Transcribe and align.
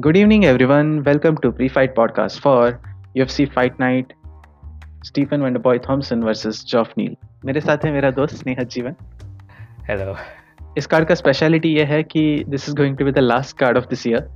Good 0.00 0.16
evening, 0.16 0.44
everyone. 0.46 1.04
Welcome 1.04 1.36
to 1.42 1.52
Pre-Fight 1.52 1.94
Podcast 1.94 2.40
for 2.40 2.80
UFC 3.16 3.44
Fight 3.52 3.78
Night. 3.78 4.12
Stephen 5.02 5.42
Wonderboy 5.42 5.82
Thompson 5.82 6.22
versus 6.24 6.60
Geoff 6.64 6.94
Neal. 6.96 7.16
मेरे 7.44 7.60
साथ 7.60 7.84
है 7.84 7.90
मेरा 7.92 8.10
दोस्त 8.10 8.34
Sneha 8.34 8.62
Jeevan. 8.62 8.94
Hello 9.88 10.14
इस 10.78 10.86
कार्ड 10.86 11.08
का 11.08 11.14
स्पेशलिटी 11.14 11.68
ये 11.68 11.84
है 11.84 12.02
कि 12.02 12.22
this 12.48 12.68
is 12.68 12.76
going 12.76 12.96
to 12.96 13.04
be 13.04 13.12
the 13.12 13.18
last 13.18 13.56
card 13.58 13.78
of 13.78 13.88
this 13.90 14.06
year 14.06 14.30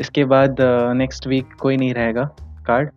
इसके 0.00 0.24
बाद 0.24 0.56
नेक्स्ट 0.96 1.22
uh, 1.22 1.28
वीक 1.28 1.52
कोई 1.60 1.76
नहीं 1.76 1.94
रहेगा 1.94 2.24
card 2.66 2.90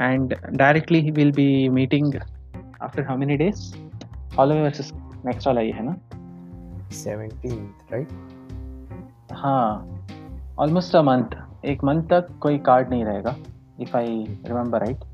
and 0.00 0.34
directly 0.52 1.00
he 1.00 1.10
will 1.10 1.32
be 1.32 1.68
meeting 1.68 2.14
after 2.82 3.02
how 3.02 3.16
many 3.18 3.36
days 3.36 3.72
all 4.38 4.52
versus 4.52 4.92
next 5.26 5.46
वाला 5.46 5.60
ये 5.60 5.72
है 5.72 5.84
ना? 5.84 5.96
17th 7.04 7.92
राइट 7.92 8.08
हाँ 9.32 9.98
ऑलमोस्ट 10.58 10.96
अ 10.96 11.02
मंथ 11.02 11.51
एक 11.64 11.84
मंथ 11.84 12.02
तक 12.02 12.28
कोई 12.40 12.58
कार्ड 12.58 12.88
नहीं 12.90 13.04
रहेगा 13.04 13.34
if 13.80 13.96
I 13.96 14.24
remember 14.46 14.80
right 14.80 15.04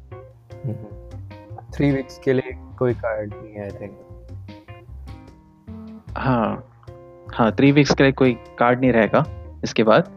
three 1.75 1.91
weeks 1.91 2.19
के 2.19 2.33
लिए 2.33 2.53
कोई 2.79 2.95
कार्ड 2.95 3.35
नहीं 3.35 3.53
है 3.53 3.63
आई 3.63 3.71
थिंक 3.71 3.99
हाँ 6.19 6.65
हाँ 7.35 7.51
थ्री 7.53 7.73
वीक्स 7.73 7.95
के 7.95 8.03
लिए 8.03 8.13
कोई 8.13 8.33
कार्ड 8.59 8.81
नहीं 8.81 8.93
रहेगा 8.93 9.25
इसके 9.65 9.83
बाद. 9.83 10.11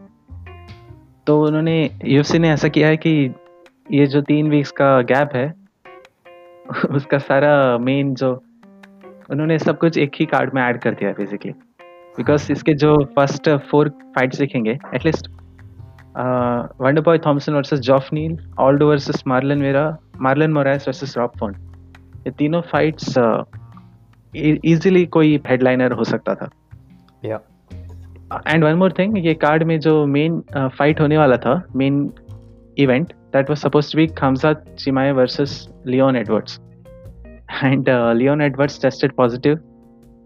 तो 1.26 1.42
उन्होंने 1.46 1.90
यूएफसी 2.04 2.38
ने 2.38 2.50
ऐसा 2.50 2.68
किया 2.68 2.88
है 2.88 2.96
कि 2.96 3.34
ये 3.90 4.06
जो 4.06 4.20
तीन 4.22 4.50
वीक्स 4.50 4.70
का 4.70 5.00
गैप 5.02 5.34
है 5.34 5.54
उसका 6.94 7.18
सारा 7.18 7.78
मेन 7.78 8.14
जो 8.14 8.32
उन्होंने 9.30 9.58
सब 9.58 9.78
कुछ 9.78 9.98
एक 9.98 10.10
ही 10.14 10.26
कार्ड 10.26 10.54
में 10.54 10.62
ऐड 10.62 10.80
कर 10.80 10.94
दिया 10.94 11.12
बेसिकली 11.12 11.52
बिकॉज़ 12.16 12.52
इसके 12.52 12.74
जो 12.74 12.96
फ़र्स्ट 13.04 13.50
फोर 13.70 13.88
फाइट्स 13.88 14.38
दिखेंगे 14.38 14.78
at least 14.94 15.30
Wonderboy 17.00 17.18
Thompson 17.18 17.54
versus 17.54 17.80
Geoff 17.80 18.08
Neal 18.12 18.36
Aldo 18.58 18.88
versus 18.88 19.22
Marlon 19.26 19.62
Vera 19.62 19.96
Marlon 20.20 20.52
Moraes 20.52 20.88
versus 20.88 21.16
Rob 21.18 21.30
Font 21.40 21.56
ये 22.26 22.30
तीनों 22.30 22.60
फाइट्स 22.60 23.14
इजीली 24.36 25.06
कोई 25.06 25.40
हेडलाइनर 25.46 25.92
हो 25.92 26.04
सकता 26.04 26.34
था। 26.34 26.48
या 27.24 27.40
एंड 28.48 28.64
वन 28.64 28.74
मोर 28.74 28.92
थिंग 28.92 29.26
ये 29.26 29.34
कार्ड 29.34 29.62
में 29.62 29.80
जो 29.80 30.06
मेन 30.06 30.42
फाइट 30.56 31.00
होने 31.00 31.18
वाला 31.18 31.36
था 31.36 31.62
main 31.76 32.10
event 32.78 33.12
that 33.12 33.50
was 33.50 33.58
supposed 33.58 33.92
to 33.92 33.98
be 33.98 34.06
Khamzat 34.06 34.64
Chimaev 34.78 35.12
versus 35.12 35.68
Leon 35.86 36.16
Edwards 36.16 36.60
and 37.64 37.84
Leon 37.90 38.42
Edwards 38.42 38.82
tested 38.82 39.12
positive 39.12 39.58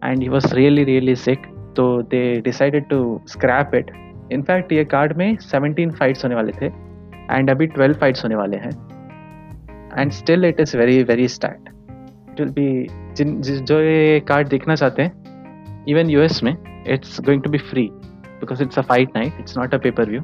and 0.05 0.23
he 0.23 0.29
was 0.29 0.55
really 0.55 0.85
really 0.85 1.17
sick 1.17 1.47
तो 1.77 2.03
they 2.03 2.41
decided 2.41 2.89
to 2.89 3.21
scrap 3.27 3.75
it 3.75 3.91
in fact 4.33 4.73
ये 4.73 4.85
card 4.85 5.17
में 5.17 5.37
17 5.39 5.91
fights 5.91 6.25
होने 6.25 6.35
वाले 6.35 6.53
थे 6.53 6.67
and 7.31 7.51
अभी 7.51 7.67
12 7.69 7.95
fights 8.01 8.25
होने 8.25 8.35
वाले 8.35 8.57
हैं 8.57 8.71
and 9.99 10.13
still 10.13 10.45
it 10.45 10.61
is 10.61 10.77
very 10.77 11.03
very 11.03 11.29
start 11.29 11.69
it 12.31 12.41
will 12.41 12.51
be 12.51 12.87
जिन 13.17 13.41
जो 13.43 13.81
ये 13.81 14.21
कार्ड 14.29 14.49
देखना 14.49 14.75
चाहते 14.75 15.03
हैं 15.03 15.85
इवन 15.89 16.11
यूएस 16.11 16.43
में 16.43 16.57
it's 16.89 17.21
going 17.21 17.43
to 17.43 17.51
be 17.51 17.59
free 17.71 17.89
because 18.41 18.63
it's 18.63 18.79
a 18.79 18.83
fight 18.83 19.17
night 19.17 19.41
it's 19.41 19.59
not 19.59 19.75
a 19.75 19.79
pay per 19.79 20.11
view 20.11 20.21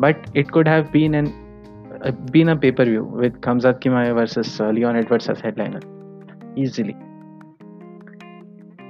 but 0.00 0.36
it 0.36 0.50
could 0.50 0.68
have 0.68 0.88
been 0.92 1.14
an 1.14 1.32
been 2.32 2.48
a 2.48 2.54
pay per 2.54 2.88
view 2.88 3.04
with 3.14 3.36
Khamzat 3.44 3.78
Chimaev 3.90 4.10
versus 4.12 4.58
Leon 4.62 4.96
Edwards 4.96 5.30
as 5.30 5.42
headliner 5.44 6.54
easily 6.58 6.92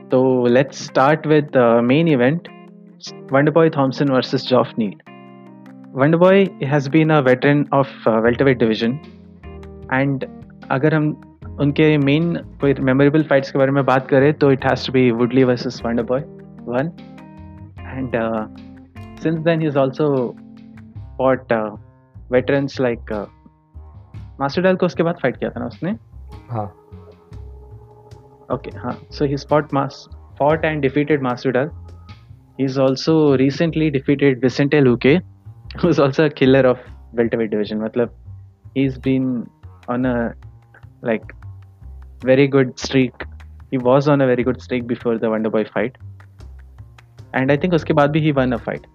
तो 0.08 0.46
let's 0.46 0.84
start 0.84 1.26
with 1.26 1.56
main 1.84 2.08
event 2.08 2.48
event 3.08 3.30
Wonderboy 3.30 3.72
Thompson 3.72 4.08
versus 4.08 4.44
Geoff 4.44 4.76
Neal 4.76 4.94
Wonderboy 5.94 6.62
has 6.62 6.88
been 6.88 7.10
a 7.10 7.22
veteran 7.22 7.68
of 7.72 7.88
uh, 8.06 8.20
welterweight 8.24 8.58
division 8.58 9.00
and 9.90 10.24
अगर 10.70 10.94
हम 10.94 11.36
उनके 11.60 11.98
main 11.98 12.36
कोई 12.60 12.74
memorable 12.74 13.22
fights 13.22 13.50
के 13.50 13.58
बारे 13.58 13.70
में 13.70 13.84
बात 13.84 14.08
करें 14.08 14.32
तो 14.34 14.52
it 14.52 14.64
has 14.64 14.86
to 14.86 14.92
be 14.92 15.10
Woodley 15.10 15.44
versus 15.44 15.82
Wonderboy 15.86 16.22
one 16.66 16.90
and 17.98 18.14
uh, 18.14 18.46
since 19.22 19.40
then 19.44 19.60
he's 19.60 19.76
also 19.76 20.36
fought 21.16 21.52
uh, 21.52 21.76
veterans 22.30 22.78
like 22.78 23.10
uh, 23.12 23.26
Masvidal 24.40 24.76
को 24.76 24.86
उसके 24.86 25.02
बाद 25.02 25.14
फाइट 25.22 25.36
किया 25.36 25.50
था 25.50 25.60
ना 25.60 25.66
उसने 25.66 25.90
हाँ 26.50 26.66
ओके 28.54 28.78
हाँ 28.78 28.98
so 29.10 29.24
he 29.24 29.36
fought 29.36 29.74
Mas 29.74 30.08
fought 30.40 30.64
and 30.64 30.82
defeated 30.82 31.20
Masvidal 31.20 31.70
he's 32.59 32.77
also 32.77 33.37
recently 33.37 33.89
defeated 33.89 34.41
Vicente 34.41 34.81
Luque 34.81 35.21
who's 35.79 35.99
also 35.99 36.25
a 36.25 36.29
killer 36.29 36.65
of 36.73 36.79
welterweight 37.13 37.51
division 37.51 37.79
मतलब 37.79 38.09
he's 38.75 38.97
been 39.07 39.29
on 39.87 40.05
a 40.05 40.33
like 41.01 41.33
very 42.23 42.47
good 42.47 42.77
streak 42.79 43.25
he 43.71 43.77
was 43.77 44.07
on 44.07 44.21
a 44.21 44.27
very 44.27 44.43
good 44.43 44.61
streak 44.61 44.87
before 44.87 45.17
the 45.17 45.27
Wonderboy 45.27 45.63
fight 45.71 45.97
and 47.33 47.51
I 47.51 47.57
think 47.57 47.73
उसके 47.73 47.93
बाद 47.93 48.11
भी 48.11 48.21
he 48.25 48.35
won 48.41 48.53
a 48.53 48.59
fight 48.67 48.85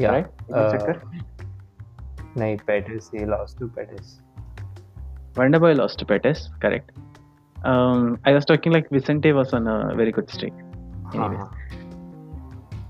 या 0.00 0.10
right 0.12 0.26
uh, 0.52 0.70
चक्कर 0.72 1.00
नहीं 2.36 2.56
Pettis 2.66 3.10
he 3.14 3.26
lost 3.34 3.58
to 3.58 3.68
Pettis 3.78 4.16
Wonderboy 5.38 5.76
lost 5.76 5.98
to 5.98 6.04
Pettis 6.04 6.48
correct 6.62 6.90
um, 7.64 8.18
I 8.24 8.32
was 8.32 8.44
talking 8.44 8.72
like 8.72 8.90
Vicente 8.90 9.32
was 9.32 9.52
on 9.52 9.68
a 9.68 9.94
very 9.94 10.12
good 10.12 10.30
streak 10.30 10.52
हाँ 11.14 11.28
Anyways. 11.28 11.38
हाँ 11.38 11.81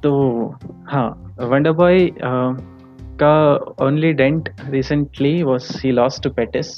तो 0.04 0.12
हाँ 0.88 1.08
वंडर 1.42 1.72
बॉय 1.72 2.08
का 3.22 3.36
only 3.86 4.12
dent 4.14 4.50
recently 4.70 5.42
was 5.44 5.72
he 5.84 5.92
loss 5.92 6.20
to 6.24 6.30
Pettis 6.30 6.72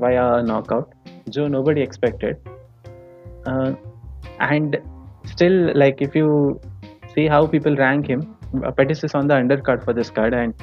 via 0.00 0.14
a 0.16 0.42
knock 0.42 0.72
out 0.72 1.10
जो 1.28 1.46
nobody 1.62 1.80
expected 1.80 2.36
and 4.42 4.76
still 5.26 5.72
like 5.76 6.02
if 6.02 6.18
you 6.18 6.60
see 7.06 7.26
how 7.26 7.46
people 7.46 7.76
rank 7.76 8.10
him 8.10 8.22
Pettis 8.56 9.04
is 9.04 9.16
on 9.16 9.28
the 9.28 9.32
under 9.32 9.60
card 9.60 9.80
for 9.80 9.94
this 9.94 10.10
card 10.10 10.34
and 10.34 10.54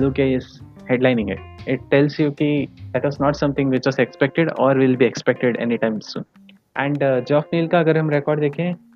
Luque 0.12 0.32
is 0.34 0.48
headlining 0.90 1.30
it 1.30 1.68
it 1.68 1.80
tells 1.90 2.18
you 2.20 2.30
की 2.32 2.50
that 2.66 3.04
was 3.04 3.18
not 3.22 3.36
something 3.36 3.70
which 3.70 3.86
was 3.86 4.00
expected 4.02 4.50
और 4.50 4.78
will 4.78 4.96
be 4.96 5.04
expected 5.04 5.56
any 5.60 5.76
time 5.76 5.98
soon 6.08 6.24
and 6.78 7.04
Geoff 7.28 7.48
Neal 7.54 7.68
का 7.68 7.80
अगर 7.80 7.98
हम 7.98 8.10
record 8.10 8.40
देखें 8.40 8.93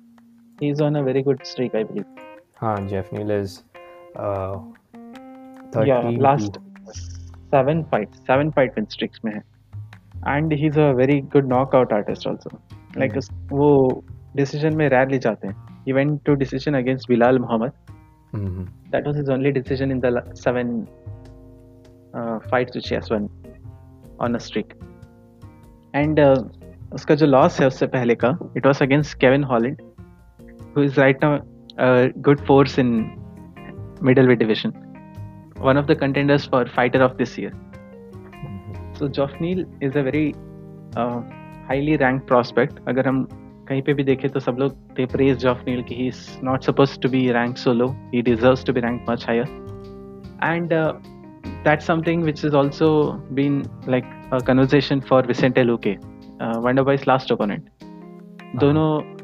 he 0.61 0.69
is 0.75 0.81
on 0.81 0.95
a 0.95 1.03
very 1.03 1.21
good 1.29 1.45
streak 1.51 1.75
I 1.75 1.83
believe 1.91 2.25
हाँ 2.61 2.75
Geoff 2.87 3.09
Neal 3.13 3.31
is 3.39 3.59
yeah 5.87 6.09
last 6.25 6.57
seven 7.53 7.83
fights 7.91 8.21
seven 8.29 8.51
fight 8.57 8.75
win 8.77 8.87
streaks 8.95 9.23
में 9.25 9.31
है 9.33 9.41
and 10.35 10.53
he's 10.61 10.77
a 10.85 10.87
very 10.99 11.17
good 11.35 11.47
knockout 11.51 11.93
artist 11.97 12.27
also 12.31 12.49
like 13.01 13.13
Mhm. 13.13 13.17
उस- 13.17 13.31
वो 13.51 13.69
decision 14.39 14.75
में 14.81 14.87
rarely 14.93 15.19
जाते 15.25 15.47
हैं 15.47 15.55
he 15.87 15.95
went 15.99 16.17
to 16.29 16.35
decision 16.43 16.77
against 16.81 17.09
Bilal 17.13 17.39
Muhammad 17.45 17.77
that 18.95 19.07
was 19.09 19.19
his 19.21 19.29
only 19.35 19.51
decision 19.59 19.93
in 19.95 20.01
the 20.05 20.11
seven 20.45 20.73
uh, 22.19 22.39
fights 22.51 22.79
which 22.79 22.89
he 22.89 22.97
has 22.99 23.11
won 23.15 23.29
on 24.27 24.39
a 24.39 24.41
streak 24.47 24.73
and 26.01 26.19
uh, 26.25 26.37
उसका 26.93 27.15
जो 27.21 27.25
loss 27.25 27.59
है 27.61 27.67
उससे 27.67 27.87
पहले 27.95 28.15
का 28.23 28.37
it 28.61 28.67
was 28.71 28.81
against 28.87 29.17
Kevin 29.23 29.43
Holland 29.53 29.81
who 30.73 30.81
is 30.81 30.97
right 30.97 31.19
now 31.21 31.41
a 31.77 32.09
good 32.21 32.45
force 32.45 32.77
in 32.77 32.89
middleweight 34.01 34.39
division 34.39 34.71
one 35.57 35.77
of 35.77 35.87
the 35.87 35.95
contenders 35.95 36.45
for 36.45 36.65
fighter 36.65 37.01
of 37.01 37.17
this 37.17 37.37
year 37.37 37.53
so 38.93 39.07
Geoff 39.07 39.31
Neal 39.39 39.65
is 39.81 39.95
a 39.95 40.03
very 40.03 40.35
uh, 40.95 41.21
highly 41.67 41.97
ranked 41.97 42.27
prospect 42.27 42.79
अगर 42.87 43.07
हम 43.07 43.23
कहीं 43.69 43.81
पे 43.87 43.93
भी 43.93 44.03
देखें 44.03 44.29
तो 44.31 44.39
सब 44.39 44.57
लोग 44.59 44.95
they 44.97 45.07
praise 45.15 45.37
Geoff 45.43 45.63
Neal 45.67 45.83
कि 45.89 45.95
he 46.01 46.07
is 46.13 46.21
not 46.49 46.63
supposed 46.63 47.01
to 47.01 47.09
be 47.15 47.21
ranked 47.39 47.59
so 47.59 47.71
low 47.71 47.95
he 48.11 48.21
deserves 48.21 48.63
to 48.69 48.73
be 48.73 48.81
ranked 48.87 49.07
much 49.07 49.23
higher 49.23 49.47
and 50.41 50.73
uh, 50.73 50.93
that's 51.63 51.85
something 51.85 52.21
which 52.21 52.41
has 52.41 52.53
also 52.53 52.89
been 53.41 53.63
like 53.87 54.05
a 54.31 54.41
conversation 54.41 55.01
for 55.01 55.21
Vicente 55.23 55.63
Luque 55.63 55.93
uh, 56.39 56.57
Wonderboy's 56.67 57.07
last 57.07 57.31
opponent 57.31 57.69
दोनों 58.61 59.18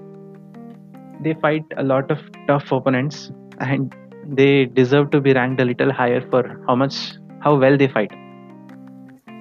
they 1.21 1.33
fight 1.35 1.63
a 1.77 1.83
lot 1.83 2.11
of 2.11 2.19
tough 2.47 2.71
opponents 2.71 3.31
and 3.59 3.95
they 4.27 4.65
deserve 4.65 5.11
to 5.11 5.21
be 5.21 5.33
ranked 5.33 5.61
a 5.61 5.65
little 5.65 5.91
higher 5.91 6.21
for 6.29 6.61
how 6.67 6.75
much 6.75 7.13
how 7.41 7.55
well 7.55 7.77
they 7.77 7.87
fight. 7.87 8.11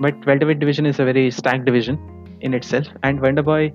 But 0.00 0.26
welterweight 0.26 0.58
division 0.58 0.86
is 0.86 0.98
a 0.98 1.04
very 1.04 1.30
stacked 1.30 1.64
division 1.64 1.98
in 2.40 2.52
itself. 2.52 2.86
And 3.02 3.20
Wonderboy 3.20 3.72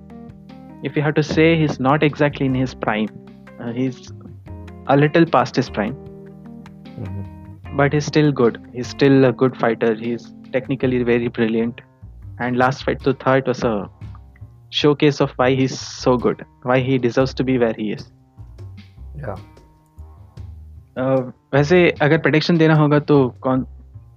if 0.81 0.95
you 0.95 1.01
have 1.01 1.15
to 1.15 1.23
say 1.23 1.57
he's 1.57 1.79
not 1.79 2.03
exactly 2.03 2.45
in 2.45 2.53
his 2.55 2.73
prime. 2.73 3.09
Uh, 3.59 3.73
he's 3.73 4.11
a 4.87 4.95
little 4.95 5.25
past 5.25 5.55
his 5.55 5.69
prime. 5.69 5.95
But 7.75 7.93
he's 7.93 8.05
still 8.05 8.31
good. 8.31 8.61
He's 8.73 8.87
still 8.87 9.25
a 9.25 9.33
good 9.33 9.57
fighter. 9.57 9.93
He's 9.93 10.33
technically 10.53 11.03
very 11.03 11.27
brilliant. 11.27 11.81
And 12.39 12.57
last 12.57 12.83
fight 12.85 13.01
to 13.03 13.13
third 13.13 13.47
was 13.47 13.63
a 13.63 13.89
showcase 14.70 15.20
of 15.20 15.34
why 15.40 15.50
he's 15.54 15.74
so 15.80 16.16
good 16.24 16.44
why 16.70 16.78
he 16.86 16.98
deserves 16.98 17.34
to 17.40 17.46
be 17.50 17.58
where 17.64 17.76
he 17.80 17.90
is 17.96 18.06
या 19.18 19.34
वैसे 21.54 21.78
अगर 22.02 22.18
prediction 22.18 22.58
देना 22.58 22.74
होगा 22.74 22.98
तो 23.10 23.16
कौन 23.42 23.66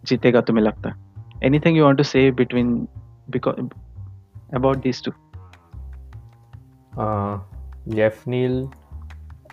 जीतेगा 0.06 0.42
तुम्हें 0.48 0.64
लगता 0.64 0.90
है 0.90 0.96
anything 1.44 1.78
you 1.78 1.84
want 1.84 1.98
to 1.98 2.04
say 2.04 2.30
between 2.42 2.74
because 3.30 3.70
about 4.56 4.82
this 4.84 5.04
to 5.04 5.12
Jeff 7.90 8.28
Neal, 8.28 8.72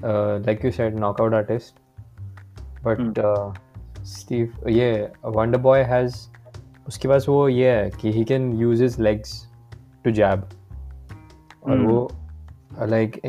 uh, 0.02 0.40
like 0.44 0.62
you 0.64 0.70
said, 0.72 0.94
knockout 0.96 1.34
artist. 1.34 1.76
But 2.82 2.98
hmm. 2.98 3.12
uh, 3.16 3.52
Steve, 4.02 4.52
yeah, 4.66 5.08
Wonder 5.22 5.58
Boy 5.58 5.82
has 5.84 6.16
उसके 6.86 7.08
पास 7.08 7.28
वो 7.28 7.48
ये 7.48 7.70
है 7.70 7.90
कि 7.90 8.10
he 8.12 8.24
can 8.24 8.52
use 8.60 8.82
his 8.82 8.98
legs 9.00 9.30
to 10.04 10.10
jab 10.10 10.48
और 11.63 11.77
hmm. 11.77 11.87
वो 11.87 12.85
like 12.85 13.21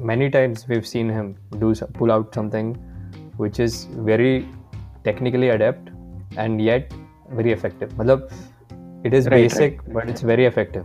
many 0.00 0.28
times 0.28 0.68
we 0.68 0.74
have 0.74 0.84
seen 0.84 1.10
him 1.10 1.34
do 1.56 1.72
pull 1.98 2.10
out 2.10 2.34
something 2.34 2.74
which 3.40 3.60
is 3.60 3.86
very 4.00 4.38
technically 5.04 5.48
adept 5.48 5.90
and 6.38 6.60
yet 6.60 6.92
very 7.30 7.52
effective 7.52 7.88
मतलब 7.98 8.28
it 9.06 9.14
is 9.14 9.28
basic 9.30 9.80
but 9.88 10.08
it's 10.08 10.24
very 10.24 10.46
effective 10.46 10.84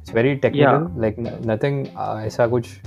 it's 0.00 0.14
very 0.14 0.34
technical 0.36 1.00
like 1.00 1.16
nothing 1.46 1.86
ऐसा 2.26 2.46
कुछ 2.46 2.80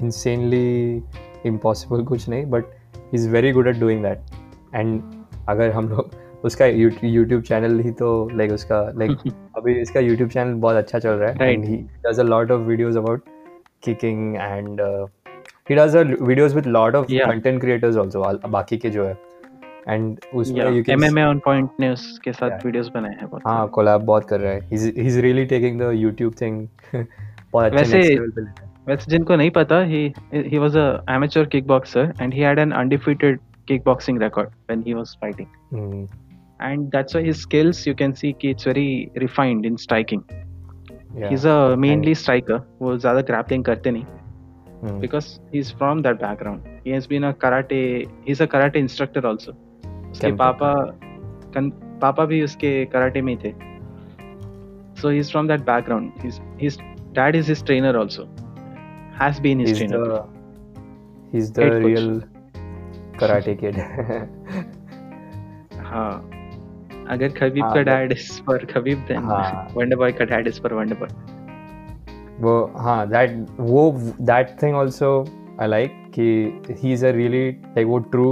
insanely 0.00 1.02
impossible 1.46 2.04
कुछ 2.04 2.28
नहीं 2.28 2.46
but 2.46 3.14
is 3.14 3.28
very 3.30 3.52
good 3.52 3.68
at 3.68 3.80
doing 3.80 4.02
that 4.02 4.18
and 4.74 5.00
अगर 5.48 5.70
हम 5.70 5.88
लोग 5.88 6.10
उसका 6.46 6.66
YouTube 6.66 7.42
channel 7.42 7.78
ही 7.80 7.90
तो 8.00 8.08
लाइक 8.34 8.52
उसका 8.52 8.80
लाइक 8.96 9.10
अभी 9.56 9.74
इसका 9.80 10.00
यूट्यूब 10.00 10.30
चैनल 10.30 10.54
बहुत 10.64 10.76
अच्छा 10.76 10.98
चल 10.98 11.10
रहा 11.10 11.30
है। 11.30 11.52
And 11.52 11.64
he 11.64 11.76
does 12.06 12.20
a 12.20 12.22
lot 12.22 12.50
of 12.50 12.60
videos 12.68 12.96
about 12.96 13.22
kicking 13.84 14.36
and 14.36 14.80
he 15.70 15.74
does 15.74 15.96
a 15.96 16.02
videos 16.02 16.54
with 16.54 16.66
lot 16.66 16.94
of 16.94 17.06
content 17.12 17.60
creators 17.60 17.96
also 17.96 18.48
बाकी 18.48 18.76
के 18.78 18.90
जो 18.90 19.04
है। 19.04 19.16
एंड 19.88 20.18
उसमें 20.34 20.76
you 20.76 20.82
can 20.82 21.02
MMA 21.02 21.22
on 21.22 21.38
point 21.44 21.70
ने 21.80 21.90
उसके 21.90 22.32
साथ 22.32 22.64
वीडियोस 22.66 22.90
बनाए 22.94 23.16
हैं 23.20 23.28
बहुत 23.30 23.42
हाँ 23.46 23.66
कोलैब 23.78 24.00
बहुत 24.04 24.28
कर 24.28 24.40
रहा 24.40 24.52
है। 24.52 24.60
He 24.70 24.88
is 25.06 25.20
really 25.20 25.44
taking 25.46 25.80
the 25.80 25.90
YouTube 25.94 26.34
thing 26.40 26.66
बहुत 26.94 27.64
अच्छे 27.64 27.98
वैसे 27.98 28.16
वैसे 28.88 29.10
जिनको 29.10 29.36
नहीं 29.36 29.50
पता 29.50 29.80
he 29.84 30.02
he 30.34 30.58
was 30.58 30.76
a 30.76 31.04
amateur 31.14 31.44
kickboxer 31.52 32.04
and 32.22 32.34
he 32.34 32.42
had 32.42 32.58
an 32.58 32.72
undefeated 32.80 33.40
kickboxing 33.70 34.20
record 34.22 34.52
when 34.70 34.82
he 34.88 34.94
was 34.94 35.14
fighting 35.22 35.48
mm. 35.72 36.06
and 36.59 36.91
that's 36.91 37.15
why 37.15 37.21
his 37.23 37.41
skills 37.41 37.85
you 37.87 37.95
can 37.95 38.15
see 38.15 38.33
कि 38.41 38.49
it's 38.55 38.63
very 38.63 39.11
refined 39.15 39.65
in 39.65 39.77
striking 39.77 40.23
yeah. 41.15 41.29
he's 41.29 41.45
a 41.45 41.75
mainly 41.77 42.13
and... 42.13 42.17
striker 42.17 42.59
वो 42.81 42.97
ज़्यादा 42.97 43.25
grappling 43.29 43.63
करते 43.63 43.91
नहीं 43.91 44.05
mm. 44.83 44.99
because 45.01 45.39
he's 45.51 45.71
from 45.71 46.03
that 46.07 46.19
background 46.19 46.69
he 46.85 46.91
has 46.91 47.07
been 47.07 47.23
a 47.23 47.33
karate 47.33 47.81
he's 48.27 48.41
a 48.41 48.47
karate 48.47 48.79
instructor 48.85 49.25
also 49.31 49.55
उसके 50.11 50.31
पापा 50.43 50.73
पापा 52.01 52.25
भी 52.25 52.41
उसके 52.43 52.73
कराटे 52.93 53.21
में 53.21 53.37
थे 53.43 53.53
so 55.01 55.09
he's 55.09 55.29
from 55.31 55.47
that 55.47 55.65
background 55.65 56.23
his 56.23 56.39
his 56.57 56.77
dad 57.13 57.35
is 57.35 57.47
his 57.47 57.61
trainer 57.69 57.93
also 58.01 58.27
has 59.21 59.39
been 59.39 59.59
his 59.59 59.69
he's 59.69 59.79
trainer. 59.79 60.03
The, 60.05 60.23
he's 61.31 61.51
the 61.51 61.63
Head 61.63 61.83
real 61.83 62.11
coach. 62.19 62.27
karate 63.21 63.55
kid. 63.61 63.75
हाँ 65.89 66.34
अगर 67.10 67.28
Khabib 67.38 67.64
का 67.64 67.82
dad 67.84 68.12
is 68.12 68.30
for 68.42 68.64
Khabib 68.72 69.04
then 69.08 69.26
Wonderboy 69.96 70.12
का 70.12 70.24
dad 70.24 70.48
is 70.48 70.60
for 70.62 70.74
wonder 70.74 70.96
boy 70.96 71.34
वो 72.40 72.54
हाँ 72.76 73.06
that 73.08 73.46
वो 73.60 73.90
that 74.22 74.56
thing 74.62 74.76
also 74.76 75.12
I 75.60 75.68
like 75.68 76.02
कि 76.14 76.76
he 76.82 76.92
is 76.92 77.06
a 77.06 77.10
really 77.12 77.48
like 77.50 77.86
वो 77.86 77.98
true 78.10 78.28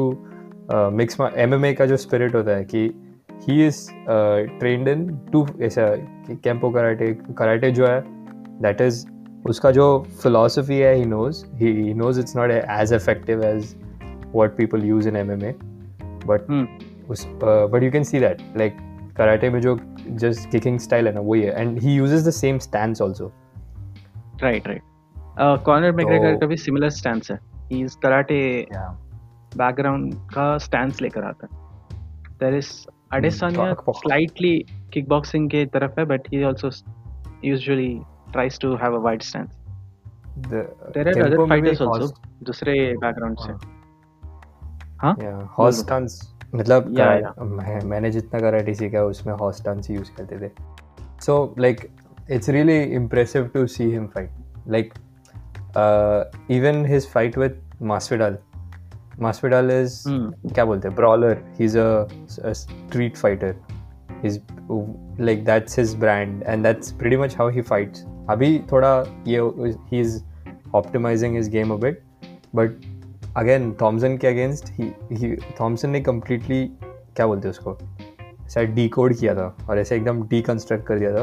mix 0.92 1.20
MMA 1.20 1.72
का 1.74 1.86
जो 1.86 1.96
स्पिरिट 1.96 2.34
होता 2.34 2.56
है 2.56 2.64
कि 2.64 2.90
he 3.42 3.66
is 3.66 3.86
trained 4.58 4.88
in 4.88 5.08
to 5.32 5.46
ऐसा 5.62 5.88
कैंपो 6.44 6.70
कराटे 6.70 7.12
कराटे 7.38 7.70
जो 7.70 7.86
है 7.86 8.00
दैट 8.62 8.80
इज़ 8.80 9.04
उसका 9.48 9.70
जो 9.70 9.86
फिलोसफी 10.22 10.78
है 10.78 10.94
he 10.94 11.04
knows 11.06 11.44
he 11.56 11.94
knows 11.94 12.20
it's 12.20 12.36
not 12.36 12.50
as 12.50 12.92
effective 12.92 13.42
as 13.44 13.74
what 14.34 14.56
people 14.56 14.84
use 14.84 15.08
in 15.08 15.16
MMA 15.16 15.54
but 16.26 16.46
उस 17.10 17.26
but 17.42 17.82
you 17.82 17.90
can 17.90 18.04
see 18.04 18.20
that 18.20 18.42
like 18.56 18.76
karate 19.16 19.50
में 19.50 19.60
जो 19.60 19.78
just 20.22 20.50
kicking 20.50 20.78
style 20.78 21.06
है 21.06 21.14
ना 21.14 21.20
वही 21.20 21.42
है 21.42 21.60
and 21.60 21.78
he 21.78 21.94
uses 21.94 22.26
the 22.26 22.30
same 22.30 22.58
stance 22.58 23.02
also 23.02 23.32
right 24.42 24.68
right 24.68 24.82
corner 25.64 25.92
McGregor 25.92 26.36
का 26.36 26.46
भी 26.46 26.56
similar 26.56 26.90
stance 26.90 27.30
है 27.30 27.38
ही 27.72 27.82
इज़ 27.84 27.96
कराटे 28.02 28.40
बैकग्राउंड 29.56 30.14
का 30.34 30.56
स्टैंस 30.58 31.00
लेकर 31.02 31.24
आता 31.24 31.48
है 31.52 31.62
there 32.40 32.54
is 32.54 32.72
Adesanya 33.12 33.74
slightly 33.90 34.56
kickboxing 34.92 35.50
के 35.50 35.64
तरफ़ 35.74 36.00
है 36.00 36.06
but 36.06 36.28
he 36.32 36.42
also 36.42 36.70
usually 37.44 38.00
tries 38.34 38.58
to 38.58 38.76
have 38.76 38.94
a 38.94 39.00
wide 39.00 39.22
stance. 39.22 39.52
The, 40.44 40.62
there 40.92 41.08
are 41.08 41.26
other 41.26 41.46
fighters 41.46 41.80
also 41.80 42.08
दूसरे 42.44 42.72
बैकग्राउंड 43.02 43.36
से। 43.38 43.52
हाँ? 45.02 45.14
हॉर्स 45.58 45.78
स्टंस 45.80 46.33
मतलब 46.54 46.94
या, 46.98 47.12
या। 47.12 47.34
मैं, 47.40 47.80
मैंने 47.80 48.10
जितना 48.10 48.40
करा 48.40 48.58
टीसी 48.62 48.90
का 48.90 49.02
उसमें 49.04 49.34
हॉस्टन्स 49.34 49.90
यूज़ 49.90 50.10
करते 50.16 50.38
थे। 50.40 50.50
So 51.22 51.54
like 51.58 51.86
it's 52.30 52.48
really 52.48 52.80
impressive 52.94 53.50
to 53.54 53.66
see 53.66 53.84
him 53.84 54.06
fight 54.06 54.30
like 54.68 54.94
even 56.50 56.84
his 56.86 57.08
fight 57.08 57.38
with 57.38 57.82
Masvidal 57.82 58.38
Masvidal 59.20 59.70
is 59.70 60.02
क्या 60.54 60.64
बोलते 60.64 60.88
हैं 60.88 60.96
brawler 60.96 61.42
he 61.58 61.64
is 61.64 61.78
a 61.78 62.52
street 62.52 63.16
fighter 63.16 63.54
is 64.24 64.38
like 65.20 65.44
that's 65.44 65.78
his 65.78 65.94
brand 65.96 66.42
and 66.42 66.62
that's 66.62 66.92
pretty 66.92 67.16
much 67.16 67.36
how 67.38 67.48
he 67.48 67.62
fights 67.62 68.04
अभी 68.30 68.58
थोड़ा 68.72 68.92
ये 69.26 69.40
he 69.90 70.00
is 70.00 70.22
optimizing 70.74 71.36
his 71.36 71.48
game 71.48 71.72
a 71.72 71.76
bit 71.76 72.02
but 72.54 72.70
again 73.36 73.72
Thompson 73.80 74.16
के 74.16 74.26
against 74.26 74.68
ही 74.72 75.34
Thompson 75.60 75.90
ने 75.90 76.00
completely 76.00 76.66
क्या 77.16 77.26
बोलते 77.26 77.48
उसको? 77.48 77.76
शायद 78.50 78.70
D 78.74 78.88
code 78.88 79.14
किया 79.16 79.34
था 79.34 79.46
और 79.70 79.78
ऐसे 79.78 79.96
एकदम 79.96 80.22
डी 80.28 80.40
कंस्ट्रक्ट 80.42 80.86
कर 80.86 80.98
दिया 80.98 81.12
था 81.14 81.22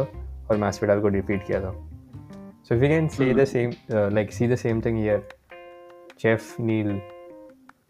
और 0.50 0.58
मैस्पिडाल 0.58 1.02
को 1.02 1.08
डिफीट 1.10 1.46
किया 1.48 1.62
था। 1.62 1.72
So 2.64 2.76
if 2.76 2.84
you 2.84 2.90
can 2.90 3.08
see 3.08 3.34
the 3.34 3.46
same 3.46 3.72
like 3.92 4.32
see 4.34 4.48
the 4.48 4.56
same 4.56 4.82
thing 4.82 5.00
here 5.00 5.28
Geoff 6.22 6.60
Neal 6.62 6.92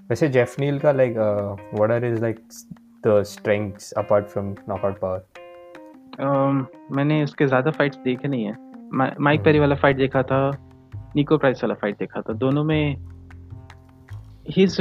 वैसे 0.10 0.28
जेफ 0.30 0.60
नील 0.60 0.80
का 0.80 0.92
like 0.92 1.18
what 1.18 1.92
are 1.92 2.06
is 2.06 2.22
like 2.22 2.40
the 3.08 3.22
strengths 3.28 3.92
apart 3.98 4.28
from 4.28 4.56
knockout 4.70 5.00
power 5.00 6.68
मैंने 6.92 7.24
उसके 7.24 7.46
ज़्यादा 7.48 7.72
फाइट्स 7.72 7.98
देखे 7.98 8.28
नहीं 8.28 8.46
है। 8.46 8.56
माइक 9.20 9.44
पेरी 9.44 9.60
वाला 9.60 9.76
fight 9.76 9.98
देखा 9.98 10.24
था 10.24 10.50
निको 11.16 11.38
प्राइस 11.38 11.64
वाला 11.64 11.74
फाइट 11.82 11.98
देखा 12.00 12.22
था। 12.22 12.34
दोनों 12.34 12.64
में 12.64 13.11
He 14.51 14.63
is 14.63 14.81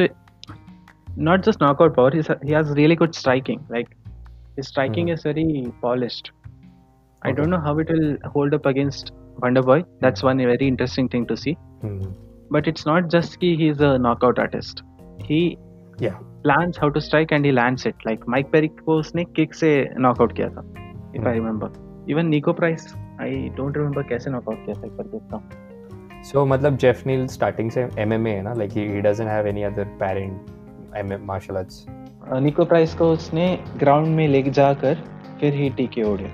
not 1.17 1.45
just 1.45 1.61
knockout 1.63 1.95
power 1.95 2.15
he 2.15 2.53
has 2.53 2.71
really 2.77 2.95
good 2.95 3.11
striking 3.11 3.61
like 3.71 3.89
his 4.57 4.67
striking 4.67 5.07
mm. 5.07 5.13
is 5.13 5.23
very 5.23 5.71
polished 5.81 6.31
okay. 6.31 7.29
i 7.29 7.31
don't 7.31 7.49
know 7.49 7.59
how 7.59 7.77
it 7.83 7.89
will 7.89 8.17
hold 8.35 8.53
up 8.53 8.65
against 8.65 9.11
wonder 9.43 9.61
boy 9.61 9.83
that's 10.01 10.23
one 10.23 10.37
very 10.37 10.67
interesting 10.67 11.09
thing 11.09 11.25
to 11.31 11.37
see 11.37 11.57
mm. 11.83 12.13
but 12.49 12.67
it's 12.67 12.85
not 12.85 13.09
just 13.15 13.39
ki 13.41 13.55
he's 13.55 13.81
a 13.89 13.93
knockout 14.05 14.39
artist 14.45 14.83
he 15.29 15.41
yeah 15.99 16.19
plans 16.45 16.77
how 16.77 16.89
to 16.89 17.01
strike 17.01 17.35
and 17.37 17.49
he 17.49 17.53
lands 17.59 17.85
it 17.91 18.07
like 18.09 18.27
mike 18.35 18.51
perry 18.53 18.69
को 18.81 18.99
उसने 18.99 19.23
kick 19.35 19.53
से 19.55 19.71
knockout 19.99 20.35
किया 20.35 20.49
था 20.49 20.63
if 21.13 21.21
mm. 21.21 21.27
i 21.27 21.37
remember 21.39 21.71
even 22.13 22.31
nico 22.35 22.59
price 22.61 22.93
I 23.21 23.35
don't 23.57 23.77
remember 23.77 24.03
कैसे 24.03 24.29
knockout 24.29 24.65
किया 24.65 24.81
था 24.81 24.87
एक 24.87 24.93
बार 24.93 25.07
देखता 25.07 25.35
हूँ 25.35 25.68
सो 26.31 26.45
मतलब 26.45 26.77
जेफ 26.77 27.05
नील 27.07 27.25
स्टार्टिंग 27.27 27.69
से 27.71 27.87
एमएमए 27.99 28.31
है 28.31 28.41
ना 28.41 28.53
like 28.53 28.71
he 28.71 29.01
doesn't 29.01 29.29
have 29.29 29.47
any 29.47 29.63
other 29.63 29.85
parent 29.99 30.95
MM 30.97 31.25
martial 31.27 31.57
arts 31.57 31.85
Nico 32.43 32.65
Price 32.65 32.95
को 32.95 33.11
उसने 33.11 33.47
ग्राउंड 33.79 34.15
में 34.15 34.27
ले 34.27 34.41
जाकर 34.43 35.03
फिर 35.39 35.53
ही 35.53 35.69
टीके 35.77 36.03
ओढ़े 36.11 36.31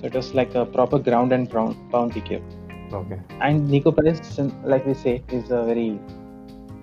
so 0.00 0.06
it 0.06 0.16
was 0.16 0.32
like 0.36 0.56
a 0.56 0.62
proper 0.76 1.02
ground 1.10 1.32
and 1.32 1.48
pound 1.52 2.12
टीके 2.14 2.40
okay 2.96 3.16
and 3.44 3.70
nico 3.74 3.90
perez 3.94 4.18
like 4.72 4.84
we 4.88 4.92
say 4.98 5.12
is 5.36 5.48
a 5.50 5.62
very 5.68 5.86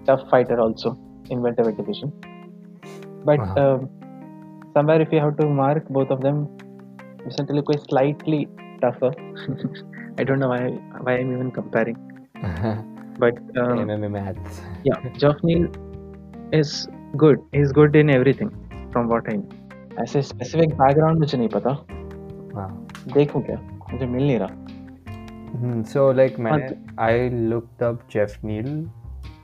tough 0.08 0.24
fighter 0.32 0.58
also 0.64 0.92
in 1.30 1.46
welterweight 1.46 1.78
division 1.78 2.12
but 3.30 3.40
uh-huh. 3.40 3.62
uh, 3.62 3.78
somewhere 4.74 5.00
if 5.06 5.14
you 5.14 5.22
have 5.26 5.38
to 5.38 5.48
mark 5.62 5.88
both 6.00 6.12
of 6.16 6.26
them 6.26 6.42
recently 7.26 7.62
कोई 7.70 7.78
slightly 7.88 8.42
tougher. 8.82 9.12
I 10.20 10.24
don't 10.24 10.40
know 10.40 10.50
why 10.50 10.62
why 11.08 11.18
I'm 11.18 11.32
even 11.34 11.52
comparing. 11.52 11.98
But 13.19 13.39
um, 13.57 13.79
MMA 13.89 14.11
maths. 14.11 14.61
yeah, 14.85 15.09
Geoff 15.17 15.43
Neal 15.43 15.69
is 16.53 16.89
good. 17.17 17.39
He's 17.53 17.73
good 17.73 17.97
in 17.97 18.11
everything 18.11 18.51
from 18.93 19.09
what 19.09 19.29
I 19.29 19.37
know. 19.37 19.63
ऐसे 20.01 20.21
specific 20.23 20.75
background 20.79 21.19
मुझे 21.19 21.39
नहीं 21.39 21.49
पता 21.49 21.71
हाँ 22.57 22.87
देखूँ 23.13 23.43
क्या 23.43 23.57
मुझे 23.93 24.07
मिल 24.07 24.27
नहीं 24.27 24.39
रहा 24.39 25.83
सो 25.93 26.11
लाइक 26.13 26.39
मैंने 26.39 26.69
I 27.03 27.29
looked 27.31 27.83
up 27.83 28.01
Geoff 28.13 28.45
Neal 28.45 28.69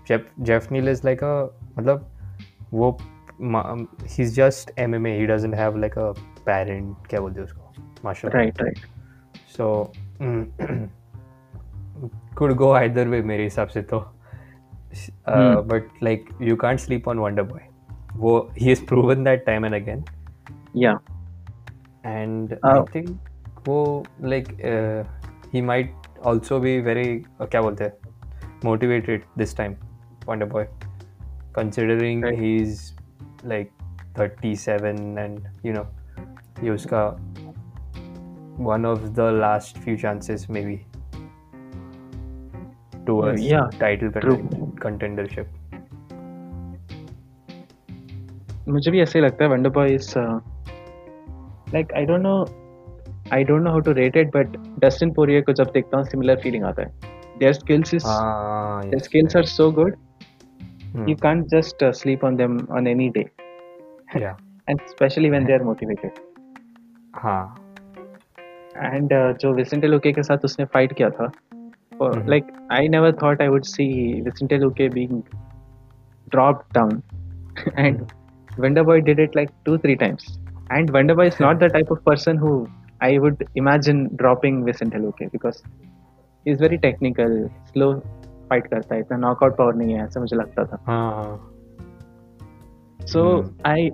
Geoff 0.09 0.27
Geoff 0.51 0.71
Neal 0.73 0.89
is 0.89 1.01
like 1.05 1.25
a 1.25 1.35
मतलब 1.79 2.09
वो 2.73 2.97
he's 4.15 4.35
just 4.37 4.73
MMA 4.79 5.13
he 5.21 5.27
doesn't 5.27 5.55
have 5.55 5.77
like 5.85 5.97
a 5.97 6.09
parent 6.49 7.09
क्या 7.11 7.21
बोलते 7.21 7.41
हैं 7.41 7.47
उसको 7.47 7.73
माशाल्लाह 8.05 8.43
right 8.43 8.61
right 8.65 8.85
so 9.57 9.71
could 12.37 12.57
go 12.57 12.73
either 12.77 13.09
way 13.11 13.23
मेरे 13.23 13.45
हिसाब 13.45 13.69
से 13.69 13.83
तो 13.93 13.99
uh, 13.99 15.55
hmm. 15.55 15.69
but 15.69 15.85
like 16.01 16.31
you 16.41 16.57
can't 16.57 16.81
sleep 16.81 17.09
on 17.09 17.21
Wonder 17.21 17.45
Boy 17.45 17.63
वो 18.17 18.35
he 18.57 18.69
has 18.69 18.85
proven 18.93 19.25
that 19.25 19.45
time 19.47 19.65
and 19.65 19.75
again 19.75 20.05
yeah 20.75 20.99
and 22.05 22.53
uh, 22.53 22.71
I 22.71 22.85
think 22.93 23.11
वो 23.69 24.05
like 24.35 24.53
uh, 24.73 25.05
he 25.53 25.61
might 25.61 25.95
also 26.31 26.61
be 26.61 26.79
very 26.89 27.09
uh, 27.41 27.47
क्या 27.47 27.63
बोलते 27.63 27.85
हैं 27.85 27.93
motivated 28.71 29.29
this 29.43 29.55
time 29.61 29.77
Wonder 30.27 30.49
Boy 30.57 30.67
considering 31.55 32.21
right. 32.23 32.39
he's 32.39 32.93
like 33.45 33.73
37 34.15 35.19
and 35.19 35.49
you 35.63 35.73
know 35.73 35.87
he 36.61 36.69
uska 36.69 37.03
one 38.57 38.85
of 38.85 39.15
the 39.15 39.31
last 39.45 39.79
few 39.79 39.97
chances 39.97 40.49
maybe 40.49 40.77
towards 43.07 43.43
yes, 43.43 43.51
yeah. 43.51 43.69
title 43.79 44.11
True. 44.21 44.39
contendership. 44.87 45.47
मुझे 48.69 48.91
भी 48.91 49.01
ऐसे 49.01 49.19
ही 49.19 49.25
लगता 49.25 49.45
है 49.45 49.51
Wonderboy 49.71 49.97
like 51.75 51.93
I 51.97 52.05
don't 52.07 52.21
know 52.21 52.35
I 53.33 53.45
don't 53.45 53.63
know 53.63 53.71
how 53.71 53.81
to 53.81 53.93
rate 53.93 54.17
it 54.17 54.29
but 54.37 54.57
Dustin 54.85 55.13
Poirier 55.13 55.43
को 55.43 55.53
जब 55.53 55.71
देखता 55.75 55.97
हूँ 55.97 56.05
सिमिलर 56.05 56.37
फीलिंग 56.43 56.65
आता 56.65 56.83
है। 56.83 56.89
Their 57.39 57.53
skills 57.53 57.95
is 57.95 58.05
their 58.07 59.03
skills 59.03 59.37
are 59.37 59.45
so 59.45 59.71
good 59.71 59.97
you 61.09 61.17
can't 61.23 61.47
just 61.47 61.85
sleep 62.01 62.25
on 62.25 62.37
them 62.37 62.59
on 62.71 62.87
any 62.87 63.09
day 63.09 63.27
या 64.21 64.37
and 64.69 64.81
especially 64.89 65.31
when 65.31 65.45
they 65.45 65.53
are 65.53 65.63
motivated 65.63 66.21
हाँ. 67.17 67.57
And 68.77 69.11
जो 69.41 69.53
Vicente 69.55 69.87
लोके 69.87 70.13
के 70.13 70.23
साथ 70.23 70.45
उसने 70.45 70.65
फाइट 70.75 70.93
किया 70.93 71.11
था 71.11 71.31
mm-hmm. 72.00 72.28
like 72.28 72.48
I 72.70 72.88
never 72.88 73.12
thought 73.12 73.42
I 73.42 73.50
would 73.50 73.66
see 73.66 74.22
Vicente 74.22 74.58
Luque 74.58 74.94
being 74.94 75.24
dropped 76.30 76.74
down 76.74 77.04
and 77.76 78.00
mm-hmm. 78.00 78.62
Wonderboy 78.62 79.06
did 79.06 79.20
it 79.20 79.36
like 79.36 79.52
two 79.66 79.78
three 79.78 79.96
times 79.96 80.40
and 80.70 80.92
Wonderboy 80.92 81.28
is 81.28 81.40
not 81.40 81.60
the 81.60 81.70
type 81.70 81.92
of 81.92 82.04
person 82.06 82.38
who 82.38 82.68
I 83.02 83.18
would 83.20 83.48
imagine 83.56 84.16
dropping 84.16 84.66
Vicente 84.66 84.98
Luque 84.98 85.32
because 85.32 85.62
he's 86.46 86.60
very 86.60 86.78
technical 86.78 87.52
slow 87.74 87.92
fight 88.50 88.68
करता 88.68 88.96
है 88.96 89.02
इतना 89.02 89.18
knockout 89.18 89.58
power 89.58 89.76
नहीं 89.76 89.94
है 89.94 90.04
ऐसा 90.04 90.20
मुझे 90.20 90.36
लगता 90.36 90.66
था 90.66 90.78
so 93.14 93.24
I 93.66 93.90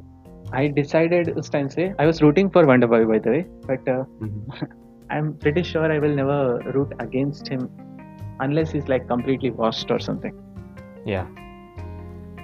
I 0.55 0.67
decided 0.79 1.29
उस 1.37 1.51
टाइम 1.51 1.67
से 1.67 1.87
I 1.99 2.05
was 2.05 2.21
rooting 2.21 2.49
for 2.49 2.65
Wonderboy 2.87 3.05
by 3.05 3.19
the 3.19 3.27
way 3.27 3.39
but 3.69 3.89
I 3.89 5.17
am 5.17 5.31
pretty 5.43 5.63
sure 5.63 5.91
I 5.91 5.99
will 5.99 6.15
never 6.15 6.71
root 6.75 7.01
against 7.01 7.51
him 7.51 7.67
unless 8.40 8.70
he's 8.70 8.88
like 8.88 9.06
completely 9.08 9.50
washed 9.50 9.90
or 9.90 9.98
something. 9.98 10.34
Yeah. 11.04 11.26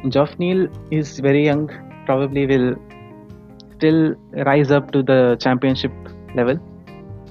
Geoff 0.09 0.39
Neal 0.39 0.69
is 0.91 1.19
very 1.19 1.45
young, 1.45 1.71
probably 2.07 2.47
will 2.47 2.77
still 3.77 4.15
rise 4.47 4.71
up 4.71 4.93
to 4.93 5.03
the 5.03 5.37
championship 5.41 5.93
level, 6.35 6.59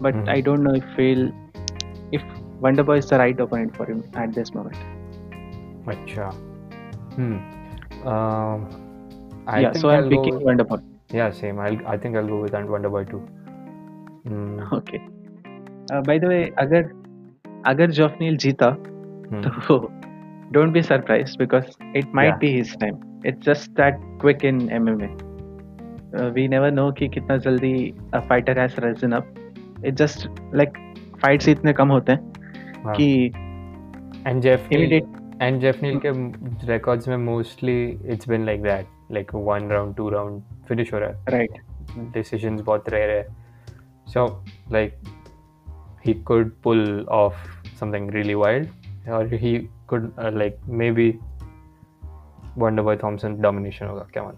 but 0.02 0.16
mm. 0.16 0.30
I 0.30 0.42
don't 0.42 0.64
know 0.64 0.74
if 0.74 0.84
he'll 0.96 1.32
if 2.12 2.22
Wonderboy 2.62 3.00
is 3.00 3.08
the 3.08 3.18
right 3.18 3.40
opponent 3.40 3.76
for 3.76 3.86
him 3.86 4.04
at 4.14 4.34
this 4.34 4.54
moment. 4.54 4.78
Acha. 5.86 6.34
Hmm. 7.16 8.08
Um, 8.08 9.44
I 9.48 9.60
yeah, 9.60 9.74
so 9.74 9.90
I'm 9.90 10.06
I'll 10.06 10.10
picking 10.10 10.36
with... 10.36 10.44
Wonderboy. 10.44 10.82
Yeah, 11.12 11.32
same. 11.32 11.60
I'll, 11.60 11.86
I 11.88 11.98
think 11.98 12.16
I'll 12.16 12.28
go 12.28 12.42
with 12.42 12.54
Wonderboy 12.54 13.10
too. 13.10 13.20
Hmm. 14.28 14.60
Okay. 14.74 15.02
Uh, 15.92 16.02
by 16.02 16.18
the 16.18 16.28
way, 16.28 16.54
Agar 16.58 16.94
अगर 17.66 17.92
Geoff Neal 17.92 18.38
जीता 18.38 18.70
तो 19.68 19.78
don't 20.52 20.74
be 20.74 20.82
surprise 20.82 21.38
because 21.40 21.66
it 21.98 22.16
might 22.16 22.36
be 22.40 22.48
his 22.56 22.76
time 22.80 22.98
it's 23.26 23.46
just 23.46 23.72
that 23.72 23.98
quick 24.22 24.46
in 24.46 24.70
M 24.72 24.90
M 24.90 25.02
A 25.02 26.30
we 26.30 26.48
never 26.48 26.72
know 26.72 26.92
कि 26.92 27.08
कितना 27.08 27.38
जल्दी 27.38 27.74
fighter 28.30 28.60
has 28.60 28.80
risen 28.86 29.12
up 29.12 29.34
it 29.86 29.94
just 29.94 30.28
like 30.56 30.78
fights 31.22 31.48
इतने 31.50 31.74
कम 31.74 31.90
होते 31.90 32.12
हैं 32.12 32.94
कि 32.94 33.26
and 34.28 34.42
Geoff 34.42 34.72
immediate 34.72 35.06
and 35.42 35.60
Geoff 35.62 35.82
Neal 35.84 36.00
के 36.06 36.12
records 36.68 37.08
में 37.08 37.18
mostly 37.18 37.84
it's 37.86 38.30
been 38.30 38.46
like 38.46 38.62
that 38.64 38.86
like 39.12 39.34
one 39.36 39.68
round 39.72 39.96
two 39.96 40.10
round 40.10 40.42
finish 40.68 40.94
हो 40.94 41.00
रहा 41.00 41.10
है। 41.10 41.26
राइट 41.30 41.58
डिसीज़न 42.14 42.56
बहुत 42.56 42.90
रेयर 42.90 43.10
है। 43.10 43.24
So 44.08 44.26
like 44.72 44.94
he 46.06 46.14
could 46.14 46.52
pull 46.64 47.06
off 47.10 47.53
something 47.82 48.08
really 48.08 48.36
wild 48.36 48.68
or 49.08 49.26
he 49.28 49.70
could 49.88 50.12
uh, 50.18 50.32
like 50.42 50.60
maybe 50.84 51.12
wonder 52.58 52.84
boy 52.84 52.96
Thompson 53.04 53.36
domination 53.42 53.86
होगा 53.86 54.04
क्या 54.14 54.24
मान 54.24 54.36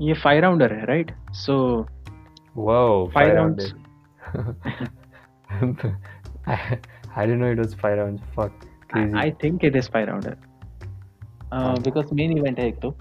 ये 0.00 0.14
five 0.22 0.40
rounder 0.42 0.72
है 0.74 0.86
right 0.86 1.12
so 1.40 1.54
wow 2.56 3.06
five 3.14 3.34
rounds 3.34 3.74
I 7.16 7.26
didn't 7.26 7.40
know 7.40 7.50
it 7.52 7.58
was 7.58 7.74
five 7.74 7.98
rounds. 7.98 8.22
Fuck. 8.34 8.52
Crazy. 8.88 9.12
I, 9.14 9.24
I 9.24 9.30
think 9.30 9.64
it 9.64 9.76
is 9.76 9.88
five 9.88 10.08
rounder. 10.08 10.36
Uh, 11.52 11.74
because 11.86 12.12
main 12.12 12.36
event 12.38 12.58
है 12.58 12.66
एक 12.68 12.78
तो 12.82 12.94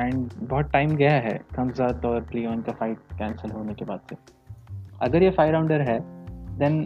and 0.00 0.30
बहुत 0.42 0.70
time 0.72 0.94
गया 0.96 1.12
है 1.26 1.38
कमजात 1.56 2.04
और 2.04 2.20
प्लियोन 2.30 2.62
का 2.62 2.72
फाइट 2.80 2.98
कैंसिल 3.18 3.50
होने 3.50 3.74
के 3.74 3.84
बाद 3.84 4.00
से 4.10 4.16
अगर 5.02 5.22
ये 5.22 5.30
फाइव 5.38 5.52
राउंडर 5.52 5.80
है 5.88 5.98
then 6.58 6.84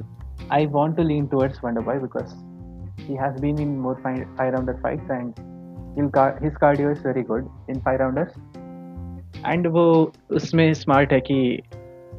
want 0.73 0.97
to 0.97 1.03
lean 1.03 1.27
towards 1.27 1.65
wonder 1.65 1.81
boy 1.81 1.99
because 1.99 2.37
he 3.09 3.17
has 3.17 3.41
been 3.41 3.59
in 3.59 3.79
more 3.79 3.99
five, 4.05 4.25
five 4.37 4.53
rounder 4.53 4.79
fights 4.83 5.11
and 5.11 5.39
his 6.45 6.57
cardio 6.63 6.93
is 6.93 7.01
very 7.01 7.23
good 7.23 7.51
in 7.69 7.81
five 7.81 8.01
rounders 8.01 8.39
and 9.47 9.67
वो 9.67 10.13
उसमें 10.37 10.73
smart 10.75 11.13
है 11.13 11.21
कि 11.21 11.63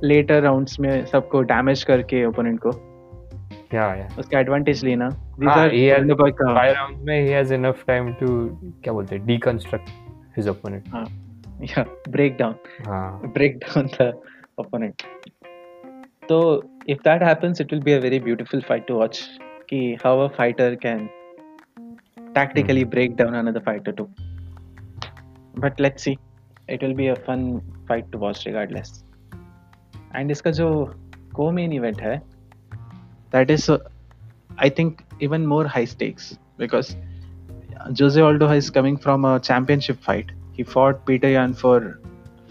लेटर 0.03 0.41
राउंड्स 0.41 0.79
में 0.79 1.05
सबको 1.05 1.41
damage 1.41 1.83
करके 1.83 2.23
opponent 2.25 2.59
को 2.65 2.71
yeah 3.73 3.89
yeah 3.99 4.19
उसका 4.19 4.39
advantage 4.39 4.83
लेना 4.85 5.09
these 5.09 5.49
ah, 5.49 5.57
are 5.63 5.69
he 5.69 5.83
has 5.87 6.07
five 6.17 6.75
rounds 6.77 7.03
में 7.05 7.25
he 7.25 7.33
has 7.33 7.51
enough 7.57 7.83
time 7.89 8.07
to 8.21 8.29
क्या 8.83 8.93
बोलते 8.93 9.15
हैं 9.15 9.25
deconstruct 9.25 9.91
his 10.37 10.49
opponent 10.53 10.89
हाँ 10.93 11.05
yeah 11.73 11.91
break 12.17 12.39
down 12.39 12.55
हाँ 12.87 13.33
break 13.37 13.59
down 13.65 13.91
the 13.97 14.09
opponent 14.63 15.05
so 16.31 16.39
if 16.93 17.01
that 17.03 17.21
happens 17.21 17.59
it 17.59 17.71
will 17.71 17.81
be 17.87 17.93
a 17.93 18.01
very 18.03 18.19
beautiful 18.27 18.61
fight 18.67 18.87
to 18.87 18.95
watch 18.99 19.17
कि 19.71 19.79
how 20.03 20.13
a 20.21 20.29
fighter 20.37 20.69
can 20.85 21.03
tactically 22.37 22.85
hmm. 22.85 22.93
break 22.95 23.15
down 23.19 23.35
another 23.41 23.61
fighter 23.67 23.93
too 23.99 24.07
but 25.65 25.83
let's 25.85 26.07
see 26.07 26.15
it 26.77 26.85
will 26.85 26.95
be 27.01 27.09
a 27.13 27.17
fun 27.27 27.45
fight 27.91 28.09
to 28.15 28.23
watch 28.23 28.41
regardless 28.49 28.97
and 30.15 30.31
इसका 30.31 30.51
जो 30.61 30.69
को 31.35 31.51
main 31.59 31.73
event 31.73 32.01
है 32.01 32.15
that 33.33 33.51
is 33.55 33.69
uh, 33.71 33.77
i 34.65 34.69
think 34.79 35.05
even 35.25 35.47
more 35.53 35.63
high 35.75 35.85
stakes 35.93 36.31
because 36.63 36.91
jose 37.99 38.21
aldo 38.29 38.47
is 38.61 38.71
coming 38.77 38.99
from 39.05 39.27
a 39.31 39.37
championship 39.51 39.99
fight 40.09 40.31
he 40.57 40.67
fought 40.73 41.05
peter 41.09 41.33
yan 41.35 41.53
for 41.63 41.77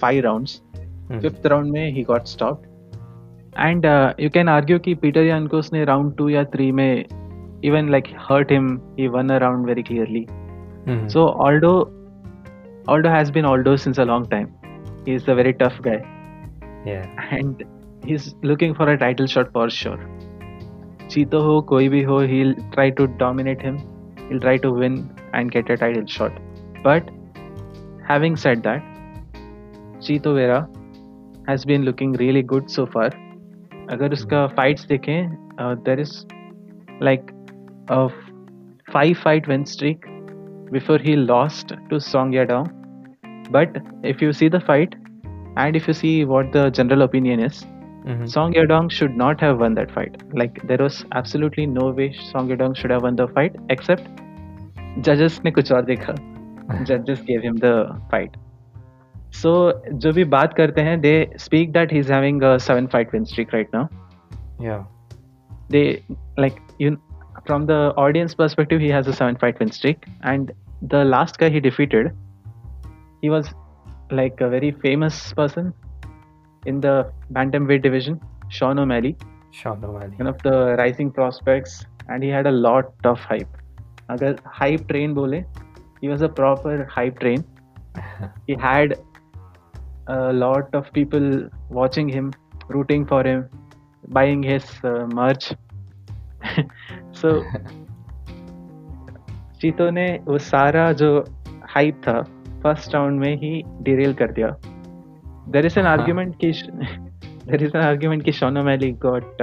five 0.04 0.23
rounds 0.28 0.59
mm-hmm. 0.71 1.21
fifth 1.26 1.52
round 1.54 1.76
mein 1.78 1.95
he 1.99 2.04
got 2.12 2.35
stopped 2.37 2.67
And 3.58 3.84
uh, 3.84 4.14
you 4.18 4.30
can 4.30 4.48
argue 4.48 4.78
that 4.78 5.02
Peter 5.02 5.22
Yankos 5.22 5.72
ne 5.72 5.84
round 5.84 6.16
two 6.16 6.28
or 6.28 6.44
three 6.44 6.70
may 6.72 7.06
even 7.62 7.88
like 7.88 8.06
hurt 8.06 8.50
him. 8.50 8.80
He 8.96 9.08
won 9.08 9.30
a 9.30 9.40
round 9.40 9.66
very 9.66 9.82
clearly. 9.82 10.28
Mm-hmm. 10.86 11.08
So 11.08 11.30
Aldo, 11.30 11.92
Aldo 12.86 13.10
has 13.10 13.30
been 13.32 13.44
Aldo 13.44 13.76
since 13.76 13.98
a 13.98 14.04
long 14.04 14.26
time. 14.26 14.54
He 15.04 15.12
is 15.12 15.26
a 15.26 15.34
very 15.34 15.52
tough 15.52 15.82
guy. 15.82 15.98
Yeah. 16.86 17.06
And 17.30 17.64
he's 18.04 18.34
looking 18.42 18.74
for 18.74 18.88
a 18.88 18.96
title 18.96 19.26
shot 19.26 19.52
for 19.52 19.68
sure. 19.68 19.98
Chito 21.08 21.40
ho, 21.42 21.60
koi 21.62 21.88
bhi 21.88 22.04
ho, 22.04 22.20
he'll 22.20 22.54
try 22.72 22.90
to 22.90 23.06
dominate 23.06 23.60
him. 23.60 23.78
He'll 24.28 24.40
try 24.40 24.58
to 24.58 24.70
win 24.70 25.14
and 25.32 25.50
get 25.50 25.68
a 25.68 25.76
title 25.76 26.06
shot. 26.06 26.32
But 26.82 27.08
having 28.06 28.36
said 28.36 28.62
that, 28.62 28.82
Chito 29.98 30.34
Vera 30.34 30.68
has 31.46 31.64
been 31.64 31.82
looking 31.82 32.12
really 32.12 32.42
good 32.42 32.70
so 32.70 32.86
far. 32.86 33.10
अगर 33.90 34.12
उसका 34.12 34.47
fights 34.57 34.87
देखें 34.87 35.28
there 35.88 36.00
is 36.00 36.14
like 37.02 37.30
five 38.92 39.14
fight 39.25 39.49
win 39.49 39.64
streak 39.75 40.07
before 40.73 40.99
he 40.99 41.12
lost 41.16 41.71
to 41.90 41.99
Song 41.99 42.33
Yadong. 42.33 42.66
But 43.50 43.76
if 44.04 44.21
you 44.21 44.33
see 44.33 44.49
the 44.54 44.61
fight 44.61 44.97
and 45.57 45.76
if 45.76 45.87
you 45.88 45.95
see 46.00 46.11
what 46.25 46.50
the 46.52 46.64
general 46.78 47.02
opinion 47.02 47.40
is, 47.40 47.62
Mm-hmm. 48.09 48.26
Song 48.26 48.54
Yadong 48.54 48.90
should 48.90 49.16
not 49.16 49.40
have 49.40 49.59
won 49.61 49.75
that 49.75 49.90
fight. 49.90 50.23
Like 50.33 50.66
there 50.66 50.78
was 50.78 51.04
absolutely 51.12 51.66
no 51.66 51.90
way 51.90 52.12
Song 52.30 52.49
Yadong 52.49 52.75
should 52.75 52.90
have 52.90 53.02
won 53.02 53.16
the 53.16 53.26
fight 53.28 53.57
except 53.68 54.07
judges 55.09 55.40
ने 55.45 55.50
कुछ 55.50 55.73
और 55.73 55.85
देखा 55.85 56.14
judges 56.90 57.21
gave 57.26 57.42
him 57.42 57.59
the 57.64 57.73
fight. 58.11 58.38
So 59.32 59.50
जो 59.94 60.12
भी 60.12 60.25
बात 60.26 60.54
करते 60.54 60.80
हैं 60.80 61.00
they 61.00 61.14
speak 61.38 61.73
that 61.73 61.92
he 61.92 61.99
is 61.99 62.12
having 62.12 62.42
seven 62.61 62.87
fight 62.87 63.12
win 63.14 63.25
streak 63.25 63.54
right 63.54 63.75
now 63.75 64.64
या 64.64 64.78
they 65.70 65.82
like 66.38 66.61
you 66.80 66.94
from 67.47 67.66
the 67.66 67.70
audience 67.99 68.35
perspective 68.35 68.80
he 68.80 68.88
has 68.88 69.08
a 69.08 69.12
seven 69.12 69.35
fight 69.35 69.61
win 69.61 69.70
streak 69.70 70.06
and 70.26 70.52
the 70.85 71.02
last 71.06 71.37
का 71.37 71.47
he 71.47 71.61
defeated 71.61 72.12
he 73.25 73.28
was 73.28 73.50
like 74.12 74.42
a 74.42 74.47
very 74.47 74.70
famous 74.82 75.32
person 75.37 75.73
in 76.62 76.80
the 76.80 76.87
bantamweight 77.66 77.82
division 77.82 78.18
Sean 78.52 78.78
O'Malley 78.78 79.14
Sean 79.54 79.85
O'Malley 79.85 80.16
one 80.20 80.28
of 80.28 80.42
the 80.44 80.52
rising 80.78 81.11
prospects 81.11 81.85
and 82.11 82.25
he 82.25 82.28
had 82.30 82.47
a 82.47 82.50
lot 82.50 83.06
of 83.06 83.26
hype 83.28 83.56
अगर 84.11 84.37
hype 84.52 84.87
train 84.88 85.14
बोले 85.14 85.38
he 86.02 86.08
was 86.08 86.23
a 86.23 86.28
proper 86.35 86.87
hype 86.90 87.18
train 87.20 87.44
he 88.49 88.56
had 88.61 88.94
a 90.08 90.32
lot 90.32 90.74
of 90.74 90.92
people 90.92 91.48
watching 91.70 92.08
him, 92.08 92.32
rooting 92.68 93.06
for 93.06 93.22
him, 93.22 93.48
buying 94.08 94.42
his 94.42 94.64
uh, 94.84 95.06
merch. 95.14 95.54
so 97.12 97.42
Chito 99.60 99.90
ने 99.90 100.06
वो 100.24 100.38
सारा 100.38 100.92
जो 100.92 101.24
hype 101.68 102.00
था 102.06 102.20
first 102.62 102.94
round 102.94 103.20
में 103.20 103.36
ही 103.36 103.62
derail 103.82 104.14
कर 104.14 104.32
दिया। 104.32 104.48
देर 105.48 105.66
इज़ 105.66 105.78
एन 105.78 105.86
आर्ग्यूमेंट 105.86 106.34
की 106.44 106.50
देर 107.50 107.62
इज़ 107.62 107.76
एन 107.76 107.82
आर्ग्यूमेंट 107.82 108.22
की 108.24 108.32
शॉन 108.32 108.58
मैली 108.58 108.90
गॉट 109.06 109.42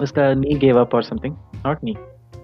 उसका 0.00 0.32
नी 0.34 0.54
गेव 0.54 0.80
अप 0.80 0.94
और 0.94 1.02
something 1.02 1.34
not 1.66 1.84
knee 1.84 1.96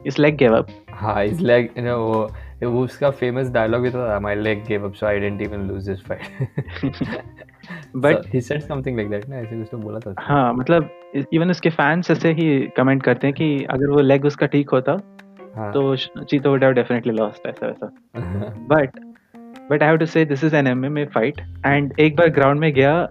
his 0.06 0.18
leg 0.18 0.36
gave 0.36 0.56
up 0.56 0.68
हाँ 0.90 1.24
इस 1.24 1.40
लेग 1.40 1.70
यू 1.78 1.84
नो 1.84 1.96
वो 1.96 2.30
वो 2.66 2.84
उसका 2.84 3.10
फ़ेमस 3.10 3.50
डायलॉग 3.50 3.82
भी 3.82 3.90
तो 3.90 3.98
था 3.98 4.20
my 4.20 4.34
leg 4.34 4.64
give 4.66 4.84
up 4.84 4.94
so 4.94 5.06
I 5.06 5.18
didn't 5.20 5.42
even 5.42 5.68
lose 5.68 5.88
this 5.88 6.04
fight 6.04 6.22
but 7.96 8.16
he 8.26 8.40
said 8.40 8.60
something 8.60 8.96
like 8.96 9.10
that 9.10 9.28
ना 9.28 9.36
ऐसे 9.36 9.58
कुछ 9.58 9.68
तो 9.70 9.78
बोला 9.78 9.98
था 9.98 10.14
हाँ 10.18 10.54
मतलब 10.54 10.90
इवन 11.32 11.50
उसके 11.50 11.70
फैंस 11.70 12.10
ऐसे 12.10 12.32
ही 12.32 12.68
कमेंट 12.76 13.02
करते 13.02 13.26
हैं 13.26 13.34
कि 13.34 13.64
अगर 13.64 13.90
वो 13.90 14.00
लेग 14.00 14.24
उसका 14.24 14.46
ठीक 14.46 14.70
होता 14.70 14.92
हाँ. 15.56 15.72
तो 15.72 15.96
Chito 15.96 16.50
would 16.50 16.64
have 16.64 16.72
definitely 16.72 17.12
lost 17.12 17.46
ऐसा 17.46 17.66
वैसा। 17.66 17.86
But 18.68 18.90
but 19.70 19.82
I 19.82 19.88
have 19.88 19.98
to 19.98 20.06
say 20.06 20.24
this 20.24 20.44
is 20.44 20.56
an 20.56 20.66
MMA 20.66 21.04
fight 21.04 21.40
and 21.66 21.92
एक 22.00 22.16
बार 22.16 22.28
ग्राउंड 22.28 22.60
में 22.60 22.72
गया 22.72 23.08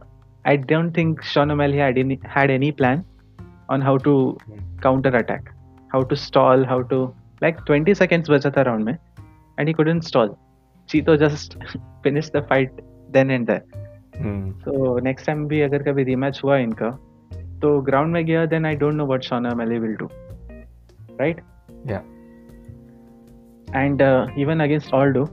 I 0.48 0.58
don't 0.58 0.98
think 0.98 1.22
Sean 1.22 1.52
O'Malley 1.52 1.78
had 1.78 1.98
any 1.98 2.20
had 2.28 2.52
any 2.52 2.72
plan 2.72 3.04
on 3.70 3.82
how 3.82 3.98
to 3.98 4.38
counter 4.84 5.16
attack 5.16 5.50
how 5.94 6.04
to 6.04 6.16
stall 6.16 6.66
how 6.66 6.82
to 6.82 7.14
like 7.44 7.58
20 7.72 7.94
seconds 7.94 8.30
बचा 8.30 8.50
था 8.50 8.62
round 8.62 8.86
में। 8.86 8.98
and 9.59 9.69
he 9.69 9.75
couldn't 9.75 10.03
stall. 10.03 10.39
Chito 10.89 11.19
just 11.19 11.57
finished 12.03 12.33
the 12.33 12.43
fight 12.43 12.71
then 13.11 13.31
and 13.31 13.47
there. 13.47 13.65
Hmm. 14.17 14.51
So 14.65 14.99
next 15.03 15.25
time 15.25 15.47
भी 15.49 15.61
अगर 15.61 15.83
कभी 15.83 16.05
rematch 16.05 16.43
हुआ 16.45 16.57
इनका 16.57 16.91
तो 17.63 17.71
ground 17.89 18.13
में 18.13 18.25
गया 18.27 18.49
then 18.51 18.67
I 18.67 18.75
don't 18.75 18.97
know 18.97 19.07
what 19.13 19.25
Sean 19.25 19.47
O'Malley 19.47 19.79
will 19.79 19.97
do. 19.97 20.09
Right? 21.19 21.41
Yeah. 21.87 22.03
And 23.73 24.03
uh, 24.03 24.27
even 24.37 24.61
against 24.61 24.93
Aldo, 24.93 25.29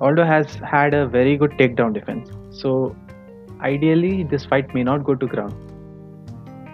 Aldo 0.00 0.24
has 0.24 0.54
had 0.56 0.94
a 0.94 1.06
very 1.06 1.36
good 1.36 1.52
takedown 1.52 1.94
defense. 1.94 2.30
So 2.50 2.96
ideally 3.60 4.24
this 4.24 4.44
fight 4.44 4.74
may 4.74 4.82
not 4.82 5.04
go 5.04 5.14
to 5.14 5.26
ground. 5.26 5.54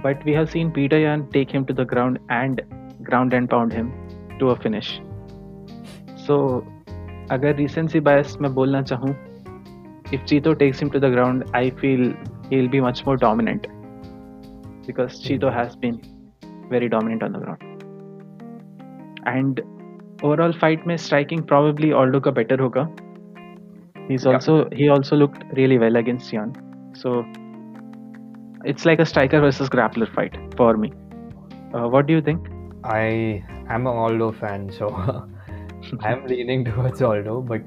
But 0.03 0.25
we 0.25 0.33
have 0.33 0.51
seen 0.51 0.71
Peter 0.71 0.99
Yan 0.99 1.29
take 1.31 1.51
him 1.51 1.65
to 1.67 1.73
the 1.73 1.85
ground 1.85 2.19
and 2.29 2.63
ground 3.03 3.33
and 3.33 3.49
pound 3.49 3.73
him 3.73 3.93
to 4.39 4.51
a 4.51 4.57
finish. 4.57 5.01
So 6.27 6.67
अगर 7.32 7.58
recency 7.58 8.00
bias 8.06 8.40
मैं 8.42 8.54
बोलना 8.54 8.82
चाहूँ 8.82 9.16
if 10.12 10.22
Chito 10.26 10.58
takes 10.60 10.80
him 10.82 10.90
to 10.92 11.00
the 11.00 11.10
ground, 11.10 11.44
I 11.54 11.70
feel 11.70 12.14
he'll 12.50 12.68
be 12.68 12.82
much 12.82 13.06
more 13.06 13.16
dominant 13.16 13.68
because 14.88 15.22
Chito 15.24 15.52
has 15.54 15.76
been 15.76 16.02
very 16.70 16.90
dominant 16.90 17.24
on 17.24 17.34
the 17.34 17.40
ground. 17.40 17.84
And 19.26 19.62
overall 20.24 20.54
fight 20.54 20.88
में 20.88 20.98
striking 20.98 21.44
probably 21.44 21.92
Aldo 21.94 22.22
का 22.22 22.34
better 22.34 22.58
होगा. 22.58 22.88
He's 24.08 24.26
yeah. 24.26 24.34
also 24.34 24.68
he 24.72 24.90
also 24.90 25.16
looked 25.16 25.44
really 25.54 25.78
well 25.78 25.96
against 25.96 26.32
Jan. 26.32 26.56
So 26.94 27.24
it's 28.66 28.86
like 28.86 29.00
a 29.00 29.06
striker 29.06 29.40
versus 29.40 29.70
grappler 29.70 30.12
fight 30.16 30.40
for 30.58 30.76
me. 30.78 30.92
Uh, 31.74 31.88
what 31.88 32.08
do 32.08 32.14
you 32.14 32.22
think? 32.22 32.48
I 32.84 33.44
am 33.68 33.86
an 33.86 33.96
Aldo 34.06 34.32
fan, 34.32 34.72
so 34.72 34.88
I'm 36.01 36.27
leaning 36.27 36.65
towards 36.65 37.03
Aldo, 37.03 37.41
but 37.43 37.63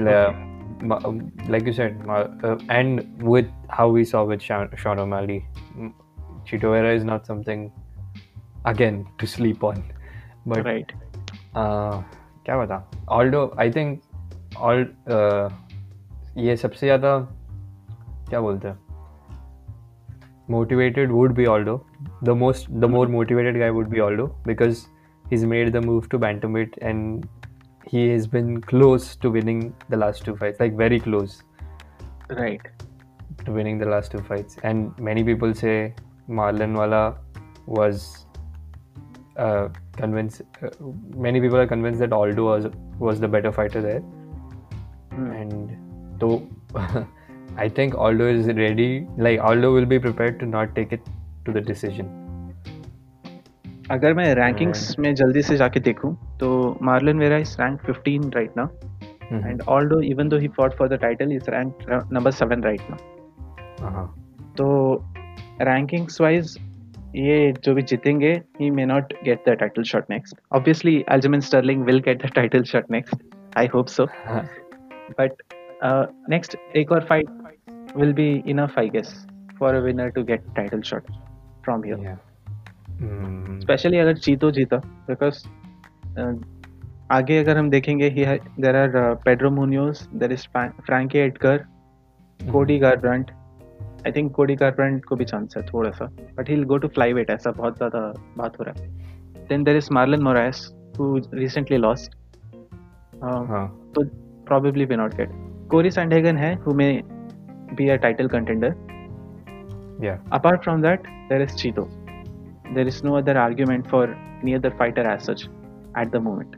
okay. 0.00 0.34
Um, 0.90 1.32
like 1.48 1.66
you 1.66 1.72
said, 1.72 2.00
uh, 2.08 2.56
and 2.68 3.22
with 3.22 3.46
how 3.68 3.88
we 3.88 4.04
saw 4.04 4.24
with 4.24 4.40
Sean, 4.40 4.70
Sean 4.76 4.98
O'Malley, 4.98 5.44
Chito 6.46 6.70
Vera 6.70 6.94
is 6.94 7.04
not 7.04 7.26
something 7.26 7.72
again 8.64 9.06
to 9.18 9.26
sleep 9.26 9.64
on. 9.64 9.82
But 10.46 10.64
right. 10.64 10.92
Uh, 11.54 12.02
क्या 12.44 12.56
बता 12.58 12.76
Aldo 13.14 13.40
I 13.60 13.70
think 13.70 14.56
all 14.58 14.86
ये 16.44 16.56
सबसे 16.56 16.86
ज़्यादा 16.86 17.18
क्या 18.28 18.40
बोलते 18.40 18.68
हैं 18.68 18.88
motivated 20.50 21.10
would 21.12 21.34
be 21.34 21.46
Aldo. 21.46 21.84
The 22.22 22.34
most, 22.34 22.68
the 22.80 22.88
more 22.88 23.06
motivated 23.06 23.58
guy 23.62 23.70
would 23.70 23.90
be 23.90 24.00
Aldo 24.00 24.34
because 24.44 24.88
he's 25.29 25.45
made 25.45 25.71
the 25.73 25.81
move 25.81 26.09
to 26.09 26.19
bantamweight 26.19 26.77
and 26.81 27.27
he 27.87 28.07
has 28.09 28.27
been 28.27 28.61
close 28.61 29.15
to 29.17 29.29
winning 29.29 29.75
the 29.89 29.97
last 29.97 30.23
two 30.25 30.35
fights, 30.35 30.59
like 30.59 30.75
very 30.75 30.99
close. 30.99 31.43
Right. 32.29 32.61
To 33.45 33.51
winning 33.51 33.77
the 33.77 33.85
last 33.85 34.11
two 34.11 34.19
fights, 34.19 34.57
and 34.63 34.97
many 34.99 35.23
people 35.23 35.53
say 35.53 35.93
Marlon 36.29 36.75
Wala 36.75 37.17
was 37.65 38.25
uh, 39.35 39.67
convinced. 39.97 40.43
Uh, 40.61 40.69
many 41.17 41.41
people 41.41 41.57
are 41.57 41.67
convinced 41.67 41.99
that 41.99 42.13
Aldo 42.13 42.45
was 42.45 42.67
was 42.99 43.19
the 43.19 43.27
better 43.27 43.51
fighter 43.51 43.81
there, 43.81 44.01
mm. 45.11 45.41
and 45.41 46.21
so 46.21 46.47
I 47.57 47.67
think 47.67 47.95
Aldo 47.95 48.27
is 48.27 48.47
ready. 48.47 49.07
Like 49.17 49.39
Aldo 49.39 49.73
will 49.73 49.85
be 49.85 49.99
prepared 49.99 50.39
to 50.39 50.45
not 50.45 50.73
take 50.73 50.93
it 50.93 51.01
to 51.45 51.51
the 51.51 51.59
decision 51.59 52.22
अगर 53.93 54.13
मैं 54.13 54.33
rankings 54.35 54.99
में 54.99 55.13
जल्दी 55.15 55.41
से 55.41 55.55
जाके 55.57 55.79
देखूँ 55.79 56.15
तो 56.39 56.47
Marlon 56.81 57.19
Vera 57.19 57.37
is 57.37 57.55
rank 57.59 57.81
15 57.81 58.33
right 58.35 58.57
now 58.57 59.49
and 59.49 59.61
Aldo 59.69 59.99
even 60.01 60.29
though 60.29 60.37
he 60.37 60.47
fought 60.47 60.73
for 60.73 60.87
the 60.89 60.99
title 61.01 61.31
is 61.31 61.49
rank 61.51 61.85
number 62.13 62.31
7 62.31 62.63
right 62.63 62.81
now 62.89 64.05
तो 64.57 64.69
rankings 65.61 66.19
wise 66.21 66.57
ये 67.15 67.53
जो 67.63 67.73
भी 67.75 67.81
जीतेंगे 67.83 68.33
he 68.59 68.71
may 68.71 68.85
not 68.85 69.13
get 69.23 69.43
the 69.49 69.55
title 69.59 69.83
shot 69.83 70.09
next 70.09 70.39
obviously 70.51 71.01
Aljamain 71.09 71.41
Sterling 71.41 71.85
will 71.85 71.99
get 71.99 72.25
the 72.25 72.31
title 72.35 72.63
shot 72.73 72.91
next 72.91 73.57
I 73.57 73.67
hope 73.73 73.87
so 73.89 74.07
but 75.21 75.43
next 76.29 76.57
एक 76.75 76.91
और 76.91 77.05
fight 77.09 77.97
will 77.97 78.13
be 78.13 78.31
enough 78.47 78.79
I 78.79 78.89
guess 78.89 79.15
for 79.59 79.75
a 79.75 79.85
winner 79.85 80.09
to 80.09 80.23
get 80.23 80.53
title 80.55 80.81
shot 80.81 81.11
from 81.63 81.83
here 81.83 82.32
specially 83.01 83.97
अगर 83.97 84.17
Chito 84.17 84.51
जीता 84.51 84.77
because 85.09 85.43
uh, 86.19 86.43
आगे 87.11 87.37
अगर 87.37 87.57
हम 87.57 87.69
देखेंगे 87.69 88.09
there 88.09 88.75
are 88.75 89.13
Pedro 89.25 89.51
Munhoz 89.51 90.07
there 90.15 90.31
is 90.31 90.47
Frankie 90.57 91.19
Edgar 91.19 91.65
Cody 92.39 92.77
Garbrandt 92.79 93.31
I 94.07 94.11
think 94.11 94.31
कोडी 94.35 94.55
गारब्रांट 94.55 95.05
को 95.05 95.15
भी 95.15 95.25
chance 95.25 95.57
है 95.57 95.63
थोड़ा 95.67 95.91
सा 95.91 96.05
but 96.37 96.49
he 96.49 96.63
go 96.63 96.77
to 96.77 96.87
flyweight 97.13 97.29
ऐसा 97.29 97.51
बहुत 97.51 97.77
ज़्यादा 97.77 98.01
बात 98.37 98.59
हो 98.59 98.63
रहा 98.63 98.83
है 98.83 99.47
then 99.49 99.63
there 99.63 99.77
is 99.77 99.89
Marlon 99.93 100.23
Moraes 100.23 100.67
who 100.99 101.15
recently 101.33 101.77
lost 101.77 102.15
तो 103.23 104.03
probably 104.45 104.85
may 104.85 104.95
not 104.95 105.17
get. 105.17 105.29
Corey 105.69 105.91
Sandhagen 105.91 106.37
है 106.37 106.55
who 106.63 106.73
may 106.73 106.91
be 107.77 107.89
a 107.89 107.97
title 107.97 108.29
contender. 108.29 108.75
Yeah. 110.01 110.17
Apart 110.31 110.63
from 110.63 110.81
that, 110.81 111.05
there 111.29 111.41
is 111.41 111.51
Chito. 111.51 111.85
There 112.73 112.87
is 112.87 113.03
no 113.03 113.17
other 113.17 113.37
argument 113.37 113.89
for 113.89 114.13
any 114.41 114.55
other 114.55 114.71
fighter 114.71 115.01
as 115.01 115.23
such 115.25 115.47
at 115.95 116.11
the 116.11 116.19
moment. 116.19 116.55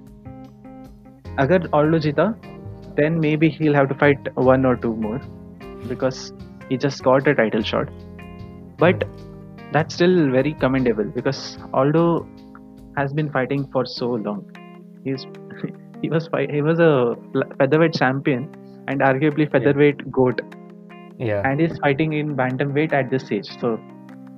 Agar 1.39 1.67
Aldo 1.73 1.99
jita, 1.99 2.35
then 2.95 3.19
maybe 3.19 3.49
he'll 3.49 3.73
have 3.73 3.89
to 3.89 3.95
fight 3.95 4.33
one 4.35 4.65
or 4.65 4.75
two 4.75 4.95
more 4.95 5.21
because 5.87 6.33
he 6.69 6.77
just 6.77 7.03
got 7.03 7.27
a 7.27 7.35
title 7.35 7.61
shot. 7.61 7.89
But 8.77 9.03
that's 9.71 9.95
still 9.95 10.31
very 10.31 10.53
commendable 10.53 11.05
because 11.05 11.57
Aldo 11.73 12.27
has 12.95 13.13
been 13.13 13.29
fighting 13.29 13.67
for 13.71 13.85
so 13.85 14.11
long. 14.11 14.45
He's 15.03 15.25
he 16.01 16.09
was 16.09 16.29
he 16.49 16.61
was 16.61 16.79
a 16.79 17.15
featherweight 17.57 17.93
champion 17.93 18.53
and 18.87 19.01
arguably 19.01 19.51
featherweight 19.51 19.99
yeah. 19.99 20.11
goat. 20.11 20.41
Yeah. 21.17 21.41
And 21.45 21.59
he's 21.59 21.77
fighting 21.79 22.13
in 22.13 22.35
bantamweight 22.35 22.93
at 22.93 23.09
this 23.09 23.25
stage. 23.25 23.47
So 23.59 23.79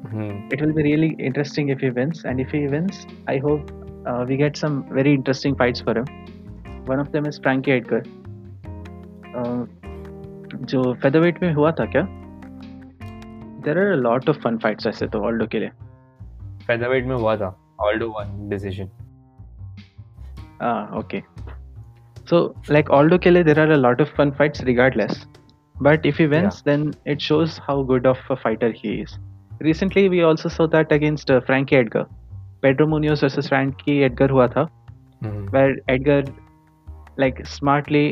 Mm-hmm. 0.07 0.49
It 0.53 0.61
will 0.61 0.73
be 0.73 0.83
really 0.83 1.11
interesting 1.19 1.69
if 1.69 1.81
he 1.81 1.91
wins, 1.91 2.25
and 2.25 2.41
if 2.41 2.51
he 2.51 2.67
wins, 2.67 3.07
I 3.27 3.39
hope 3.39 3.71
uh, 4.07 4.25
we 4.29 4.37
get 4.37 4.57
some 4.57 4.85
very 4.91 5.15
interesting 5.15 5.57
fights 5.57 5.81
for 5.81 5.97
him. 5.99 6.07
One 6.87 6.99
of 6.99 7.13
them 7.13 7.27
is 7.27 7.39
Frankie 7.39 7.73
Edgar. 7.73 8.03
जो 10.71 10.83
featherweight 11.03 11.43
में 11.43 11.53
हुआ 11.55 11.71
था 11.79 11.85
क्या 11.95 12.03
there 13.65 13.79
are 13.79 13.95
lot 13.97 14.29
of 14.29 14.41
fun 14.43 14.59
fights 14.63 14.87
ऐसे 14.87 15.07
तो 15.15 15.21
Aldo 15.27 15.47
के 15.53 15.59
लिए 15.61 15.71
featherweight 16.67 17.07
में 17.07 17.15
हुआ 17.17 17.37
था 17.37 17.49
Aldo 17.81 18.09
won 18.19 18.49
decision 18.49 18.89
ah 20.65 20.89
okay 20.99 21.19
so 22.31 22.39
like 22.75 22.91
aldo 22.97 23.19
kele 23.23 23.41
there 23.47 23.61
are 23.63 23.71
a 23.77 23.79
lot 23.79 24.03
of 24.05 24.11
fun 24.19 24.33
fights 24.41 24.63
regardless 24.69 25.15
but 25.87 26.05
if 26.11 26.21
he 26.23 26.27
wins 26.33 26.59
yeah. 26.59 26.67
then 26.69 26.85
it 27.15 27.25
shows 27.29 27.57
how 27.69 27.77
good 27.89 28.07
of 28.11 28.21
a 28.35 28.37
fighter 28.43 28.71
he 28.83 28.93
is 29.07 29.17
recently 29.61 30.09
we 30.09 30.23
also 30.23 30.49
saw 30.49 30.67
that 30.67 30.93
against 30.93 31.31
uh, 31.31 31.41
frankie 31.49 31.77
edgar 31.77 32.07
pedro 32.63 32.87
munoz 32.87 33.21
versus 33.27 33.49
frankie 33.49 33.99
edgar 34.09 34.29
hua 34.35 34.49
tha 34.55 34.65
mm-hmm. 34.67 35.45
where 35.57 35.77
edgar 35.97 36.23
like 37.25 37.45
smartly 37.59 38.07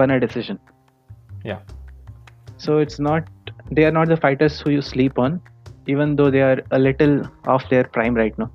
won 0.00 0.10
a 0.16 0.20
decision 0.26 0.58
yeah 1.44 1.60
so 2.64 2.78
it's 2.78 2.98
not 3.08 3.30
they 3.78 3.84
are 3.84 3.94
not 3.98 4.08
the 4.14 4.20
fighters 4.26 4.60
who 4.60 4.70
you 4.76 4.82
sleep 4.92 5.18
on 5.26 5.40
even 5.94 6.14
though 6.16 6.30
they 6.36 6.44
are 6.50 6.60
a 6.78 6.78
little 6.78 7.16
off 7.54 7.68
their 7.72 7.84
prime 7.96 8.14
right 8.14 8.38
now 8.42 8.50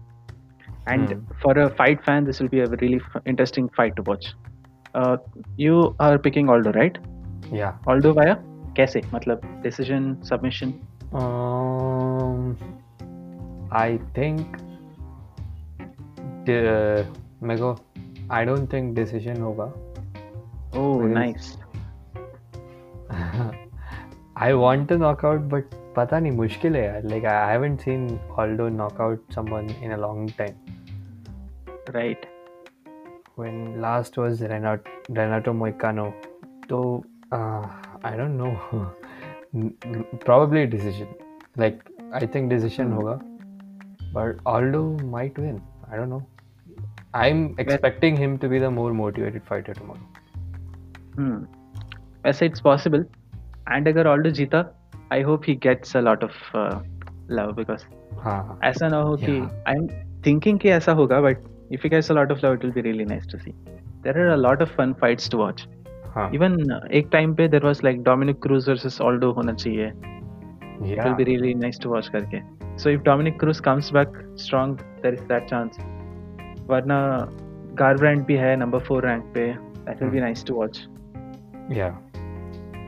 and 0.87 1.09
mm. 1.09 1.41
for 1.41 1.57
a 1.63 1.69
fight 1.81 2.03
fan 2.03 2.25
this 2.25 2.39
will 2.39 2.49
be 2.49 2.59
a 2.59 2.69
really 2.83 3.01
f- 3.07 3.21
interesting 3.25 3.67
fight 3.69 3.95
to 3.95 4.03
watch 4.03 4.33
uh, 4.95 5.17
you 5.57 5.95
are 5.99 6.17
picking 6.17 6.49
aldo 6.49 6.71
right 6.79 6.97
yeah 7.61 7.91
aldo 7.93 8.13
via 8.21 8.37
कैसे 8.75 9.01
मतलब 9.13 9.41
decision 9.63 10.03
submission 10.27 10.69
Um 11.14 12.56
i 13.72 13.98
think 14.18 14.40
uh, 16.40 17.04
मेरे 17.42 17.60
को 17.60 17.76
I 18.30 18.46
don't 18.48 18.66
think 18.66 18.94
decision 18.98 19.40
होगा 19.40 19.72
oh 20.76 21.02
nice 21.02 21.46
I 24.36 24.54
want 24.54 24.86
to 24.88 24.96
knock 24.98 25.24
out, 25.24 25.42
but 25.52 25.62
पता 25.96 26.18
नहीं 26.18 26.32
मुश्किल 26.32 26.76
है 26.76 26.84
यार 26.84 27.02
like 27.02 27.24
I 27.24 27.56
haven't 27.56 27.84
seen 27.84 28.08
Aldo 28.38 28.68
knock 28.68 29.00
out 29.00 29.18
someone 29.36 29.70
in 29.84 29.92
a 29.92 29.96
long 29.96 30.26
time 30.40 30.56
right 31.96 32.26
when 33.38 33.80
last 33.80 34.18
was 34.18 34.42
Renato, 34.42 34.90
Renato 35.10 35.52
Moicano 35.52 36.12
so 36.70 37.04
uh, 37.32 37.62
I 38.04 38.16
don't 38.16 38.36
know 38.36 38.56
probably 40.24 40.66
decision 40.66 41.08
like 41.56 41.82
I 42.12 42.26
think 42.26 42.50
decision 42.50 42.92
hmm. 42.92 42.98
hoga 42.98 43.20
but 44.12 44.40
Aldo 44.46 44.82
might 45.16 45.38
win 45.38 45.60
I 45.90 45.96
don't 45.96 46.10
know 46.10 46.24
I'm 47.14 47.54
expecting 47.58 48.16
him 48.16 48.38
to 48.38 48.48
be 48.48 48.58
the 48.58 48.70
more 48.70 48.92
motivated 48.92 49.44
fighter 49.44 49.74
tomorrow 49.74 50.06
hmm 51.20 51.38
वैसे 52.24 52.50
it's 52.50 52.60
possible 52.60 53.04
and 53.68 53.88
अगर 53.88 54.06
Aldo 54.06 54.30
जीता 54.30 54.64
I 55.12 55.22
hope 55.22 55.42
he 55.48 55.54
gets 55.62 55.96
a 55.96 56.00
lot 56.00 56.24
of 56.24 56.56
love 57.30 57.52
because 57.52 57.84
ऐसा 58.64 58.88
ना 58.88 58.96
हो 58.96 59.16
कि 59.16 59.38
I 59.68 59.74
am 59.74 59.86
thinking 60.26 60.58
कि 60.58 60.68
ऐसा 60.68 60.92
होगा 60.92 61.20
but 61.20 61.38
if 61.72 61.80
you 61.84 61.90
gets 61.90 62.10
a 62.10 62.14
lot 62.14 62.32
of 62.32 62.46
love 62.46 62.52
it 62.52 62.64
will 62.64 62.72
be 62.72 62.80
really 62.80 63.04
nice 63.04 63.26
to 63.32 63.38
see 63.38 63.50
there 63.50 64.20
are 64.20 64.32
a 64.32 64.36
lot 64.36 64.62
of 64.62 64.76
fun 64.76 64.92
fights 65.00 65.30
to 65.30 65.38
watch 65.38 65.66
even 66.34 66.56
एक 66.92 67.08
time 67.12 67.34
पे 67.34 67.48
there 67.48 67.64
was 67.64 67.80
like 67.84 68.02
Dominick 68.02 68.40
Cruz 68.42 68.68
versus 68.68 69.00
Aldo 69.08 69.30
होना 69.32 69.52
चाहिए 69.52 69.86
it 69.86 71.04
will 71.04 71.14
be 71.14 71.24
really 71.24 71.54
nice 71.54 71.80
to 71.82 71.90
watch 71.90 72.08
करके 72.16 72.40
so 72.78 72.90
if 72.90 73.02
Dominick 73.02 73.38
Cruz 73.40 73.60
comes 73.68 73.92
back 73.92 74.18
strong 74.44 74.76
there 74.76 75.14
is 75.14 75.22
that 75.28 75.48
chance 75.50 75.78
वरना 76.70 76.98
Garbrandt 77.78 78.24
भी 78.26 78.36
है 78.36 78.56
number 78.56 78.78
four 78.88 79.06
rank 79.06 79.24
पे 79.34 79.52
that 79.52 80.02
will 80.02 80.10
be 80.10 80.20
nice 80.20 80.44
to 80.46 80.54
watch 80.54 80.86
या 81.72 81.96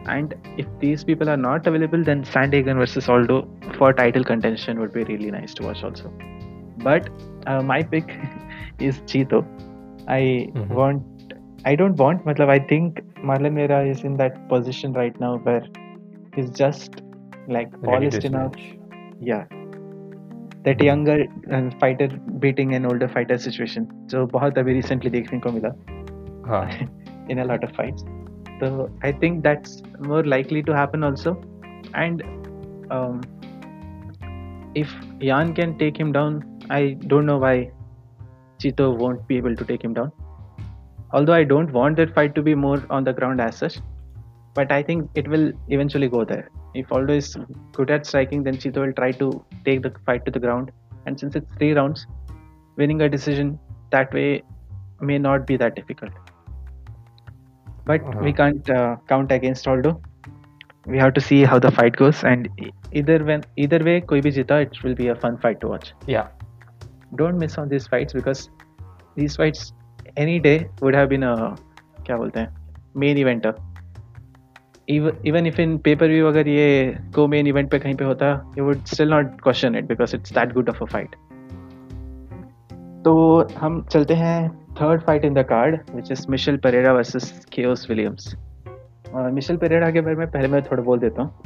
And 0.07 0.35
if 0.57 0.67
these 0.81 1.05
people 1.05 1.29
are 1.29 1.37
not 1.37 1.67
available, 1.67 2.03
then 2.03 2.25
Sandhagen 2.25 2.77
versus 2.77 3.09
Aldo 3.09 3.47
for 3.77 3.93
title 3.93 4.25
contention 4.25 4.81
would 4.81 4.93
be 4.93 5.05
really 5.05 5.31
nice 5.31 5.55
to 5.55 5.65
watch 5.65 5.83
also. 5.85 6.13
But 6.79 7.11
uh, 7.47 7.63
my 7.63 7.83
pick 7.83 8.15
is 8.81 9.01
Chito. 9.01 9.45
I 10.09 10.21
mm-hmm. 10.21 10.73
want, 10.73 11.03
I 11.68 11.76
don't 11.76 11.96
want, 11.96 12.26
matlab, 12.26 12.50
I 12.50 12.60
think 12.60 13.02
Marlon 13.24 13.56
Vera 13.56 13.86
is 13.88 14.04
in 14.04 14.18
that 14.18 14.50
position 14.50 14.94
right 14.94 15.18
now 15.20 15.38
where 15.38 15.64
he's 16.36 16.50
just 16.50 17.02
like 17.48 17.70
polished 17.84 18.26
enough. 18.26 18.54
Yeah. 19.20 19.46
That 20.64 20.82
younger 20.82 21.26
uh, 21.52 21.70
fighter 21.80 22.08
beating 22.40 22.74
an 22.76 22.86
older 22.86 23.08
fighter 23.08 23.38
situation. 23.38 23.88
जो 24.12 24.26
बहुत 24.32 24.58
अभी 24.58 24.82
recently 24.82 25.10
देखने 25.12 25.40
को 25.40 25.52
मिला. 25.52 25.74
in 27.30 27.40
a 27.40 27.46
lot 27.46 27.64
of 27.64 27.72
fights. 27.72 28.04
So 28.60 28.90
I 29.02 29.12
think 29.12 29.44
that's 29.44 29.82
more 30.00 30.24
likely 30.24 30.64
to 30.64 30.76
happen 30.76 31.04
also. 31.04 31.42
And 31.94 32.24
um, 32.92 33.22
if 34.76 34.90
Jan 35.20 35.54
can 35.54 35.78
take 35.78 35.98
him 35.98 36.12
down, 36.12 36.44
I 36.70 36.98
don't 37.08 37.26
know 37.26 37.38
why 37.38 37.72
Chito 38.60 38.98
won't 38.98 39.28
be 39.28 39.38
able 39.38 39.56
to 39.56 39.66
take 39.66 39.84
him 39.84 39.94
down. 39.94 40.12
Although 41.13 41.33
I 41.33 41.45
don't 41.45 41.73
want 41.73 41.97
that 41.97 42.15
fight 42.15 42.35
to 42.35 42.43
be 42.43 42.55
more 42.55 42.85
on 42.91 43.05
the 43.05 43.13
ground 43.13 43.41
as 43.41 43.57
such, 43.57 43.79
but 44.55 44.71
I 44.71 44.83
think 44.83 45.11
it 45.15 45.29
will 45.29 45.53
eventually 45.69 46.09
go 46.09 46.25
there. 46.25 46.51
If 46.75 46.93
Aldo 46.93 47.15
is 47.15 47.37
good 47.73 47.91
at 47.91 48.07
striking, 48.07 48.43
then 48.43 48.57
Chito 48.57 48.87
will 48.87 48.93
try 48.93 49.13
to 49.13 49.45
take 49.65 49.83
the 49.83 49.93
fight 50.05 50.25
to 50.27 50.31
the 50.31 50.39
ground. 50.39 50.71
And 51.07 51.19
since 51.19 51.35
it's 51.35 51.51
three 51.57 51.73
rounds, 51.73 52.07
winning 52.77 53.01
a 53.03 53.09
decision 53.09 53.59
that 53.91 54.13
way 54.13 54.43
may 55.01 55.19
not 55.19 55.47
be 55.47 55.57
that 55.57 55.75
difficult 55.75 56.13
but 57.89 58.03
uh-huh. 58.03 58.21
we 58.23 58.33
can't 58.33 58.71
uh, 58.71 58.97
count 59.09 59.33
against 59.33 59.67
Aldo. 59.67 60.01
We 60.87 60.99
have 60.99 61.15
to 61.15 61.21
see 61.29 61.43
how 61.45 61.59
the 61.59 61.71
fight 61.79 61.97
goes, 61.97 62.23
and 62.25 62.49
either 62.93 63.19
when 63.31 63.45
either 63.65 63.81
way, 63.89 64.01
koi 64.13 64.21
bhi 64.27 64.33
jita, 64.39 64.61
it 64.67 64.83
will 64.85 64.95
be 65.01 65.09
a 65.15 65.17
fun 65.25 65.39
fight 65.45 65.61
to 65.63 65.71
watch. 65.73 65.93
Yeah. 66.07 66.29
Don't 67.21 67.43
miss 67.43 67.59
on 67.63 67.69
these 67.75 67.87
fights 67.95 68.17
because 68.19 68.49
these 69.17 69.37
fights 69.43 69.73
any 70.17 70.39
day 70.41 70.57
would 70.83 70.95
have 70.95 71.09
been 71.09 71.23
a 71.23 71.35
क्या 72.07 72.17
बोलते 72.17 72.41
हैं 72.41 72.75
main 72.97 73.19
eventer 73.19 73.55
even 75.27 75.47
if 75.47 75.61
in 75.61 75.79
pay per 75.79 76.09
view 76.09 76.27
अगर 76.27 76.49
ये 76.49 76.97
को 77.15 77.29
main 77.29 77.47
event 77.47 77.71
पे 77.71 77.79
कहीं 77.79 77.95
पे 77.95 78.05
होता 78.05 78.53
you 78.59 78.65
would 78.65 78.85
still 78.85 79.11
not 79.11 79.41
question 79.41 79.77
it 79.77 79.85
because 79.85 80.17
it's 80.17 80.33
that 80.33 80.53
good 80.53 80.69
of 80.69 80.83
a 80.83 80.87
fight 80.87 81.17
तो 83.05 83.47
हम 83.59 83.85
चलते 83.85 84.15
हैं 84.15 84.69
third 84.79 85.01
fight 85.01 85.25
in 85.25 85.35
the 85.37 85.45
card, 85.45 85.75
which 85.97 86.11
is 86.11 86.21
Michel 86.29 86.59
Pereira 86.65 86.91
versus 86.97 87.25
Chaos 87.57 87.81
Williams. 87.91 88.37
Michel 89.17 89.57
Pereira 89.57 89.91
के 89.91 90.01
बारे 90.01 90.17
में 90.17 90.31
पहले 90.31 90.49
मैं 90.49 90.63
थोड़ा 90.63 90.83
बोल 90.83 90.99
देता 90.99 91.23
हूँ। 91.23 91.43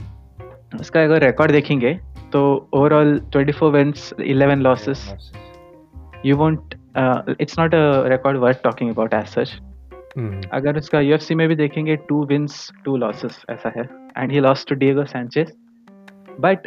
उसका 0.81 1.03
अगर 1.03 1.25
रिकॉर्ड 1.25 1.53
देखेंगे 1.53 1.95
तो 2.33 2.69
overall 2.73 3.19
24 3.37 3.63
wins 3.63 4.15
11 4.21 4.57
losses 4.57 5.33
you 6.27 6.37
won't 6.37 6.75
it's 7.41 7.59
not 7.59 7.75
a 7.75 8.09
record 8.09 8.39
worth 8.39 8.63
talking 8.65 8.91
about 8.91 9.15
as 9.15 9.27
such 9.27 9.59
अगर 10.53 10.77
उसका 10.77 11.01
यूएफसी 11.01 11.35
में 11.35 11.49
भी 11.49 11.57
देखेंगे 11.57 11.97
टू 11.97 12.25
विंस 12.25 12.71
टू 12.85 12.97
लॉसेस 12.97 13.45
ऐसा 13.51 13.73
है। 13.77 13.83
And 14.19 14.33
he 14.33 14.41
lost 14.41 14.69
to 14.69 14.75
Diego 14.75 15.05
Sanchez 15.05 15.53
but 16.41 16.67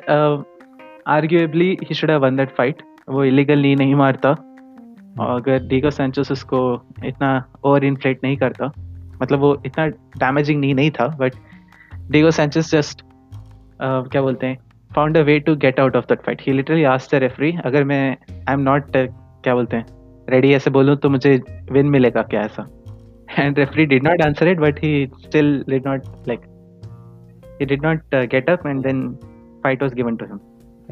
arguably 1.07 1.77
he 1.83 1.95
should 1.95 2.11
have 2.11 2.21
won 2.21 2.35
that 2.35 2.49
fight 2.49 2.81
वो 3.09 3.23
illegal 3.23 3.61
नहीं 3.61 3.95
मारता। 3.95 4.29
और 5.19 5.35
अगर 5.41 5.67
डीगो 5.67 5.89
सेंचोस 5.91 6.31
उसको 6.31 6.59
इतना 7.05 7.43
ओवर 7.63 7.83
इन्फ्लेट 7.83 8.19
नहीं 8.23 8.37
करता 8.37 8.71
मतलब 9.21 9.39
वो 9.39 9.61
इतना 9.65 9.87
डैमेजिंग 10.17 10.59
नहीं 10.59 10.75
नहीं 10.75 10.91
था 10.91 11.07
बट 11.07 11.33
डीगो 12.11 12.31
सेंचोस 12.31 12.71
जस्ट 12.71 13.01
क्या 13.81 14.21
बोलते 14.21 14.47
हैं 14.47 14.57
found 14.95 15.17
a 15.17 15.21
way 15.21 15.39
to 15.39 15.55
get 15.55 15.79
out 15.79 15.95
of 15.95 16.05
that 16.05 16.21
fight 16.21 16.41
he 16.41 16.53
literally 16.53 16.83
ask 16.83 17.15
the 17.15 17.19
referee 17.19 17.57
अगर 17.65 17.83
मैं 17.83 18.17
आई 18.31 18.53
एम 18.53 18.59
नॉट 18.59 18.91
क्या 18.95 19.55
बोलते 19.55 19.77
हैं 19.77 19.85
रेडी 20.29 20.53
ऐसे 20.53 20.69
बोलूँ 20.69 20.95
तो 20.95 21.09
मुझे 21.09 21.39
विन 21.71 21.89
मिलेगा 21.89 22.21
क्या 22.21 22.41
ऐसा? 22.41 22.67
And 23.39 23.59
referee 23.59 23.85
did 23.85 24.03
not 24.03 24.21
answer 24.21 24.47
it 24.47 24.59
but 24.59 24.79
he 24.79 25.07
still 25.21 25.63
did 25.69 25.87
not 25.87 26.03
like 26.27 26.39
he 27.61 27.65
did 27.65 27.85
not 27.85 28.15
get 28.15 28.49
up 28.49 28.67
and 28.67 28.83
then 28.83 29.07
fight 29.63 29.81
was 29.81 29.93
given 29.93 30.15
to 30.15 30.25
him 30.25 30.39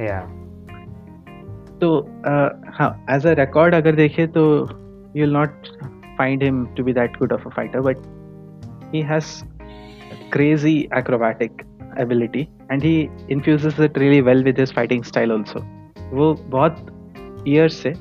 या 0.05 0.19
तो 1.81 1.99
हाँ 2.73 3.05
एज 3.09 3.27
अ 3.27 3.33
रिकॉर्ड 3.33 3.75
अगर 3.75 3.95
देखे 3.95 4.27
तो 4.27 4.45
you 5.15 5.25
will 5.25 5.33
not 5.33 5.67
find 6.17 6.43
him 6.43 6.65
to 6.77 6.83
be 6.83 6.93
that 6.93 7.17
good 7.17 7.33
of 7.33 7.47
a 7.47 7.49
fighter 7.49 7.79
but 7.79 7.97
he 8.93 9.01
has 9.01 9.43
crazy 10.31 10.77
acrobatic 10.97 11.61
ability 11.99 12.47
and 12.71 12.83
he 12.83 13.09
infuse 13.31 13.81
it 13.81 13.97
really 13.97 14.21
well 14.21 14.43
with 14.43 14.59
his 14.59 14.73
fighting 14.73 15.03
style 15.03 15.31
also 15.31 15.59
वो 16.15 16.33
बहुत 16.33 16.85
years 17.47 17.77
से 17.77 17.93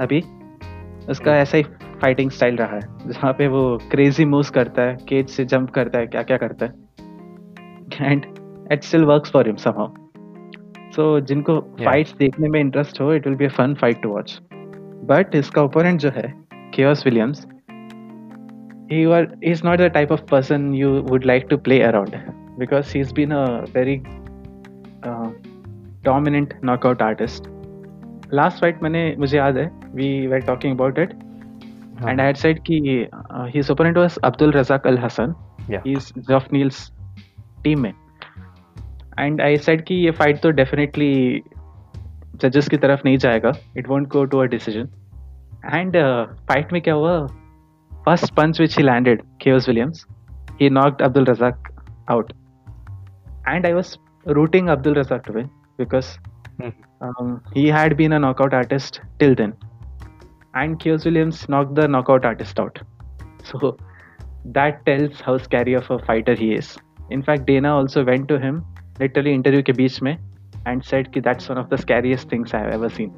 अभी 0.00 0.22
उसका 1.10 1.36
ऐसा 1.36 1.58
ही 1.58 1.62
फाइटिंग 2.02 2.30
स्टाइल 2.30 2.56
रहा 2.56 2.74
है 2.74 2.80
जहाँ 3.06 3.32
पे 3.32 3.48
वो 3.48 3.78
क्रेजी 3.90 4.24
मूव्स 4.24 4.50
करता 4.50 4.82
है 4.82 4.96
केज 5.08 5.28
से 5.28 5.44
जंप 5.44 5.70
करता 5.70 5.98
है 5.98 6.06
क्या 6.06 6.22
क्या 6.22 6.36
करता 6.36 6.66
है। 6.66 6.72
And 8.12 8.26
it 8.72 8.82
still 8.82 9.04
works 9.04 9.30
for 9.30 9.46
him 9.46 9.56
somehow 9.56 9.94
so 10.92 11.20
जिनको 11.20 11.60
फाइट्स 11.60 12.14
देखने 12.14 12.48
में 12.48 12.60
इंटरेस्ट 12.60 13.00
हो 13.00 13.14
it 13.14 13.26
will 13.26 13.36
be 13.36 13.44
a 13.44 13.48
fun 13.48 13.74
fight 13.74 14.02
to 14.02 14.08
watch 14.08 14.40
but 15.04 15.34
इसका 15.34 15.62
ओपोनेंट 15.62 16.00
जो 16.00 16.10
है 16.10 16.34
Chaos 16.74 17.06
Williams 17.06 17.46
he 18.92 19.06
was 19.06 19.26
he's 19.40 19.60
not 19.62 19.78
the 19.78 19.88
type 19.88 20.10
of 20.10 20.26
person 20.26 20.72
you 20.74 21.02
would 21.02 21.24
like 21.24 21.48
to 21.48 21.58
play 21.58 21.82
around. 21.82 22.16
Because 22.58 22.90
he's 22.90 23.12
been 23.12 23.32
a 23.32 23.64
very 23.66 24.02
uh, 25.02 25.30
dominant 26.02 26.54
knockout 26.62 27.00
artist. 27.00 27.46
Last 28.32 28.60
fight 28.64 28.82
मैंने 28.82 29.16
मुझे 29.18 29.38
याद 29.38 29.56
है 29.56 29.79
we 29.92 30.28
were 30.28 30.40
talking 30.40 30.72
about 30.72 30.98
it 30.98 31.12
हाँ. 32.00 32.10
and 32.10 32.20
I 32.20 32.26
had 32.26 32.36
said 32.36 32.62
कि 32.64 33.08
uh, 33.12 33.46
his 33.46 33.70
opponent 33.70 33.96
was 33.96 34.18
Abdul 34.24 34.52
Razak 34.52 34.86
Al 34.86 34.96
Hassan. 34.96 35.34
Yeah. 35.68 35.80
He's 35.84 36.12
Geoff 36.28 36.50
Neal's 36.52 36.90
teammate. 37.64 37.98
And 39.18 39.40
I 39.42 39.56
said 39.56 39.82
कि 39.84 39.94
ये 39.94 40.10
fight 40.18 40.40
तो 40.42 40.50
definitely 40.50 41.42
जजेस 42.42 42.68
की 42.68 42.76
तरफ़ 42.84 43.00
नहीं 43.04 43.16
जाएगा 43.24 43.52
it 43.78 43.88
won't 43.88 44.06
go 44.08 44.24
to 44.24 44.38
a 44.38 44.44
decision 44.52 44.88
and 45.74 45.96
fight 46.48 46.72
में 46.72 46.80
क्या 46.82 46.94
हुआ 46.94 47.16
first 48.06 48.32
punch 48.34 48.60
which 48.60 48.76
he 48.78 48.84
landed 48.84 49.22
Chaos 49.42 49.68
Williams 49.68 50.06
he 50.60 50.70
knocked 50.70 51.02
Abdul 51.02 51.24
Razak 51.30 51.68
out 52.10 52.32
and 53.48 53.66
I 53.66 53.72
was 53.72 53.96
rooting 54.26 54.68
Abdul 54.68 54.94
Razak 54.94 55.24
to 55.26 55.32
win 55.32 55.50
because 55.78 56.18
hmm. 56.58 56.68
um, 57.00 57.42
he 57.54 57.68
had 57.68 57.96
been 57.96 58.12
a 58.12 58.18
knockout 58.18 58.54
artist 58.54 59.00
till 59.18 59.34
then. 59.34 59.54
And 60.54 60.80
Kyo's 60.80 61.04
Williams 61.04 61.48
knocked 61.48 61.74
the 61.74 61.86
knockout 61.86 62.24
artist 62.24 62.58
out. 62.58 62.78
So 63.44 63.76
that 64.44 64.84
tells 64.84 65.20
how 65.20 65.38
scary 65.38 65.74
of 65.74 65.90
a 65.90 65.98
fighter 65.98 66.34
he 66.34 66.54
is. 66.54 66.76
In 67.10 67.22
fact, 67.22 67.46
Dana 67.46 67.74
also 67.74 68.04
went 68.04 68.28
to 68.28 68.38
him 68.38 68.62
literally 69.00 69.30
interview 69.32 69.62
के 69.62 69.72
बीच 69.72 70.02
में 70.02 70.12
and 70.68 70.82
said 70.82 71.10
कि 71.12 71.20
that's 71.20 71.50
one 71.50 71.58
of 71.58 71.68
the 71.68 71.76
scariest 71.80 72.32
things 72.32 72.54
I 72.54 72.62
have 72.62 72.72
ever 72.72 72.88
seen 72.88 73.10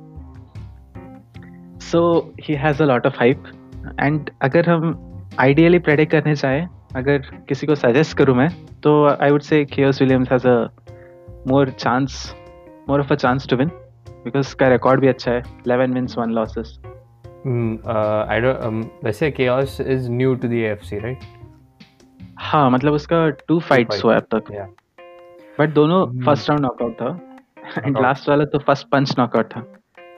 so 1.83 2.03
he 2.43 2.55
has 2.55 2.83
a 2.83 2.87
lot 2.87 3.07
of 3.07 3.17
hype 3.19 3.45
and 4.01 4.31
अगर 4.43 4.69
हम 4.71 4.95
ideally 5.41 5.79
predict 5.79 6.13
करने 6.13 6.35
चाहें 6.37 6.69
अगर 6.97 7.19
किसी 7.49 7.67
को 7.67 7.75
सजेस्ट 7.75 8.17
करूँ 8.19 8.37
मैं 8.37 8.49
तो 8.83 8.95
I 9.09 9.31
would 9.31 9.43
say 9.43 9.65
Chaos 9.65 10.03
Williams 10.03 10.33
has 10.33 10.49
a 10.49 10.57
more 11.49 11.71
chance 11.71 12.35
more 12.89 13.01
of 13.01 13.13
a 13.13 13.17
chance 13.17 13.49
to 13.51 13.57
win 13.57 13.69
because 14.25 14.47
उसका 14.47 14.69
रिकॉर्ड 14.69 15.01
भी 15.01 15.09
अच्छा 15.09 15.33
है 15.33 15.43
11 15.69 16.92
लॉसेस 17.47 17.87
आई 18.31 18.41
डोंट 18.41 19.05
वैसे 19.05 19.31
Chaos 19.31 19.81
is 19.81 20.11
new 20.11 20.35
to 20.35 20.49
the 20.49 20.53
UFC 20.53 20.99
right 20.99 21.19
हाँ 22.39 22.71
मतलब 22.71 22.93
उसका 22.93 23.29
टू 23.49 23.59
फाइट्स 23.61 24.05
हुआ 24.05 24.17
अब 24.17 24.27
तक। 24.35 24.51
बट 25.59 25.71
दोनों 25.75 26.07
फ़र्स्ट 26.25 26.51
राउंड 26.51 26.63
नॉकआउट 26.63 26.93
था। 26.93 27.19
एंड 27.85 27.99
लास्ट 27.99 28.29
वाला 28.29 28.45
तो 28.45 28.59
फ़र्स्ट 28.59 28.87
पंच 28.89 29.15
नॉकआउट 29.19 29.47
था। 29.47 29.61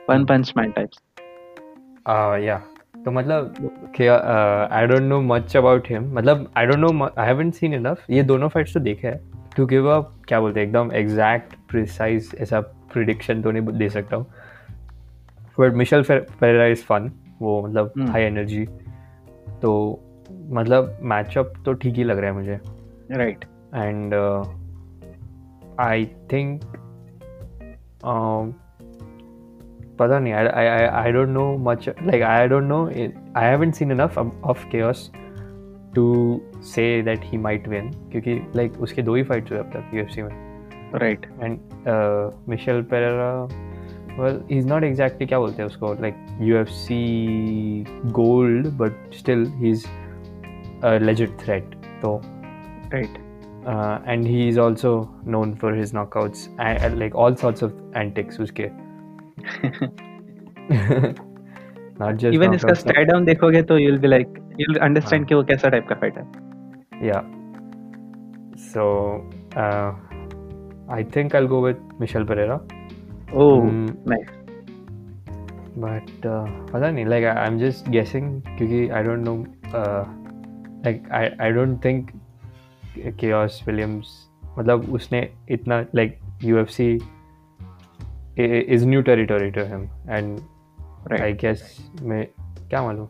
वन 0.09 0.25
पंच 0.25 0.53
मैन 0.57 0.71
टाइप्स 0.71 0.97
या 2.43 2.57
तो 3.05 3.11
मतलब 3.11 3.55
I 4.71 4.87
don't 4.87 5.01
know 5.01 5.21
much 5.21 5.55
about 5.57 5.87
him 5.89 6.11
मतलब 6.15 6.51
I 6.57 6.65
don't 6.65 6.79
know 6.79 7.05
I 7.05 7.25
haven't 7.27 7.53
seen 7.53 7.73
enough 7.73 8.05
ये 8.09 8.23
दोनों 8.23 8.47
फाइट्स 8.49 8.73
तो 8.73 8.79
देखे 8.79 9.07
हैं। 9.07 9.19
टू 9.57 9.65
गिव 9.65 9.89
अप 9.91 10.13
क्या 10.27 10.39
बोलते 10.39 10.59
हैं 10.59 10.67
एकदम 10.67 10.91
एग्जैक्ट 10.95 11.53
प्रिसाइज 11.69 12.31
ऐसा 12.41 12.59
प्रिडिक्शन 12.93 13.41
तो 13.41 13.51
नहीं 13.51 13.77
दे 13.77 13.89
सकता 13.89 14.15
हूँ। 14.15 14.25
But 15.59 15.73
Michel 15.73 16.03
Pereira 16.11 16.65
is 16.65 16.83
fun 16.83 17.11
वो 17.41 17.61
मतलब 17.67 17.91
हाई 17.99 18.07
hmm. 18.07 18.31
एनर्जी 18.31 18.65
तो 19.61 20.01
मतलब 20.49 20.97
मैचअप 21.01 21.53
तो 21.65 21.73
ठीक 21.73 21.95
ही 21.95 22.03
लग 22.03 22.17
रहा 22.17 22.29
है 22.29 22.35
मुझे. 22.37 22.59
राइट 23.11 23.45
एंड 23.75 24.13
आई 25.79 26.05
थिंक 26.05 26.61
पता 29.99 30.19
नहीं 30.19 30.33
I 30.33 30.45
I 30.45 30.85
I 30.85 31.11
don't 31.11 31.29
know 31.29 31.57
much 31.57 31.89
like 31.89 32.21
I 32.21 32.47
don't 32.47 32.63
know 32.63 32.85
I 32.87 33.45
haven't 33.45 33.73
seen 33.73 33.91
enough 33.91 34.17
of 34.43 34.67
cares 34.69 35.11
to 35.95 36.41
say 36.63 37.01
that 37.01 37.19
he 37.23 37.37
might 37.37 37.67
win 37.67 37.91
क्योंकि 38.11 38.35
लाइक 38.55 38.71
like, 38.71 38.83
उसके 38.83 39.01
दो 39.01 39.15
ही 39.15 39.23
फाइट्स 39.23 39.51
हुए 39.51 39.59
अब 39.59 39.69
तक 39.73 39.93
यूएफसी 39.93 40.21
में. 40.21 40.29
Right 40.95 41.25
and 41.41 41.59
Michel 42.49 42.81
Pereira 42.81 43.47
Well 44.18 44.40
he 44.50 44.58
is 44.58 44.66
not 44.68 44.84
exactly 44.84 45.26
क्या 45.26 45.38
बोलते 45.38 45.62
हैं 45.62 45.68
उसको 45.68 45.92
like 46.00 46.26
UFC 46.40 47.84
gold 48.20 48.68
but 48.78 49.14
still 49.18 49.46
he 49.56 49.70
is 49.70 49.86
legit 51.02 51.38
threat 51.44 51.74
तो 52.02 52.20
right 52.92 53.18
uh, 53.66 53.98
and 54.06 54.26
he 54.26 54.48
is 54.48 54.58
also 54.58 54.90
known 55.24 55.54
for 55.54 55.74
his 55.74 55.92
knockouts 55.92 56.48
and, 56.58 56.98
like 56.98 57.14
all 57.14 57.36
sorts 57.36 57.62
of 57.62 57.74
antics 57.94 58.38
uske 58.38 58.70
not 61.98 62.16
just 62.16 62.34
even 62.34 62.54
इसका 62.54 62.74
stare 62.84 63.06
down 63.10 63.24
देखोगे 63.24 63.62
तो 63.62 63.78
you'll 63.78 64.00
be 64.00 64.08
like 64.08 64.40
you'll 64.58 64.80
understand 64.88 65.20
हाँ. 65.20 65.24
कि 65.24 65.34
वो 65.34 65.42
कैसा 65.50 65.68
type 65.68 65.86
का 65.88 65.94
fight 66.00 66.18
है 66.18 66.24
yeah 67.08 67.22
so 68.72 68.84
uh, 69.56 69.92
I 70.88 71.02
think 71.02 71.34
I'll 71.34 71.48
go 71.48 71.60
with 71.60 71.78
Michel 71.98 72.24
Pereira 72.24 72.60
Oh 73.33 73.61
um, 73.61 73.85
nice. 74.05 74.29
But 75.77 76.25
uh, 76.25 76.45
पता 76.71 76.91
नहीं 76.91 77.05
like 77.05 77.25
I, 77.25 77.33
I'm 77.45 77.57
just 77.59 77.89
guessing 77.95 78.27
क्योंकि 78.57 78.87
I 78.89 79.01
don't 79.07 79.23
know 79.27 79.37
uh, 79.79 80.03
like 80.85 81.09
I 81.21 81.23
I 81.47 81.51
don't 81.57 81.81
think 81.85 82.13
Chaos 83.19 83.63
Williams 83.67 84.07
मतलब 84.59 84.93
उसने 84.93 85.29
इतना 85.51 85.79
like 85.95 86.19
UFC 86.43 86.93
is 88.39 88.85
new 88.87 89.01
territory 89.01 89.49
to 89.51 89.61
him 89.61 89.83
and 90.09 90.39
I 91.21 91.33
guess 91.33 91.91
मैं 92.01 92.25
क्या 92.69 92.81
मालूम? 92.81 93.07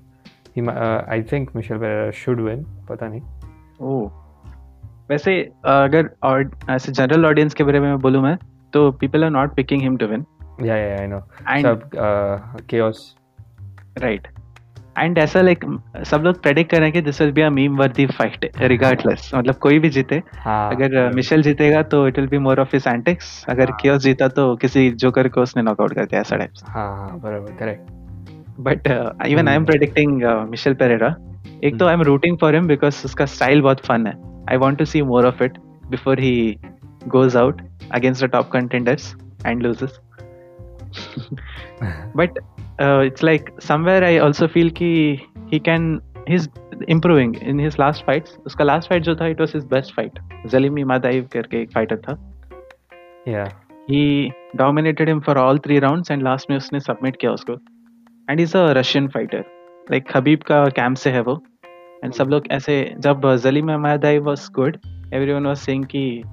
I 1.11 1.23
think 1.31 1.55
Michel 1.55 1.77
Pereira 1.77 2.11
should 2.11 2.41
win 2.41 2.63
पता 2.89 3.07
नहीं. 3.07 3.21
ओह 3.81 4.11
वैसे 5.09 5.41
अगर 5.65 6.09
ऐसे 6.69 6.91
जनरल 6.91 7.25
ऑडियंस 7.25 7.53
के 7.53 7.63
बारे 7.63 7.79
में 7.79 7.97
बोलूँ 7.99 8.23
मैं 8.23 8.37
तो 8.75 8.89
people 8.91 9.23
are 9.23 9.29
not 9.31 9.55
picking 9.55 9.81
him 9.81 9.97
to 9.97 10.07
win 10.07 10.25
या 10.63 10.75
या 10.75 10.95
आई 10.97 11.07
नो 11.07 11.19
सब 11.61 11.89
केओस 12.69 13.13
राइट 13.97 14.27
एंड 14.99 15.17
ऐसा 15.17 15.41
लाइक 15.41 15.63
सब 16.05 16.21
लोग 16.23 16.41
प्रेडिक्ट 16.41 16.71
कर 16.71 16.77
रहे 16.77 16.85
हैं 16.85 16.93
कि 16.93 17.01
this 17.01 17.21
will 17.21 17.31
be 17.31 17.41
a 17.41 17.49
meme 17.49 17.77
worthy 17.77 18.05
fight 18.07 18.45
regardless 18.61 19.29
मतलब 19.35 19.55
कोई 19.55 19.79
भी 19.79 19.89
जीते। 19.89 20.21
हाँ, 20.35 20.69
अगर 20.71 21.13
मिशेल 21.13 21.41
जीतेगा 21.43 21.81
तो 21.83 22.07
it 22.07 22.19
will 22.19 22.27
be 22.27 22.37
more 22.37 22.59
of 22.59 22.69
his 22.73 22.87
antics 22.87 23.45
अगर 23.49 23.69
हाँ, 23.69 23.77
कियोस 23.81 24.01
जीता 24.01 24.27
तो 24.27 24.55
किसी 24.55 24.89
जोकर 24.93 25.27
को 25.27 25.41
उसने 25.41 25.63
नॉकआउट 25.63 25.93
कर 25.93 26.05
दिया 26.05 26.21
ऐसा 26.21 26.37
टाइप 26.37 26.51
हाँ 26.67 26.87
हाँ 26.97 27.19
बराबर 27.19 27.55
correct 27.59 28.59
but 28.59 28.87
even 29.27 29.47
I 29.47 29.55
am 29.55 29.65
predicting 29.65 30.21
Michel 30.49 30.73
Pereira 30.73 31.15
एक 31.63 31.79
तो 31.79 31.87
I 31.87 31.93
am 31.93 32.01
rooting 32.01 32.37
for 32.37 32.55
him 32.55 32.67
because 32.67 33.01
उसका 33.05 33.25
स्टाइल 33.25 33.61
बहुत 33.61 33.85
फन 33.85 34.07
है. 34.07 34.13
I 34.51 34.57
want 34.57 34.77
to 34.77 34.85
see 34.85 35.01
more 35.01 35.25
of 35.25 35.43
it 35.43 35.57
before 35.89 36.19
he 36.19 36.35
goes 37.07 37.35
out 37.35 37.61
against 37.91 38.21
the 38.21 38.27
top 38.27 38.49
contenders 38.51 39.15
and 39.45 39.61
loses 39.61 39.99
but 42.13 42.37
uh, 42.79 42.99
it's 42.99 43.23
like 43.23 43.51
somewhere 43.59 44.03
I 44.03 44.17
also 44.17 44.47
feel 44.47 44.69
कि 44.69 45.19
he 45.51 45.59
can 45.59 46.01
he's 46.27 46.47
improving 46.87 47.35
in 47.35 47.59
his 47.59 47.77
last 47.77 48.05
fights. 48.05 48.37
उसका 48.45 48.65
last 48.65 48.89
fight 48.89 49.03
जो 49.03 49.15
था 49.15 49.31
it 49.31 49.39
was 49.39 49.51
his 49.51 49.65
best 49.65 49.93
fight. 49.93 50.19
Zalimi 50.47 50.85
Madaev 50.85 51.29
करके 51.31 51.61
एक 51.61 51.71
fighter 51.71 51.97
था. 51.97 52.17
Yeah. 53.27 53.49
He 53.87 54.33
dominated 54.55 55.07
him 55.07 55.21
for 55.21 55.37
all 55.37 55.57
three 55.57 55.79
rounds 55.79 56.09
and 56.09 56.23
last 56.23 56.49
में 56.49 56.57
उसने 56.57 56.79
submit 56.79 57.17
किया 57.21 57.31
उसको. 57.31 57.57
And 58.29 58.39
he's 58.39 58.55
a 58.55 58.73
Russian 58.73 59.09
fighter. 59.09 59.43
Like 59.89 60.07
Khabib 60.07 60.43
का 60.43 60.73
camp 60.75 60.97
से 60.97 61.11
है 61.11 61.21
वो. 61.21 61.41
And 62.03 62.13
सब 62.13 62.29
लोग 62.29 62.47
ऐसे 62.51 62.95
जब 62.99 63.21
Zalimi 63.21 63.77
Madaev 63.87 64.23
was 64.23 64.49
good, 64.49 64.79
everyone 65.13 65.47
was 65.47 65.61
saying 65.61 65.85
कि 65.85 66.23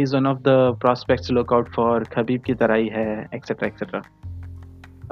he's 0.00 0.16
one 0.18 0.32
of 0.32 0.42
the 0.48 0.56
prospects 0.86 1.28
to 1.28 1.38
look 1.40 1.54
out 1.58 1.76
for. 1.76 1.92
Khabib 2.16 2.44
की 2.44 2.54
तरह 2.64 2.82
ही 2.84 2.88
है, 2.96 3.08
etc. 3.34 3.68
etc. 3.68 4.02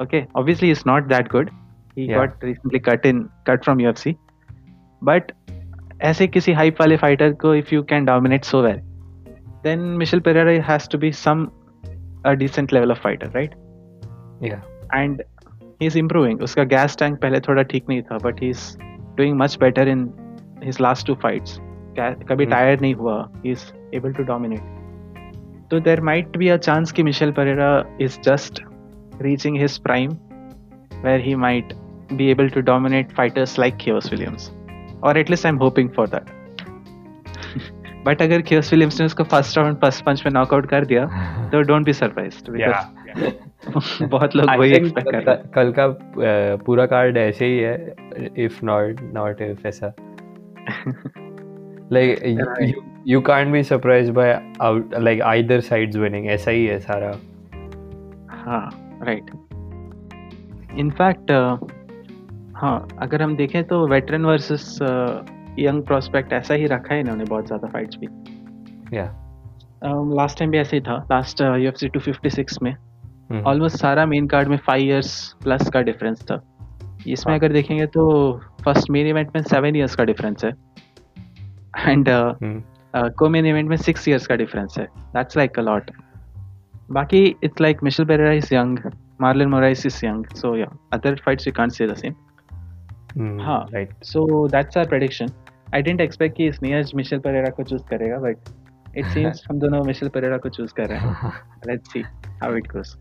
okay 0.03 0.27
obviously 0.35 0.69
he's 0.69 0.85
not 0.87 1.09
that 1.09 1.29
good 1.29 1.51
he 1.97 2.05
yeah. 2.05 2.19
got 2.19 2.43
recently 2.43 2.81
cut 2.81 3.07
in 3.11 3.23
cut 3.47 3.65
from 3.65 3.85
UFC 3.87 4.17
but 5.03 5.33
ऐसे 6.05 6.27
किसी 6.27 6.53
hype 6.53 6.81
वाले 6.81 6.97
fighter 6.97 7.33
को 7.43 7.55
if 7.55 7.75
you 7.75 7.83
can 7.83 8.05
dominate 8.05 8.45
so 8.45 8.61
well 8.63 8.77
then 9.65 9.79
Michel 9.99 10.21
Pereira 10.29 10.53
has 10.65 10.89
to 10.91 10.99
be 10.99 11.11
some 11.13 11.45
a 12.27 12.33
decent 12.43 12.73
level 12.73 12.93
of 12.93 13.01
fighter 13.05 13.31
right 13.35 13.55
yeah 14.45 14.61
and 14.95 15.23
he 15.81 15.87
is 15.87 15.99
improving 15.99 16.43
उसका 16.43 16.65
gas 16.75 16.97
tank 16.99 17.21
पहले 17.23 17.41
थोड़ा 17.49 17.63
ठीक 17.73 17.89
नहीं 17.89 18.03
था 18.03 18.19
but 18.25 18.41
he 18.43 18.51
is 18.51 18.65
doing 19.17 19.39
much 19.39 19.59
better 19.61 19.89
in 19.89 20.09
his 20.65 20.81
last 20.81 21.07
two 21.07 21.15
fights 21.23 21.59
कभी 21.99 22.47
tire 22.47 22.75
hmm. 22.75 22.83
नहीं 22.83 22.95
हुआ 22.95 23.21
he 23.45 23.51
is 23.53 23.73
able 23.95 24.13
to 24.13 24.23
dominate 24.23 24.78
तो 25.71 25.81
there 25.81 26.01
might 26.01 26.37
be 26.37 26.49
a 26.49 26.57
chance 26.57 26.93
कि 26.93 27.03
Michel 27.03 27.33
Pereira 27.33 27.71
is 28.01 28.21
just 28.21 28.63
reaching 29.21 29.55
his 29.55 29.79
prime, 29.79 30.13
where 31.03 31.19
he 31.19 31.35
might 31.35 31.75
be 32.17 32.31
able 32.31 32.51
to 32.51 32.63
dominate 32.63 33.13
fighters 33.13 33.59
like 33.59 33.79
Chaos 33.79 34.11
Williams. 34.11 34.51
Or 35.03 35.17
at 35.17 35.29
least 35.29 35.47
I'm 35.47 35.59
hoping 35.59 35.91
for 35.91 36.07
that. 36.09 36.35
But 38.05 38.23
अगर 38.23 38.43
Khaos 38.43 38.73
Williams 38.73 38.99
ने 39.01 39.07
उसको 39.07 39.25
first 39.25 39.57
round 39.59 39.77
first 39.77 40.05
पंच 40.05 40.23
में 40.27 40.33
knockout 40.33 40.69
कर 40.71 40.85
दिया 40.85 41.05
तो 41.53 41.61
don't 41.63 41.85
be 41.87 41.93
surprised 41.93 42.51
because 42.51 44.05
बहुत 44.05 44.37
लोग 44.37 44.51
वही 44.59 44.73
एक्सपेक्ट 44.73 45.11
कर 45.11 45.15
रहे 45.15 45.35
हैं 45.35 45.51
कल 45.55 45.73
का 45.79 45.87
पूरा 46.65 46.87
कार्ड 46.87 47.17
ऐसे 47.17 47.47
ही 47.47 47.59
है 47.59 48.35
इफ़ 48.45 48.65
नॉट 48.65 49.01
नॉट 49.15 49.43
इफ़ 49.43 49.67
ऐसा 49.69 49.93
like 51.91 52.23
you, 52.25 52.83
you 53.05 53.21
can't 53.23 53.53
be 53.53 53.63
surprised 53.63 54.13
by 54.15 54.27
out 54.61 54.97
like 55.01 55.21
either 55.23 55.61
sides 55.63 55.97
winning. 55.97 56.27
ऐसा 56.29 56.51
ही 56.51 56.65
है 56.67 56.79
सारा 56.81 57.11
हाँ 58.45 58.69
राइट 59.03 59.31
इनफैक्ट 60.79 61.31
हाँ 62.57 62.89
अगर 63.03 63.23
हम 63.23 63.37
देखें 63.37 63.63
तो 63.65 63.87
वेटरन 63.89 64.25
वर्सेस 64.25 64.79
यंग 65.59 65.83
प्रोस्पेक्ट 65.87 66.33
ऐसा 66.33 66.55
ही 66.55 66.67
रखा 66.67 66.95
है 66.95 67.01
इन्होंने 67.01 67.25
बहुत 67.25 67.47
ज़्यादा 67.47 67.69
फाइट्स 67.69 67.97
भी। 67.97 68.07
या 68.97 69.05
लास्ट 70.15 70.39
टाइम 70.39 70.51
भी 70.51 70.59
ऐसे 70.59 70.77
ही 70.77 70.83
था। 70.83 70.97
Last 71.11 71.41
U 71.41 71.69
F 71.69 71.77
C 71.77 71.89
two 71.89 72.01
fifty 72.01 72.31
six 72.31 72.59
में। 72.63 72.71
Almost 72.73 73.75
hmm. 73.75 73.81
सारा 73.81 74.07
मेन 74.07 74.27
कार्ड 74.27 74.49
में 74.49 74.57
फाइव 74.57 74.83
इयर्स 74.83 75.11
प्लस 75.43 75.69
का 75.71 75.83
डिफरेंस 75.83 76.23
था। 76.31 76.41
इसमें 77.07 77.33
हाँ। 77.33 77.39
अगर 77.39 77.53
देखेंगे 77.53 77.87
तो 77.87 78.33
फ़र्स्ट 78.65 78.91
मेन 78.91 79.07
इवेंट 79.07 79.31
में 79.35 79.43
सेवन 79.43 79.77
इयर्स 79.77 79.95
का 79.97 80.05
डिफरेंस 80.05 80.45
है। 80.45 80.53
एंड 81.77 82.09
को 83.19 83.29
मेन 83.29 83.47
इवेंट 83.47 83.69
में 83.69 83.77
सिक्स 83.77 84.09
इयर्स 84.09 84.27
का 84.27 84.37
डिफरेंस 84.37 84.75
है 84.79 84.85
दैट्स 85.15 85.37
लाइक 85.37 85.59
अ 85.59 85.63
लॉट 85.63 85.91
बाकी 86.93 87.25
it's 87.45 87.61
like 87.61 87.83
Michel 87.85 88.07
Pereira 88.07 88.33
is 88.33 88.55
young 88.55 88.79
Marlon 89.21 89.49
Moraes 89.49 89.87
is 89.87 90.05
young 90.07 90.27
so 90.37 90.55
yeah 90.57 90.71
other 90.93 91.21
fights 91.25 91.47
you 91.47 91.53
can't 91.57 91.73
say 91.73 91.87
the 91.89 91.95
same 91.95 93.41
हाँ 93.41 93.65
right 93.73 94.05
so 94.05 94.47
that's 94.49 94.77
our 94.79 94.89
prediction 94.89 95.33
I 95.75 95.83
don't 95.83 96.01
expect 96.01 96.37
कि 96.37 96.47
इस 96.49 96.63
नियज 96.63 96.93
Michel 96.97 97.19
Pereira 97.21 97.51
को 97.51 97.63
choose 97.63 97.83
करेगा 97.91 98.19
but 98.21 98.49
it 98.97 99.07
seems 99.07 99.45
हम 99.51 99.59
दोनों 99.61 99.83
Michel 99.85 100.09
Pereira 100.09 100.39
को 100.39 100.49
choose 100.49 100.75
कर 100.75 100.89
रहे 100.89 100.99
हैं 100.99 101.33
let's 101.69 101.93
see 101.93 102.05
how 102.43 102.57
it 102.57 102.73
goes 102.73 102.99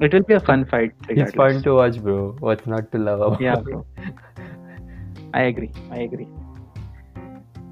It 0.00 0.12
will 0.12 0.22
be 0.22 0.34
a 0.34 0.40
fun 0.40 0.64
fight. 0.64 0.92
Regardless. 1.08 1.28
It's 1.28 1.36
fun 1.36 1.62
to 1.62 1.74
watch, 1.74 2.00
bro. 2.00 2.36
What's 2.38 2.66
not 2.66 2.92
to 2.92 2.98
love 2.98 3.20
about 3.20 3.40
Yeah, 3.40 3.56
bro. 3.56 3.84
I 5.34 5.42
agree. 5.42 5.72
I 5.90 5.98
agree. 6.00 6.28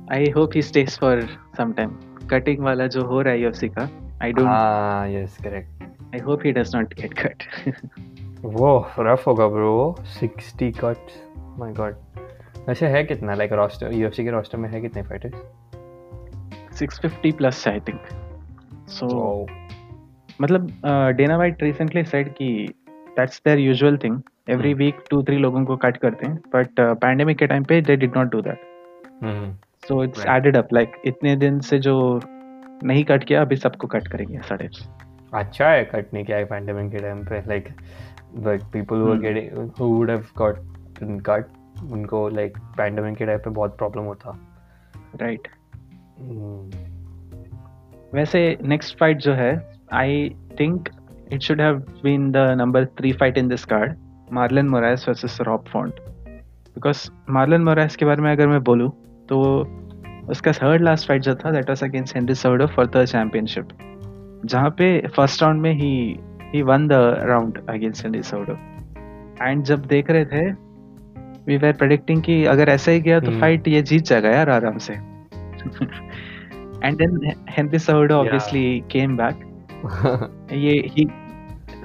I 0.08 0.28
hope 0.36 0.52
he 0.52 0.62
stays 0.62 0.96
for 0.98 1.28
some 1.56 1.72
time. 1.74 1.92
Cutting 2.30 2.60
वाला 2.60 2.86
जो 2.86 3.04
हो 3.04 3.20
रहा 3.22 3.34
है 3.34 3.40
UFC 3.40 3.68
का, 3.78 3.88
I 4.22 4.32
don't. 4.32 4.48
Ah, 4.48 5.04
yes, 5.12 5.38
correct. 5.46 5.84
I 6.14 6.20
hope 6.26 6.42
he 6.42 6.52
does 6.52 6.74
not 6.74 6.94
get 7.00 7.14
cut. 7.22 7.46
वो 8.44 8.86
rough 8.98 9.26
होगा 9.26 9.46
bro 9.48 9.96
60 10.22 10.72
cuts 10.78 11.22
my 11.58 11.72
god 11.72 11.94
वैसे 12.68 12.86
है 12.86 13.04
कितना? 13.04 13.34
लाइक 13.34 13.52
रोस्टर 13.52 13.92
यूएफसी 13.92 14.24
के 14.24 14.30
रोस्टर 14.30 14.58
में 14.58 14.68
है 14.68 14.80
कितने 14.80 15.02
fighters 15.02 15.34
650 16.82 17.32
plus 17.32 17.68
I 17.68 17.80
think 17.80 18.00
so 18.88 19.46
मतलब 20.40 20.70
डेना 21.16 21.36
वाइट 21.36 21.62
रिसेंटली 21.62 22.04
सेड 22.04 22.28
कि 22.34 22.74
that's 22.88 23.42
their 23.44 23.58
usual 23.58 23.96
thing 23.96 24.20
every 24.48 24.74
week 24.74 24.96
two 25.10 25.22
three 25.22 25.36
लोगों 25.36 25.64
को 25.64 25.76
कट 25.76 25.96
करते 25.96 26.26
हैं. 26.26 26.36
बट 26.36 26.68
पैंडेमिक 26.80 27.38
के 27.38 27.46
टाइम 27.46 27.64
पे 27.64 27.80
they 27.80 27.96
did 27.96 28.16
not 28.16 28.26
do 28.26 28.40
that 28.40 28.60
so 29.88 30.04
it's 30.04 30.26
added 30.26 30.56
up 30.56 30.68
like 30.72 30.92
इतने 31.04 31.36
दिन 31.36 31.60
से 31.60 31.78
जो 31.78 32.20
नहीं 32.84 33.04
कट 33.04 33.24
किया 33.24 33.40
अभी 33.40 33.56
सबको 33.56 33.86
कट 33.86 34.08
करेंगे 34.08 34.38
ऐसा 34.38 34.58
अच्छा 35.34 35.68
है 35.68 35.84
कट 35.84 36.14
नहीं 36.14 36.24
किया 36.24 36.44
पैंडेमिक 36.44 36.92
के 36.92 36.98
टाइम 36.98 37.24
पे 37.24 37.38
like 37.40 37.68
but 38.34 38.62
people 38.62 38.96
who 38.96 39.14
getting 39.14 39.70
who 39.80 39.84
would 39.84 40.10
have 40.10 40.26
got 40.38 40.56
cut 41.02 41.46
उनको 41.92 42.28
लाइक 42.28 42.58
पैंडेमिक 42.58 43.16
के 43.16 43.26
टाइम 43.26 43.38
पे 43.38 43.50
बहुत 43.50 43.78
प्रॉब्लम 43.78 44.02
होता। 44.02 44.38
Right 45.22 45.48
hmm. 46.22 46.76
वैसे 48.14 48.58
नेक्स्ट 48.62 48.98
फाइट 48.98 49.18
जो 49.18 49.32
है 49.32 49.74
I 49.92 50.30
think 50.60 50.76
it 51.30 51.42
should 51.42 51.60
have 51.60 52.02
been 52.02 52.32
the 52.32 52.54
number 52.54 52.86
three 52.86 53.12
fight 53.12 53.36
in 53.36 53.48
this 53.48 53.64
card, 53.64 53.96
Marlon 54.30 54.68
Moraes 54.68 55.04
versus 55.08 55.40
Rob 55.40 55.68
Font. 55.74 55.92
Because 56.76 57.10
Marlon 57.30 57.62
Moraes 57.62 57.96
के 57.96 58.04
बारे 58.04 58.22
में 58.22 58.32
अगर 58.32 58.48
मैं 58.48 58.62
बोलूँ 58.62 59.03
तो 59.28 59.40
उसका 60.30 60.52
थर्ड 60.52 60.82
लास्ट 60.82 61.08
फाइट 61.08 61.22
जो 61.22 61.34
था 61.34 61.50
that 61.50 61.68
was 61.68 61.84
against 61.84 62.16
Henry 62.16 62.34
Cejudo 62.34 62.66
for 62.66 62.86
the 62.86 63.04
championship 63.04 63.68
जहाँ 64.44 64.70
पे 64.70 65.06
फ़र्स्ट 65.16 65.42
राउंड 65.42 65.60
में 65.60 65.72
ही 65.72 66.18
he 66.54 66.62
won 66.62 66.88
the 66.88 66.92
round 67.22 67.58
against 67.68 68.04
Henry 68.04 68.22
Cejudo 68.22 68.52
and 69.46 69.62
जब 69.62 69.86
देख 69.86 70.10
रहे 70.10 70.24
थे 70.24 70.50
वी 71.46 71.56
वेर 71.56 71.72
प्रेडिक्टिंग 71.72 72.22
कि 72.22 72.44
अगर 72.44 72.68
ऐसा 72.68 72.92
ही 72.92 73.00
गया 73.00 73.20
तो 73.20 73.40
फाइट 73.40 73.60
hmm. 73.60 73.68
ये 73.68 73.82
जीत 73.82 74.02
जाएगा 74.02 74.28
यार 74.28 74.50
आराम 74.50 74.78
से। 74.78 74.92
And 76.84 76.96
then 76.96 77.32
Henry 77.50 77.78
Cejudo 77.78 78.14
obviously 78.14 78.80
came 78.90 79.16
back 79.16 80.50
ये 80.52 80.72
ही 80.86 81.08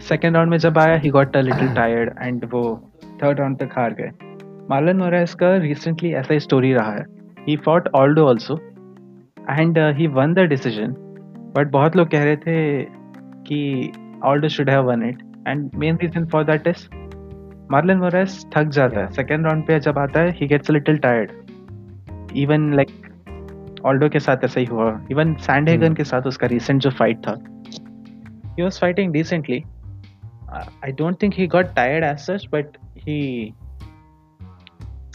सेकेंड 0.01 0.35
राउंड 0.35 0.51
में 0.51 0.57
जब 0.57 0.77
आया 0.77 0.95
he 0.95 1.09
got 1.09 1.37
a 1.37 1.41
little 1.41 1.73
tired 1.75 2.13
and 2.21 2.45
वो 2.45 2.91
थर्ड 3.23 3.39
राउंड 3.39 3.57
तक 3.57 3.69
हार 3.75 3.93
गए। 3.93 4.09
मार्लन 4.69 4.97
मोरेस 4.97 5.35
का 5.35 5.55
रिसेंटली 5.57 6.13
ऐसा 6.13 6.33
ही 6.33 6.39
स्टोरी 6.39 6.73
रहा 6.73 6.91
है। 6.91 7.18
He 7.49 7.55
fought 7.57 7.87
Aldo 7.95 8.25
also 8.27 8.57
and 9.49 9.77
he 9.97 10.07
won 10.07 10.33
the 10.33 10.39
decision 10.39 10.93
but 11.55 11.71
बहुत 11.71 11.95
लोग 11.95 12.09
कह 12.09 12.23
रहे 12.23 12.35
थे 12.37 12.83
कि 13.47 13.91
Aldo 14.23 14.47
should 14.47 14.69
have 14.69 14.83
won 14.83 15.03
it 15.09 15.23
and 15.47 15.69
main 15.75 15.97
reason 16.01 16.25
for 16.25 16.43
that 16.43 16.67
is 16.67 16.87
Marlon 17.71 17.97
Moraes 17.97 18.45
थक 18.55 18.63
जाता 18.63 18.99
है. 18.99 19.11
सेकेंड 19.11 19.45
राउंड 19.45 19.65
पे 19.67 19.79
जब 19.79 19.97
आता 19.97 20.19
है 20.19 20.31
he 20.31 20.47
gets 20.47 20.69
little 20.71 20.97
tired 20.97 21.31
even 22.35 22.73
like 22.73 22.89
Aldo 23.85 24.09
के 24.09 24.19
साथ 24.19 24.43
ऐसा 24.43 24.59
ही 24.59 24.65
हुआ. 24.65 25.05
Even 25.11 25.33
Sandhagen 25.33 25.87
hmm. 25.87 25.97
के 25.97 26.03
साथ 26.03 26.21
उसका 26.21 26.47
रिसेंट 26.47 26.81
जो 26.81 26.89
फाइट 26.89 27.17
था. 27.17 27.35
He 28.57 28.65
was 28.65 28.79
fighting 28.83 29.11
decently. 29.11 29.59
I 30.87 30.91
don't 31.01 31.19
think 31.19 31.35
he 31.41 31.47
got 31.47 31.75
tired 31.75 32.03
as 32.03 32.25
such, 32.29 32.45
but 32.51 32.77
he 33.05 33.19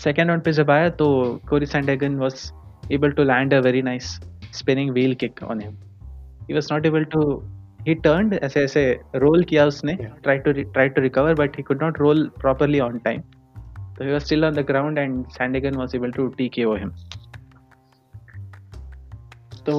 second 0.05 0.29
round 0.29 0.43
पे 0.45 0.53
जब 0.53 0.71
आया 0.71 0.89
तो 0.93 1.07
Cory 1.49 1.67
Sandhagen 1.67 2.17
was 2.17 2.51
able 2.93 3.13
to 3.13 3.25
land 3.25 3.55
a 3.55 3.59
very 3.61 3.83
nice 3.83 4.09
spinning 4.55 4.91
wheel 4.91 5.15
kick 5.15 5.43
on 5.43 5.61
him 5.61 5.77
he 6.49 6.55
was 6.55 6.73
not 6.73 6.87
able 6.87 7.05
to 7.13 7.23
he 7.87 7.95
turn 8.05 8.33
ऐसे 8.35 8.63
ऐसे 8.65 8.83
roll 9.17 9.45
किया 9.45 9.67
उसने 9.67 9.95
try 9.95 10.39
to 10.39 10.53
try 10.53 10.89
to 10.89 11.03
recover 11.03 11.35
but 11.35 11.57
he 11.57 11.63
could 11.63 11.83
not 11.83 11.99
roll 11.99 12.27
properly 12.41 12.81
on 12.81 12.99
time 12.99 13.21
तो 13.97 14.05
he 14.05 14.11
was 14.11 14.25
still 14.25 14.45
on 14.45 14.55
the 14.55 14.65
ground 14.67 14.99
and 14.99 15.25
Sandhagen 15.31 15.77
was 15.77 15.97
able 15.97 16.13
to 16.13 16.27
T 16.29 16.49
K 16.49 16.65
O 16.65 16.75
him 16.77 16.93
तो 19.67 19.79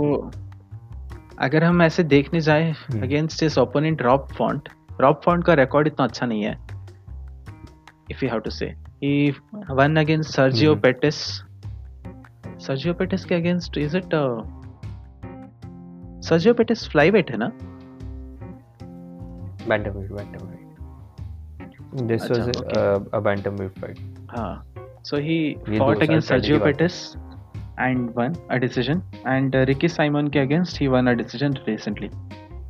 अगर 1.40 1.64
हम 1.64 1.82
ऐसे 1.82 2.04
देखने 2.06 2.40
जाए 2.42 2.72
अगेंस्ट 2.94 3.44
इस 3.44 3.58
opponent 3.58 4.02
Rob 4.02 4.32
Font 4.34 4.70
Rob 5.02 5.22
Font 5.26 5.46
का 5.46 5.54
record 5.54 5.88
इतना 5.88 6.06
अच्छा 6.06 6.26
नहीं 6.26 6.44
है 6.44 6.58
if 8.12 8.24
you 8.26 8.30
have 8.32 8.40
to 8.40 8.50
say 8.50 8.74
He 9.03 9.31
won 9.71 9.97
against 9.97 10.31
Sergio 10.31 10.75
Pettis 10.87 11.15
Sergio 12.67 12.95
Pettis 12.95 13.25
के 13.25 13.35
against 13.35 13.79
is 13.79 13.97
it 13.97 14.15
Sergio 16.29 16.55
Pettis 16.55 16.89
flyweight 16.91 17.31
है 17.31 17.37
ना 17.45 17.53
bantamweight 19.71 20.13
bantamweight 20.19 22.07
this 22.11 22.23
was 22.31 22.47
okay. 22.49 22.81
a, 22.81 23.19
a 23.19 23.21
bantamweight 23.27 23.81
fight 23.81 23.99
हाँ 24.31 24.53
so 25.03 25.21
he 25.27 25.37
fought 25.79 26.03
against 26.03 26.31
Sergio 26.31 26.63
Pettis 26.63 27.17
and 27.79 28.15
won 28.15 28.37
a 28.51 28.61
decision. 28.61 29.03
And 29.25 29.55
uh, 29.55 29.65
Ricky 29.67 29.89
Simon 29.89 30.31
के 30.31 30.41
against 30.41 30.77
he 30.77 30.89
won 30.89 31.09
a 31.09 31.17
decision 31.23 31.59
recently. 31.67 32.11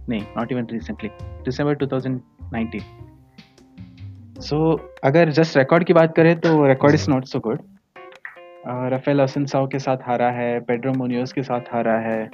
नहीं 0.09 0.25
not 0.37 0.53
even 0.53 0.67
recently. 0.67 1.11
December 1.45 1.75
2019. 1.75 2.85
So 4.42 4.58
अगर 5.04 5.30
just 5.30 5.58
record 5.58 5.84
की 5.84 5.94
बात 5.94 6.16
करें 6.16 6.40
तो 6.40 6.66
record 6.68 6.94
is 6.94 7.10
not 7.10 7.26
so 7.26 7.40
good 7.40 7.60
Raphael 8.94 9.20
Assuncao 9.46 9.68
के 9.68 9.80
साथ 9.80 9.98
हारा 9.98 10.30
है 10.32 10.60
पेड्रो 10.60 10.94
मोनियोस 10.94 11.34
के 11.34 11.44
साथ 11.44 11.74
हारा 11.74 11.98
है। 12.00 12.30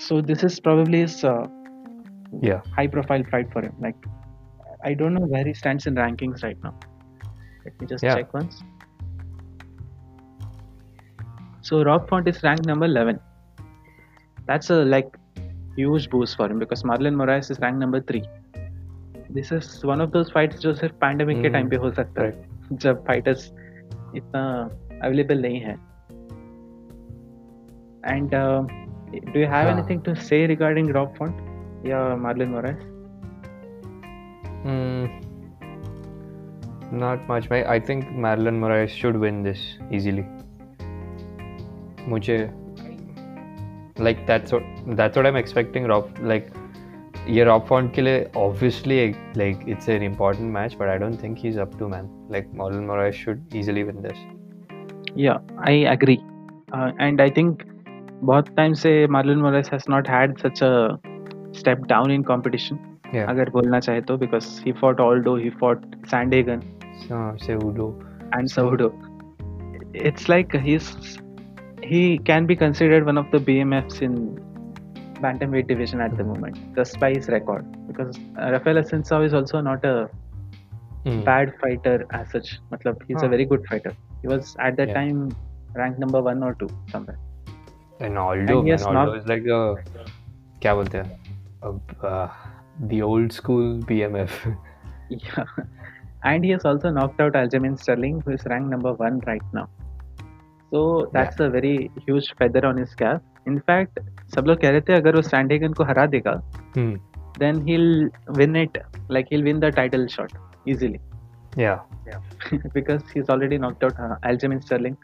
So 0.00 0.20
this 0.22 0.44
is 0.44 0.60
probably 0.62 1.02
high 2.76 2.88
profile 2.88 3.22
fight 3.22 3.52
for 3.54 3.64
him 3.64 3.82
like 3.82 4.08
I 4.86 4.94
don't 4.94 5.12
know 5.12 5.26
where he 5.26 5.54
stands 5.54 5.86
in 5.86 5.98
rankings 5.98 6.44
right 6.44 6.64
now 6.64 6.72
let 7.64 7.82
me 7.82 7.86
just 7.86 8.06
check 8.06 8.34
once 8.34 8.62
so 11.68 11.82
Rob 11.82 12.06
Font 12.10 12.28
is 12.28 12.38
rank 12.46 12.66
number 12.66 12.88
11 12.88 13.18
that's 14.46 14.72
a 14.72 14.82
like 14.84 15.16
huge 15.78 16.08
boost 16.12 16.38
for 16.38 16.50
him 16.50 16.58
because 16.58 16.86
Marlon 16.86 17.14
Moraes 17.14 17.50
is 17.50 17.60
rank 17.60 17.78
number 17.78 18.00
three 18.00 18.22
This 19.34 19.50
is 19.52 19.66
one 19.84 20.00
of 20.00 20.12
those 20.12 20.30
fights 20.34 20.60
जो 20.60 20.74
सिर्फ़ 20.74 20.94
pandemic. 20.94 21.42
के 21.42 21.48
time 21.48 21.68
पे 21.68 21.76
हो 21.76 21.90
सकता 21.90 22.22
है 22.22 22.44
जब 22.72 23.04
fighters 23.06 23.52
इतना 24.16 24.42
available 25.02 25.42
नहीं 25.42 25.60
है 25.60 25.74
and 28.06 28.30
do 29.32 29.40
you 29.40 29.46
have 29.46 29.68
anything 29.68 30.02
to 30.02 30.14
say 30.14 30.46
regarding 30.46 30.90
Rob 30.90 31.14
Font 31.18 31.86
या 31.86 32.16
Marlon 32.16 32.48
Moraes 32.48 32.88
Not 36.92 37.28
much. 37.28 37.44
I 37.52 37.78
think 37.78 38.08
Marlon 38.22 38.56
Moraes 38.60 38.94
should 39.00 39.16
win 39.24 39.36
this 39.42 39.60
easily. 39.98 40.24
मुझे 42.08 42.36
like 44.00 44.24
that's 44.26 44.54
that's 44.54 45.16
what 45.16 45.26
I 45.26 45.30
am 45.32 45.36
expecting 45.36 45.86
Rob 45.86 46.14
like 46.22 46.50
ये 47.28 47.44
Rob 47.44 47.66
Font 47.66 47.94
के 47.94 48.02
लिए 48.02 48.24
obviously 48.36 49.06
like 49.36 49.68
it's 49.68 49.88
an 49.88 50.02
important 50.02 50.52
match 50.52 50.76
but 50.80 50.88
I 50.88 50.98
don't 50.98 51.22
think 51.22 51.38
he 51.38 51.48
is 51.48 51.60
up 51.60 51.78
to 51.78 51.88
man 51.88 52.08
like 52.32 52.50
Marlon 52.54 52.84
Moraes 52.84 53.24
should 53.24 53.56
easily 53.56 53.82
win 53.82 54.02
this 54.02 54.28
Yeah, 55.16 55.38
I 55.60 55.72
agree. 55.92 56.18
Uh, 56.72 56.92
and 56.98 57.20
I 57.20 57.30
think 57.30 57.62
बहुत 58.24 58.48
time 58.56 58.72
से 58.74 58.90
Marlon 59.06 59.38
Moraes 59.42 59.70
has 59.72 59.84
not 59.90 60.08
had 60.08 60.36
such 60.38 60.62
a 60.62 60.98
step 61.58 61.84
down 61.88 62.10
in 62.10 62.22
competition 62.22 62.76
अगर 63.28 63.50
बोलना 63.50 63.80
चाहे 63.80 64.00
तो 64.00 64.16
because 64.16 64.48
he 64.64 64.72
fought 64.80 65.00
Aldo 65.00 65.36
he 65.36 65.50
fought 65.60 65.84
Sandhagen 66.10 66.60
Cejudo 67.46 67.88
and 68.36 68.48
Cejudo 68.48 68.92
it's 69.94 70.28
like 70.28 70.52
he's 70.64 71.18
he 71.82 72.18
can 72.18 72.44
be 72.46 72.56
considered 72.56 73.04
one 73.04 73.18
of 73.18 73.30
the 73.30 73.38
BMFs 73.38 74.02
in 74.02 74.12
bantamweight 75.25 75.67
division 75.67 76.01
at 76.01 76.15
the 76.17 76.23
moment 76.23 76.57
just 76.75 76.99
by 76.99 77.11
his 77.13 77.27
record 77.27 77.65
because 77.87 78.17
uh, 78.39 78.51
Rafael 78.51 78.75
Assunção 78.75 79.25
is 79.25 79.33
also 79.33 79.61
not 79.61 79.85
a 79.85 80.09
mm. 81.05 81.23
bad 81.23 81.53
fighter 81.61 82.05
as 82.11 82.31
such 82.31 82.59
matlab 82.71 83.01
he's 83.07 83.21
huh. 83.21 83.27
a 83.27 83.29
very 83.29 83.45
good 83.45 83.65
fighter 83.67 83.95
he 84.21 84.27
was 84.27 84.55
at 84.59 84.75
that 84.77 84.89
yeah. 84.89 84.93
time 84.95 85.35
ranked 85.75 85.99
number 85.99 86.21
1 86.21 86.43
or 86.43 86.53
2 86.55 86.67
somewhere 86.91 87.19
Ronaldo, 87.99 88.59
and 88.59 88.81
Ronaldo 88.81 89.17
is 89.19 89.27
like 89.27 89.45
a 89.45 89.77
क्या 90.61 90.73
बोलते 90.75 90.97
हैं 90.97 91.25
the 92.91 93.01
old 93.01 93.31
school 93.31 93.79
BMF. 93.89 94.31
yeah, 95.09 95.45
and 96.23 96.43
he 96.43 96.51
has 96.51 96.65
also 96.65 96.89
knocked 96.89 97.21
out 97.21 97.33
Aljamain 97.33 97.79
Sterling, 97.79 98.21
who 98.25 98.31
is 98.31 98.43
ranked 98.45 98.69
number 98.69 98.93
one 98.93 99.19
right 99.27 99.41
now. 99.53 99.69
So 100.71 101.09
that's 101.13 101.39
yeah. 101.39 101.45
a 101.45 101.49
very 101.49 101.91
huge 102.05 102.33
feather 102.37 102.65
on 102.65 102.77
his 102.77 102.93
cap. 102.95 103.23
In 103.48 103.60
fact, 103.70 104.00
सब 104.34 104.46
लोग 104.46 104.60
कह 104.60 104.70
रहे 104.70 104.80
थे 104.88 104.92
अगर 104.92 105.16
वो 105.16 105.22
सैंडेगन 105.22 105.72
को 105.72 105.84
हरा 105.84 106.06
देगा 106.16 106.40
then 107.38 107.60
he'll 107.66 108.10
win 108.38 108.56
it 108.56 108.76
like 109.16 109.28
he'll 109.32 109.44
win 109.44 109.60
the 109.60 109.70
title 109.70 110.06
shot 110.06 110.32
easily. 110.66 111.00
Yeah. 111.56 111.78
Yeah. 112.06 112.58
because 112.74 113.02
he's 113.14 113.30
already 113.30 113.58
knocked 113.58 113.84
out 113.84 113.98
uh, 113.98 114.16
Aljamain 114.30 114.62
Sterling. 114.62 114.96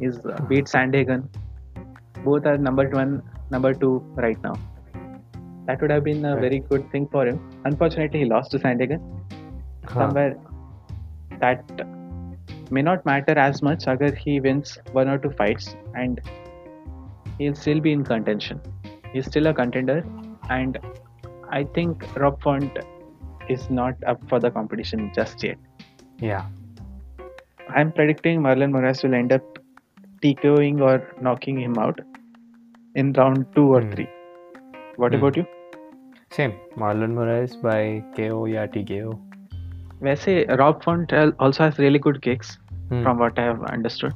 He's 0.00 0.18
uh, 0.24 0.40
beat 0.48 0.66
Sandhagen 0.74 1.28
both 2.24 2.46
are 2.46 2.58
number 2.58 2.88
one, 2.88 3.22
number 3.50 3.74
two 3.74 3.98
right 4.16 4.42
now. 4.42 4.54
That 5.66 5.80
would 5.82 5.90
have 5.90 6.04
been 6.04 6.24
a 6.24 6.32
right. 6.34 6.40
very 6.40 6.58
good 6.60 6.90
thing 6.90 7.06
for 7.08 7.26
him. 7.26 7.40
Unfortunately, 7.64 8.20
he 8.20 8.24
lost 8.24 8.50
to 8.52 8.58
Sandhagen. 8.58 9.00
Huh. 9.84 10.00
Somewhere 10.00 10.38
that 11.40 11.64
may 12.70 12.82
not 12.82 13.04
matter 13.06 13.38
as 13.38 13.62
much 13.62 13.86
agar 13.86 14.12
he 14.14 14.40
wins 14.40 14.78
one 14.92 15.08
or 15.08 15.18
two 15.18 15.30
fights 15.30 15.76
and 15.94 16.20
he'll 17.37 17.55
still 17.55 17.79
be 17.79 17.91
in 17.91 18.03
contention. 18.03 18.61
He's 19.11 19.25
still 19.25 19.47
a 19.47 19.53
contender 19.53 20.05
and 20.49 20.79
I 21.49 21.63
think 21.63 22.03
Rob 22.15 22.41
Font 22.41 22.77
is 23.49 23.69
not 23.69 23.95
up 24.05 24.27
for 24.29 24.39
the 24.39 24.51
competition 24.51 25.11
just 25.13 25.43
yet. 25.43 25.57
Yeah. 26.19 26.45
I'm 27.69 27.91
predicting 27.91 28.41
Marlon 28.41 28.71
Moraes 28.71 29.03
will 29.03 29.13
end 29.13 29.31
up 29.31 29.59
TKOing 30.21 30.81
or 30.81 31.07
knocking 31.21 31.59
him 31.59 31.77
out 31.77 31.99
in 32.95 33.13
round 33.13 33.45
two 33.55 33.73
or 33.73 33.81
mm. 33.81 33.93
three. 33.93 34.07
What 34.95 35.11
mm. 35.11 35.17
about 35.17 35.37
you? 35.37 35.45
Same. 36.31 36.53
Marlon 36.77 37.13
Moraes 37.13 37.61
by 37.61 38.03
KO 38.17 38.45
या 38.47 38.65
TKO. 38.73 39.13
वैसे 40.03 40.33
Rob 40.59 40.83
Font 40.83 41.13
also 41.39 41.63
has 41.63 41.77
really 41.79 41.99
good 41.99 42.21
kicks 42.21 42.57
mm. 42.89 43.03
from 43.03 43.17
what 43.17 43.37
I 43.39 43.43
have 43.43 43.63
understood. 43.63 44.13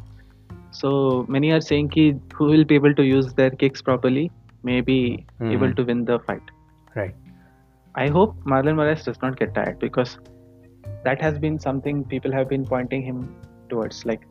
So 0.71 1.25
many 1.27 1.51
are 1.51 1.61
saying 1.61 1.89
ki 1.89 2.15
who 2.33 2.45
will 2.45 2.65
be 2.65 2.75
able 2.75 2.93
to 2.93 3.03
use 3.03 3.33
their 3.33 3.49
kicks 3.49 3.81
properly 3.81 4.31
may 4.63 4.81
be 4.81 5.25
mm. 5.41 5.51
able 5.53 5.73
to 5.73 5.83
win 5.83 6.05
the 6.05 6.19
fight. 6.19 6.41
Right. 6.95 7.15
I 7.95 8.07
hope 8.09 8.35
Marlon 8.43 8.75
Moraes 8.75 9.03
does 9.03 9.21
not 9.21 9.37
get 9.39 9.53
tired 9.53 9.79
because 9.79 10.17
that 11.03 11.21
has 11.21 11.39
been 11.39 11.59
something 11.59 12.03
people 12.03 12.31
have 12.31 12.49
been 12.49 12.65
pointing 12.65 13.01
him 13.01 13.35
towards. 13.69 14.05
Like 14.05 14.27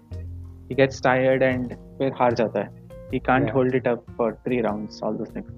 he 0.69 0.75
gets 0.75 1.01
tired 1.01 1.43
and 1.43 1.77
फिर 1.99 2.13
हार 2.21 2.35
जाता 2.35 2.61
है 2.61 2.87
he 3.11 3.21
can't 3.21 3.47
yeah. 3.47 3.53
hold 3.53 3.75
it 3.75 3.87
up 3.87 4.05
for 4.17 4.29
three 4.45 4.61
rounds 4.63 5.01
all 5.03 5.19
those 5.19 5.33
things 5.35 5.51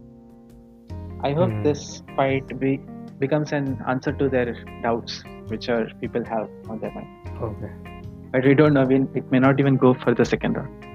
i 1.28 1.32
hope 1.32 1.50
mm. 1.50 1.62
this 1.64 2.02
fight 2.16 2.58
be, 2.60 2.78
becomes 3.18 3.52
an 3.52 3.70
answer 3.88 4.12
to 4.12 4.28
their 4.28 4.56
doubts 4.82 5.22
which 5.46 5.68
are 5.68 5.86
people 6.00 6.24
have 6.24 6.48
on 6.68 6.78
their 6.80 6.92
mind 6.92 7.30
okay 7.50 7.91
But 8.33 8.45
we 8.49 8.53
don't 8.53 8.73
know 8.73 8.85
mean, 8.85 9.07
it 9.13 9.31
may 9.31 9.39
not 9.39 9.59
even 9.59 9.77
go 9.77 9.93
for 9.93 10.13
the 10.13 10.25
second 10.25 10.57
round 10.57 10.89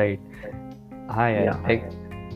right 0.00 0.20
हाँ 1.14 1.30
यार 1.30 1.70
एक 1.70 1.82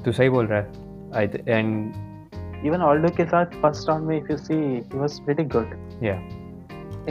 तू 0.04 0.12
सही 0.12 0.28
बोल 0.30 0.46
रहा 0.46 0.58
है 0.58 1.46
and 1.58 2.66
even 2.68 2.82
Aldo 2.88 3.10
के 3.16 3.24
साथ 3.26 3.60
first 3.62 3.88
round 3.88 4.08
में 4.08 4.20
if 4.20 4.30
you 4.32 4.38
see 4.48 4.60
he 4.92 5.02
was 5.02 5.18
pretty 5.28 5.48
good 5.54 5.76
yeah 6.02 6.20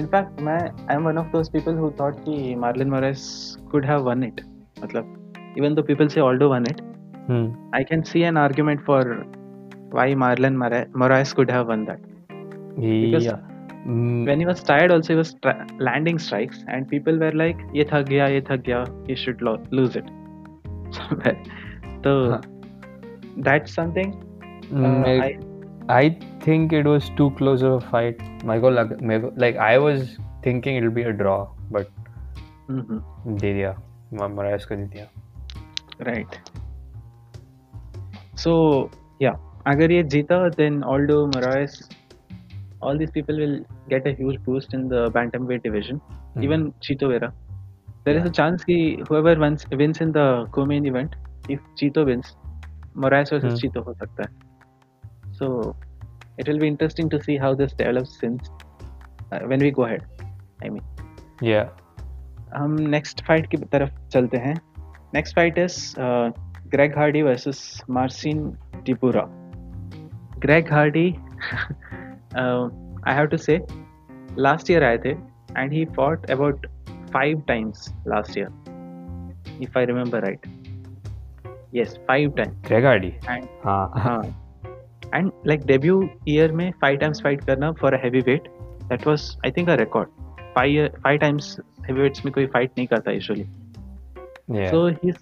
in 0.01 0.07
fact 0.13 0.41
मैं 0.49 0.59
I 0.87 0.99
am 0.99 1.09
one 1.11 1.21
of 1.23 1.31
those 1.35 1.49
people 1.55 1.79
who 1.83 1.91
thought 2.01 2.19
कि 2.25 2.55
Marlon 2.65 2.93
Moraes 2.95 3.25
could 3.71 3.89
have 3.93 4.09
won 4.11 4.27
it 4.29 4.43
मतलब 4.81 5.17
even 5.57 5.75
though 5.75 5.83
people 5.89 6.09
say 6.09 6.21
Aldo 6.21 6.49
won 6.49 6.65
it, 6.71 6.81
hmm. 7.27 7.47
I 7.73 7.83
can 7.83 8.05
see 8.05 8.23
an 8.23 8.37
argument 8.37 8.85
for 8.85 9.25
why 9.89 10.09
Marlon 10.13 10.55
Moraes 11.03 11.33
could 11.33 11.49
have 11.49 11.67
won 11.67 11.85
that. 11.85 11.99
Because 13.86 13.86
yeah. 13.86 13.92
mm. 13.92 14.26
when 14.26 14.40
he 14.40 14.46
was 14.46 14.62
tired, 14.62 14.90
also 14.90 15.12
he 15.12 15.16
was 15.16 15.34
tra- 15.42 15.66
landing 15.78 16.18
strikes, 16.18 16.64
and 16.68 16.88
people 16.88 17.18
were 17.18 17.32
like, 17.32 17.56
"Ye 17.72 17.84
thak 17.84 18.08
gaya, 18.08 18.30
ye 18.34 18.40
thak 18.40 18.64
gaya, 18.64 18.86
he 19.06 19.14
should 19.14 19.42
lo- 19.42 19.62
lose 19.70 19.96
it." 19.96 20.04
so 22.04 22.30
huh. 22.30 22.40
that's 23.38 23.72
something. 23.72 24.14
Mm, 24.70 25.02
uh, 25.02 25.24
I, 25.24 25.38
I 25.88 26.18
think 26.40 26.72
it 26.72 26.86
was 26.86 27.10
too 27.16 27.30
close 27.30 27.62
of 27.62 27.72
a 27.72 27.80
fight. 27.80 28.20
Michael, 28.44 28.78
like 29.36 29.56
I 29.56 29.78
was 29.78 30.18
thinking 30.42 30.76
it'll 30.76 30.90
be 30.90 31.02
a 31.02 31.12
draw, 31.12 31.48
but 31.70 31.90
mm-hmm. 32.70 32.98
दे 33.38 33.52
दिया 33.54 33.72
Moraes 34.12 34.64
को 34.66 34.76
दे 34.76 34.86
दिया 34.94 35.08
right 36.06 36.36
so 38.42 38.90
yeah 39.20 39.36
agar 39.72 39.90
ye 39.94 40.02
jeeta 40.14 40.38
then 40.56 40.82
Aldo 40.82 41.26
Moraes 41.34 41.76
all 42.80 42.98
these 42.98 43.10
people 43.10 43.36
will 43.42 43.54
get 43.89 44.07
a 44.07 44.13
huge 44.13 44.37
boost 44.43 44.73
in 44.73 44.87
the 44.89 45.09
bantamweight 45.11 45.63
division 45.63 45.99
mm-hmm. 45.99 46.43
even 46.43 46.71
Chito 46.85 47.09
Vera 47.13 47.33
there 48.03 48.15
yeah. 48.15 48.21
is 48.21 48.29
a 48.29 48.33
chance 48.39 48.63
ki 48.63 49.03
whoever 49.07 49.35
wins, 49.39 49.65
wins 49.71 50.01
in 50.01 50.11
the 50.11 50.47
co-main 50.51 50.85
event 50.85 51.15
if 51.49 51.59
Chito 51.79 52.05
wins 52.05 52.35
Moraes 52.95 53.29
versus 53.29 53.53
mm-hmm. 53.53 53.79
Chito 53.79 53.85
ho 53.85 53.95
sakta 53.99 54.23
hai 54.23 55.33
so 55.39 55.75
it 56.37 56.47
will 56.47 56.59
be 56.59 56.67
interesting 56.67 57.09
to 57.09 57.21
see 57.23 57.37
how 57.37 57.53
this 57.55 57.73
develops 57.73 58.19
since 58.19 58.49
uh, 59.31 59.39
when 59.51 59.59
we 59.59 59.71
go 59.71 59.85
ahead 59.89 60.05
I 60.61 60.69
mean 60.69 60.87
yeah 61.41 61.75
हम 62.55 62.75
next 62.91 63.21
fight 63.27 63.45
की 63.51 63.57
तरफ़ 63.71 63.89
चलते 64.11 64.37
हैं 64.43 64.55
Next 65.13 65.33
fight 65.35 65.57
is 65.57 65.95
uh, 65.97 66.31
Greg 66.69 66.93
Hardy 66.93 67.21
versus 67.21 67.81
Marcin 67.87 68.57
Tybura. 68.83 69.29
Greg 70.41 70.67
Hardy, 70.67 71.17
uh, 72.35 72.69
I 73.04 73.14
have 73.14 73.30
to 73.30 73.38
say, 73.38 73.60
last 74.36 74.68
year 74.68 74.82
आए 74.82 74.98
थे 75.04 75.16
and 75.56 75.72
he 75.72 75.84
fought 75.96 76.28
about 76.30 76.66
five 77.12 77.46
times 77.46 77.88
last 78.06 78.36
year, 78.36 78.50
if 79.60 79.76
I 79.76 79.82
remember 79.82 80.20
right. 80.20 80.46
Yes, 81.72 81.98
five 82.06 82.36
times. 82.36 82.54
Greg 82.68 82.84
Hardy. 82.84 83.10
And 83.28 83.48
हाँ 83.64 83.92
हाँ 83.96 84.34
and 85.12 85.32
like 85.44 85.66
debut 85.66 86.10
year 86.26 86.48
में 86.60 86.72
five 86.80 87.00
times 87.00 87.20
fight 87.20 87.44
करना 87.46 87.72
for 87.78 87.94
a 87.94 87.98
heavyweight 87.98 88.48
that 88.88 89.04
was 89.06 89.36
I 89.44 89.50
think 89.50 89.68
a 89.68 89.76
record. 89.76 90.08
Five 90.54 90.94
five 91.02 91.20
times 91.20 91.58
heavyweights 91.86 92.24
में 92.24 92.32
कोई 92.34 92.46
fight 92.56 92.76
नहीं 92.78 92.86
करता 92.88 93.14
usually. 93.18 93.46
Yeah. 94.48 94.70
So 94.70 94.86
he's 95.02 95.18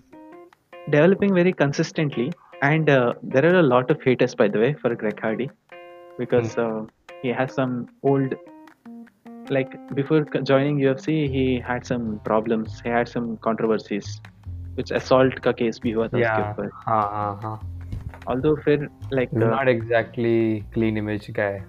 developing 0.89 1.35
very 1.35 1.53
consistently, 1.53 2.33
and 2.63 2.91
uh, 2.91 3.15
there 3.23 3.45
are 3.51 3.59
a 3.59 3.63
lot 3.63 3.91
of 3.91 4.03
haters, 4.03 4.35
by 4.35 4.49
the 4.49 4.59
way, 4.59 4.73
for 4.75 4.95
Greg 4.95 5.21
Hardy 5.21 5.51
because 6.19 6.57
mm. 6.57 6.65
uh, 6.65 6.87
he 7.25 7.29
has 7.29 7.55
some 7.55 7.89
old. 8.03 8.35
Like 9.49 9.73
before 9.95 10.25
joining 10.45 10.79
UFC, 10.79 11.29
he 11.29 11.59
had 11.59 11.87
some 11.87 12.21
problems. 12.25 12.81
He 12.85 12.91
had 12.91 13.09
some 13.09 13.37
controversies, 13.39 14.21
which 14.77 14.93
assault 14.93 15.41
का 15.43 15.55
case 15.59 15.81
भी 15.81 15.93
हुआ 15.93 16.09
था 16.09 16.19
yeah. 16.19 16.39
उसके 16.39 16.51
ऊपर. 16.51 16.71
हाँ 16.87 17.03
हाँ 17.13 17.41
हाँ. 17.43 17.59
Although 18.27 18.57
फिर 18.65 18.89
like 19.11 19.33
uh, 19.35 19.45
not 19.45 19.69
exactly 19.69 20.65
clean 20.73 20.97
image 20.97 21.33
guy. 21.33 21.63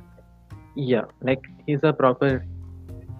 Yeah, 0.75 1.05
like 1.21 1.51
he's 1.65 1.83
a 1.83 1.93
proper 1.93 2.45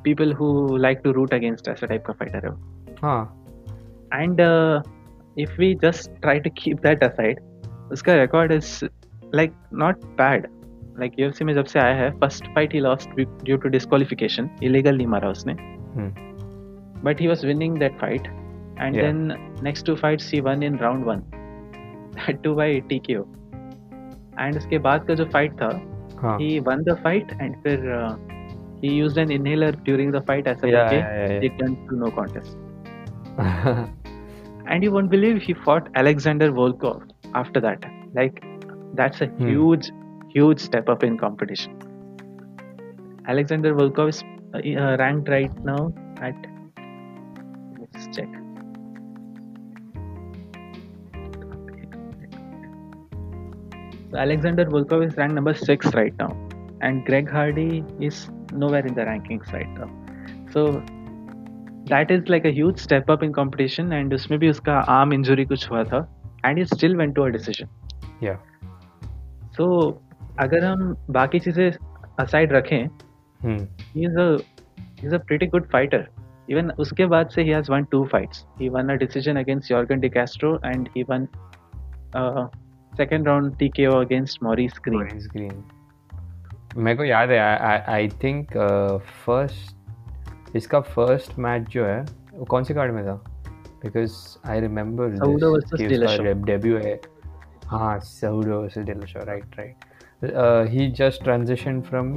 people 0.04 0.34
who 0.34 0.78
like 0.78 1.04
to 1.04 1.14
root 1.14 1.34
against 1.34 1.68
ऐसा 1.68 1.88
type 1.88 2.06
का 2.06 2.18
fighter 2.18 2.42
है. 2.50 2.58
हाँ. 3.02 3.38
and 4.14 4.42
uh, 4.42 4.82
if 5.36 5.58
we 5.58 5.76
just 5.76 6.10
try 6.22 6.40
to 6.40 6.50
keep 6.50 6.82
that 6.82 7.04
aside 7.04 7.40
उसका 7.92 8.16
record 8.16 8.52
is 8.52 8.84
like 9.32 9.54
not 9.72 9.96
bad 10.18 10.48
Like 10.99 11.19
UFC 11.19 11.45
में 11.45 11.53
जब 11.55 11.65
से 11.65 11.79
आया 11.81 11.95
है 11.95 12.11
first 12.21 12.47
fight 12.55 12.75
he 12.75 12.81
lost 12.81 13.11
due 13.45 13.57
to 13.57 13.69
disqualification 13.69 14.51
illegal 14.63 14.97
knee 14.97 15.07
मारा 15.07 15.29
उसने. 15.29 15.55
But 17.05 17.21
he 17.21 17.29
was 17.29 17.47
winning 17.47 17.79
that 17.79 17.99
fight 18.01 18.27
and 18.81 18.95
then 18.95 19.33
next 19.65 19.87
two 19.87 19.95
fight 19.95 20.21
he 20.21 20.41
won 20.41 20.63
in 20.63 20.79
round 20.79 21.05
one 21.05 21.23
two 22.43 22.55
by 22.55 22.81
T 22.91 23.01
and 24.39 24.57
उसके 24.57 24.79
बाद 24.79 25.05
का 25.07 25.15
जो 25.15 25.25
फाइट 25.25 25.53
था 25.61 25.69
he. 26.41 26.59
Won 26.61 26.83
the 26.83 26.97
fight 27.05 27.33
and 27.33 27.57
फिर 27.63 27.85
he 28.85 28.89
used 28.89 29.21
an 29.21 29.31
inhaler 29.31 29.77
during 29.85 30.13
the 30.13 30.23
fight 30.27 30.49
as 30.49 30.65
a turn 30.65 31.75
to 31.89 31.97
no 31.97 32.11
contest 32.11 32.59
and 34.69 34.85
you 34.85 34.91
won't 34.91 35.05
believe 35.11 35.41
he 35.43 35.53
fought 35.65 35.97
Alexander 35.97 36.51
Volkov 36.51 37.03
after 37.37 37.61
that 37.61 37.87
like 38.17 38.41
that's 38.97 39.23
a 39.23 39.27
huge 39.41 39.91
huge 40.30 40.60
step 40.60 40.90
up 40.90 41.04
in 41.04 41.18
competition. 41.18 41.78
Alexander 43.28 43.74
Volkov 43.74 44.10
is 44.10 44.24
uh, 44.54 44.98
ranked 44.98 45.30
right 45.30 45.52
now 45.64 45.94
at. 46.18 46.36
Let's 47.80 48.08
check. 48.16 48.28
So 54.12 54.18
Alexander 54.18 54.66
Volkov 54.66 55.08
is 55.08 55.16
ranked 55.18 55.36
number 55.36 55.54
six 55.54 55.94
right 55.94 56.14
now, 56.18 56.36
and 56.82 57.06
Greg 57.06 57.30
Hardy 57.30 57.84
is 58.00 58.30
nowhere 58.52 58.86
in 58.86 58.94
the 58.94 59.02
rankings 59.02 59.52
right 59.54 59.70
now. 59.70 59.90
So 60.52 60.84
that 61.86 62.12
is 62.12 62.28
like 62.28 62.46
a 62.46 62.52
huge 62.52 62.78
step 62.78 63.10
up 63.10 63.24
in 63.24 63.34
competition 63.34 63.94
and 63.94 64.14
उसमें 64.14 64.40
भी 64.40 64.50
उसका 64.50 64.86
arm 64.88 65.14
injury 65.14 65.46
कुछ 65.46 65.70
हुआ 65.70 65.84
था 65.92 66.08
and 66.44 66.58
he 66.58 66.66
still 66.66 66.96
went 66.96 67.16
to 67.16 67.24
a 67.24 67.32
decision. 67.32 67.70
Yeah. 68.22 68.38
So 69.58 70.02
अगर 70.41 70.65
हम 70.65 70.97
बाकी 71.11 71.41
चीज़ें 71.41 71.71
असाइड 72.19 72.53
रखें 72.53 72.89
is 75.05 75.15
a 75.15 75.19
pretty 75.19 75.47
good 75.47 75.67
fighter 75.67 76.09
even 76.51 76.71
उसके 76.71 77.07
बाद 77.07 77.29
से 77.29 77.43
he 77.43 77.55
won 77.55 77.85
two 77.85 78.05
fights 78.05 78.47
he 78.61 78.69
won 78.69 78.89
a 78.89 78.95
decision 78.95 79.37
against 79.37 79.71
Yorgan 79.71 80.01
De Castro 80.01 80.61
and 80.65 80.89
he 80.97 81.03
won 81.03 81.29
second 82.97 83.29
round 83.29 83.59
T 83.59 83.69
K 83.69 83.85
against 83.85 84.43
Maurice 84.43 84.73
Greene 84.85 85.65
मेरे 86.77 86.97
को 86.97 87.05
याद 87.05 87.31
है 87.31 87.39
आई 87.89 88.09
थिंक 88.09 88.47
फ़र्स्ट 89.27 89.77
इसका 90.57 90.81
first 90.81 91.39
match 91.39 91.63
जो 91.63 91.85
है 91.85 92.07
वो 92.35 92.45
कौन 92.45 92.65
से 92.65 92.75
कार्ड 92.75 92.93
में 92.93 93.05
था? 93.05 93.15
बिकॉज़ 93.85 94.39
आई 94.47 94.61
रिमेम्बर 94.61 95.09
डेब्यू 96.35 96.79
है 96.79 97.01
हाँ 97.67 97.99
Cejudo 97.99 98.69
right 99.25 99.45
right 99.59 99.75
he 100.25 100.91
just 100.99 101.23
transition 101.25 101.81
from 101.81 102.13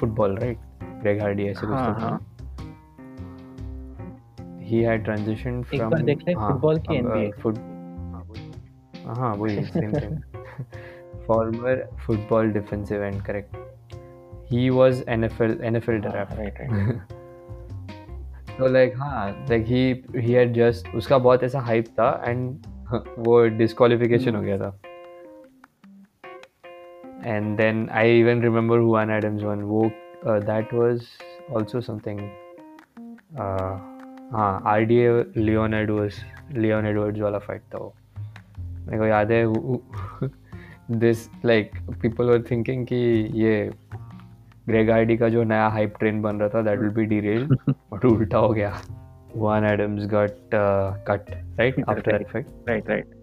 football 0.00 0.36
right 0.38 0.58
Greg 1.02 1.20
Hardy 1.22 1.46
ऐसे 1.48 1.66
कुछ 1.66 1.76
हाँ, 1.76 2.00
हाँ. 2.00 2.24
he 4.70 4.78
had 4.84 5.04
transitioned 5.04 5.66
from 5.66 5.74
एक 5.74 5.82
बार 5.82 6.02
देख 6.02 6.18
ले 6.28 6.34
फुटबॉल 6.34 6.78
की 6.78 6.96
एनबीए 6.96 7.30
फुट 7.42 7.58
हाँ 9.18 9.34
वही 9.34 9.64
same 9.64 9.92
thing 9.92 10.18
former 11.28 11.72
football 12.06 12.50
defensive 12.52 13.02
end, 13.02 13.22
correct? 13.24 13.56
He 14.50 14.70
was 14.70 15.00
NFL 15.02 15.56
NFL 15.70 16.02
draft. 16.02 16.32
Ah, 16.32 16.40
right, 16.40 16.60
right. 16.60 17.00
so 18.58 18.70
like 18.76 18.94
हाँ 18.96 19.46
like 19.50 19.66
he 19.66 19.82
he 20.26 20.32
had 20.32 20.54
just 20.54 20.88
उसका 20.94 21.18
बहुत 21.18 21.42
ऐसा 21.44 21.66
hype 21.66 21.90
था 21.98 22.08
and 22.24 22.66
वो 23.18 23.34
disqualification 23.58 24.34
हो 24.34 24.42
गया 24.42 24.58
था. 24.58 24.70
And 27.24 27.58
then 27.58 27.88
I 27.90 28.08
even 28.08 28.40
remember 28.40 28.84
Juan 28.84 29.10
Adams 29.10 29.42
won. 29.42 29.62
वो 29.64 29.90
uh, 30.24 30.40
that 30.40 30.72
was 30.72 31.06
also 31.50 31.80
something. 31.80 32.20
Uh, 33.36 33.78
हाँ 34.32 34.62
R 34.66 34.82
D 34.84 34.96
A 34.96 35.24
Leon 35.36 35.74
Edwards 35.74 36.16
Leon 36.52 36.86
Edwards 36.86 37.20
वाला 37.20 37.38
फाइट 37.38 37.60
था 37.74 37.78
वो 37.78 37.94
मेरे 38.86 38.98
को 38.98 39.06
याद 39.06 39.32
है 39.32 40.28
this 40.98 41.28
like 41.44 41.70
people 42.02 42.24
were 42.24 42.42
thinking 42.50 42.86
कि 42.86 42.96
ये 43.34 43.70
ग्रेग 44.68 44.90
आईडी 44.90 45.16
का 45.16 45.28
जो 45.28 45.42
नया 45.44 45.68
हाइप 45.68 45.94
ट्रेन 45.98 46.20
बन 46.22 46.36
रहा 46.36 46.48
था 46.48 46.62
that 46.62 46.78
will 46.78 46.90
be 46.90 47.04
derailed 47.04 47.52
but 47.70 48.04
उल्टा 48.04 48.38
हो 48.38 48.48
गया 48.48 48.80
Juan 49.36 49.64
Adams 49.64 50.06
got 50.06 50.54
cut 51.08 51.30
right 51.58 51.80
after 51.88 52.18
that 52.18 52.28
fight 52.28 52.46
right 52.68 52.88
right 52.90 53.14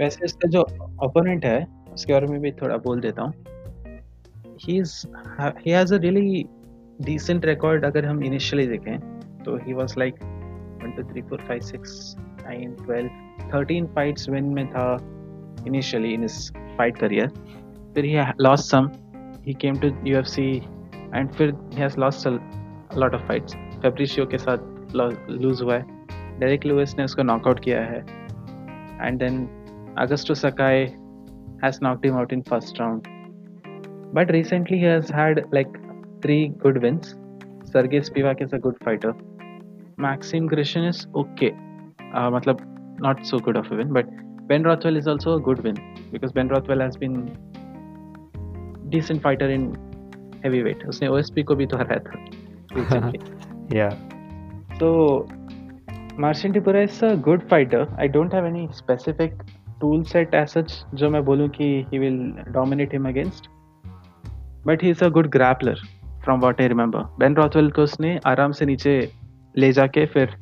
वैसे 0.00 0.24
इसका 0.24 0.48
जो 0.48 0.66
ओपोनेंट 1.04 1.44
है 1.44 1.79
उसके 1.92 2.12
बारे 2.12 2.26
में 2.26 2.40
भी 2.40 2.52
थोड़ा 2.52 2.76
बोल 2.76 3.00
देता 3.00 3.22
हूँ। 3.22 3.32
रिकॉर्ड 7.44 7.84
अगर 7.84 8.04
हम 8.06 8.24
इनिशियली 8.24 8.66
देखें 8.66 9.00
तो 9.44 9.56
he 9.56 9.72
was 9.72 9.94
like 9.98 10.14
one 10.82 10.94
two 10.96 11.02
three 11.02 11.22
four 11.22 11.38
five 11.38 11.60
six 11.60 12.16
nine 12.18 12.72
twelve 12.72 13.08
thirteen 13.54 13.86
fights 13.86 14.28
win 14.28 14.44
में 14.44 14.66
था 14.66 14.98
इनिशियली 15.66 16.14
इन 16.14 16.26
फाइट 16.78 16.96
करियर 16.96 17.28
फिर 17.94 18.04
he 18.04 18.18
loss 18.40 18.70
some 18.70 18.90
he 19.46 19.54
came 19.54 19.78
to 19.78 19.88
U 20.06 20.18
F 20.18 20.26
C 20.26 20.62
and 21.14 21.28
फिर 21.28 21.54
he 21.54 21.80
has 21.80 22.00
loss 22.00 22.26
lot 22.96 23.14
of 23.14 23.22
fights 23.22 23.54
Fabricio 23.54 24.26
के 24.26 24.38
साथ 24.38 24.58
lose 25.30 25.62
हुआ 25.62 25.74
है। 25.74 25.84
Direct 26.40 26.66
Louis 26.66 26.98
ने 26.98 27.04
उसको 27.04 27.22
नॉकआउट 27.22 27.60
किया 27.60 27.80
है। 27.80 27.98
And 29.00 29.18
then 29.18 29.48
Augusto 29.98 30.34
Sakai 30.34 30.99
has 31.61 31.81
knocked 31.81 32.05
him 32.05 32.15
out 32.15 32.31
in 32.31 32.43
first 32.43 32.79
round. 32.79 33.07
But 34.13 34.31
recently 34.31 34.77
he 34.79 34.85
has 34.85 35.09
had 35.09 35.45
like 35.51 35.67
three 36.21 36.49
good 36.59 36.81
wins. 36.81 37.15
Sergey 37.65 37.99
Spivak 37.99 38.41
is 38.41 38.53
a 38.53 38.59
good 38.59 38.77
fighter. 38.83 39.13
Maxim 39.97 40.47
Grishin 40.47 40.87
is 40.87 41.07
okay. 41.15 41.51
Uh, 42.13 42.29
मतलब 42.31 42.59
not 42.99 43.25
so 43.25 43.39
good 43.39 43.57
of 43.57 43.71
a 43.71 43.75
win, 43.75 43.91
but 43.91 44.05
Ben 44.47 44.63
Rothwell 44.63 44.95
is 44.95 45.07
also 45.07 45.33
a 45.35 45.39
good 45.39 45.63
win 45.63 45.77
because 46.11 46.31
Ben 46.31 46.47
Rothwell 46.47 46.79
has 46.79 46.95
been 46.95 47.35
decent 48.89 49.21
fighter 49.21 49.49
in 49.49 49.75
heavyweight. 50.43 50.87
उसने 50.87 51.07
OSP 51.09 51.43
को 51.43 51.55
भी 51.55 51.65
तो 51.67 51.77
हराया 51.77 51.99
था 52.07 52.15
yeah. 53.69 53.93
So 54.79 55.27
Marcin 56.17 56.53
Tybura 56.53 56.83
is 56.85 57.01
a 57.03 57.15
good 57.15 57.47
fighter. 57.49 57.87
I 57.97 58.07
don't 58.07 58.31
have 58.31 58.45
any 58.45 58.69
specific 58.71 59.33
tool 59.80 60.02
set 60.02 60.34
as such 60.34 60.84
जो 60.94 61.10
मैं 61.10 61.24
बोलूँ 61.24 61.48
कि 61.48 61.86
he 61.88 61.98
will 61.98 62.18
dominate 62.48 62.92
him 62.92 63.08
against 63.08 63.48
but 64.66 64.82
he 64.82 64.90
is 64.90 65.04
a 65.04 65.08
good 65.08 65.26
grappler 65.26 65.74
from 66.24 66.40
what 66.40 66.60
I 66.60 66.68
remember 66.68 66.98
Ben 67.18 67.34
Rothwell 67.36 67.70
को 67.70 67.82
उसने 67.82 68.18
आराम 68.26 68.52
से 68.52 68.66
नीचे 68.66 69.12
ले 69.56 69.72
जाके 69.72 70.06
फिर 70.06 70.34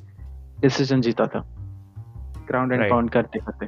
डिसीज़न 0.60 1.00
जीता 1.00 1.26
था। 1.26 1.40
ग्राउंड 2.48 2.72
एंड 2.72 2.90
पाउंड 2.90 3.10
करते 3.10 3.38
करते। 3.38 3.66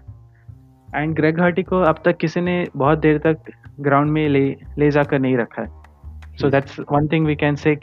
एंड 0.98 1.14
ग्रेग 1.16 1.40
हार्टी 1.40 1.62
को 1.62 1.80
अब 1.80 2.02
तक 2.04 2.16
किसी 2.16 2.40
ने 2.40 2.66
बहुत 2.76 2.98
देर 2.98 3.18
तक 3.18 3.50
ग्राउंड 3.80 4.10
में 4.10 4.28
ले 4.28 4.56
ले 4.78 4.90
जाकर 4.90 5.18
नहीं 5.18 5.36
रखा 5.36 5.62
है। 5.62 6.36
So 6.36 6.50
that's 6.50 6.80
one 6.80 7.08
thing 7.08 7.26
we 7.26 7.36
can 7.36 7.54
say 7.54 7.74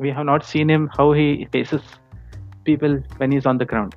we 0.00 0.08
have 0.08 0.22
not 0.22 0.42
seen 0.42 0.70
him 0.70 0.86
how 0.86 1.12
he 1.12 1.46
people 1.54 3.02
when 3.20 3.32
is 3.32 3.48
on 3.48 3.58
the 3.58 3.62
ground 3.62 3.94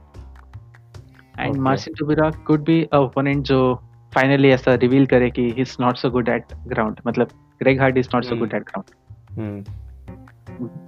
and 1.39 1.55
Marcin 1.55 1.93
Tybura 1.99 2.29
could 2.29 2.63
be 2.63 2.83
a 2.83 2.97
opponent 2.97 3.43
जो 3.43 3.81
फाइनली 4.15 4.49
ऐसा 4.49 4.73
रिवील 4.73 5.05
करे 5.05 5.29
कि 5.29 5.41
he 5.41 5.61
is 5.61 5.75
not 5.79 5.97
so 5.97 6.09
good 6.09 6.29
at 6.29 6.43
ground 6.67 6.99
मतलब 7.07 7.27
Greg 7.61 7.81
Hardy 7.81 7.97
is 7.97 8.09
not 8.13 8.23
so 8.23 8.36
good 8.36 8.53
at 8.53 8.63
ground 8.63 9.65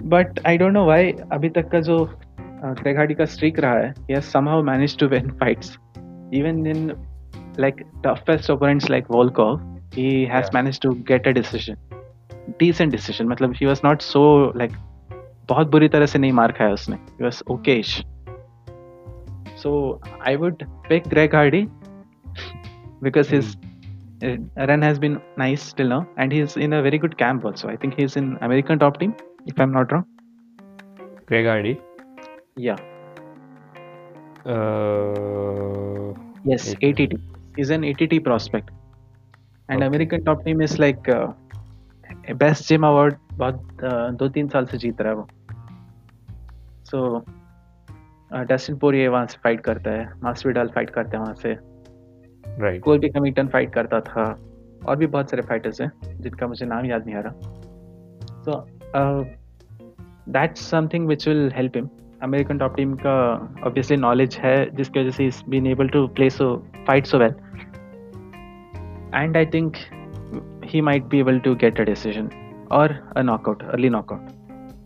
but 0.04 0.40
I 0.48 0.58
don't 0.58 0.74
know 0.74 0.86
why 0.86 1.12
अभी 1.12 1.50
तक 1.50 1.70
का 1.70 1.80
जो 1.80 2.10
Greg 2.64 2.98
Hardy 2.98 3.14
का 3.14 3.26
स्ट्रीक 3.26 3.60
रहा 3.60 3.74
है 3.74 3.90
he 3.90 4.14
has 4.14 4.24
somehow 4.24 4.64
manage 4.64 4.98
to 4.98 5.08
win 5.08 5.32
fights 5.32 5.78
even 6.34 6.68
in 6.68 6.92
like 7.60 7.76
toughest 8.06 8.52
opponents 8.52 8.90
like 8.90 9.06
Volkov 9.12 9.80
he 9.96 10.24
has 10.24 10.50
manage 10.54 10.80
to 10.82 10.92
get 10.92 11.28
a 11.28 11.32
decision 11.32 11.76
decent 12.60 12.92
decision 12.92 13.28
मतलब 13.28 13.54
he 13.56 13.66
was 13.66 13.82
not 13.86 14.02
so 14.02 14.54
like 14.58 14.72
बहुत 15.50 15.72
बुरी 15.72 15.88
तरह 15.88 16.06
से 16.06 16.20
नहीं 16.20 16.32
मार 16.32 16.52
खाया 16.52 16.70
उसने. 16.70 16.98
Okesh 17.52 18.04
So 19.57 20.01
I 20.21 20.37
would 20.37 20.67
pick 20.89 21.09
Greg 21.09 21.33
Hardy 21.33 21.69
because 23.01 23.29
his 23.29 23.57
uh, 24.23 24.37
run 24.57 24.83
has 24.83 24.99
been 24.99 25.21
nice 25.37 25.73
till 25.73 25.89
now, 25.89 26.07
and 26.17 26.33
he's 26.33 26.57
in 26.57 26.73
a 26.73 26.83
very 26.83 26.99
good 26.99 27.19
camp 27.19 27.45
also. 27.45 27.69
I 27.69 27.77
think 27.77 27.95
he's 27.95 28.17
in 28.17 28.39
American 28.41 28.79
top 28.79 28.99
team, 28.99 29.15
if 29.47 29.61
I'm 29.61 29.73
not 29.73 29.93
wrong. 29.93 30.07
Greg 31.27 31.47
Hardy. 31.47 31.81
Yeah. 32.57 32.77
Uh, 34.45 36.15
yes, 36.45 36.75
ATT. 36.83 37.21
is 37.57 37.71
an 37.71 37.85
ATT 37.85 38.25
prospect, 38.25 38.71
and 39.69 39.79
okay. 39.79 39.87
American 39.87 40.25
top 40.25 40.45
team 40.45 40.61
is 40.61 40.79
like 40.79 41.09
uh, 41.09 41.33
best 42.37 42.69
gym 42.69 42.85
award 42.85 43.19
बहुत 43.39 43.85
uh, 43.85 44.11
दो 44.19 44.29
तीन 44.29 44.49
साल 44.49 44.67
से 44.67 44.79
जीत 44.79 45.01
रहा 45.01 45.11
है 45.11 45.17
वो 45.19 45.29
सो 46.85 47.25
Dustin 48.32 48.78
पोरिए 48.78 49.08
वहाँ 49.08 49.26
से 49.28 49.38
फाइट 49.44 49.62
करता 49.64 49.92
है 49.92 50.10
मास्विडाल 50.24 50.68
फाइट 50.76 50.90
करते 50.90 51.18
हैं 51.18 51.24
वहाँ 51.24 51.36
से 51.36 51.58
राइट 52.62 52.82
कोल 52.84 53.00
भी 53.00 53.10
कमीटन 53.10 53.48
फाइट 53.48 53.74
करता 53.74 54.00
था 54.02 54.24
और 54.88 54.96
भी 54.96 55.08
बहुत 55.08 55.30
सारे 55.30 55.42
फाइटर्स 55.42 55.82
हैं 55.82 55.92
जिनका 56.22 56.48
मुझे 56.48 56.66
नाम 56.66 56.86
याद 56.86 57.06
नहीं 57.06 57.16
आ 57.16 57.22
रहा 57.26 57.32
so 58.46 58.64
that's 60.32 60.70
something 60.70 61.08
which 61.08 61.28
will 61.28 61.52
help 61.56 61.76
him 61.76 61.90
American 62.24 62.58
Top 62.58 62.76
Team 62.76 62.96
का 63.06 63.18
ऑब्वियसली 63.66 63.98
नॉलेज 63.98 64.38
है 64.44 64.56
जिसकी 64.76 65.00
वजह 65.00 65.12
से 65.12 65.26
is 65.26 65.44
been 65.50 65.68
able 65.68 65.90
to 65.90 66.08
play 66.16 66.30
so 66.30 66.56
fight 66.88 67.06
so 67.06 67.20
well 67.20 67.36
and 69.14 69.38
I 69.38 69.46
think 69.54 69.78
he 70.66 70.82
might 70.82 71.06
be 71.06 71.20
able 71.20 71.40
to 71.40 71.56
get 71.56 71.80
a 71.80 71.84
decision 71.84 72.30
और 72.72 72.94
a 73.16 73.24
knockout, 73.24 73.64
early 73.74 73.90
knockout. 73.90 74.34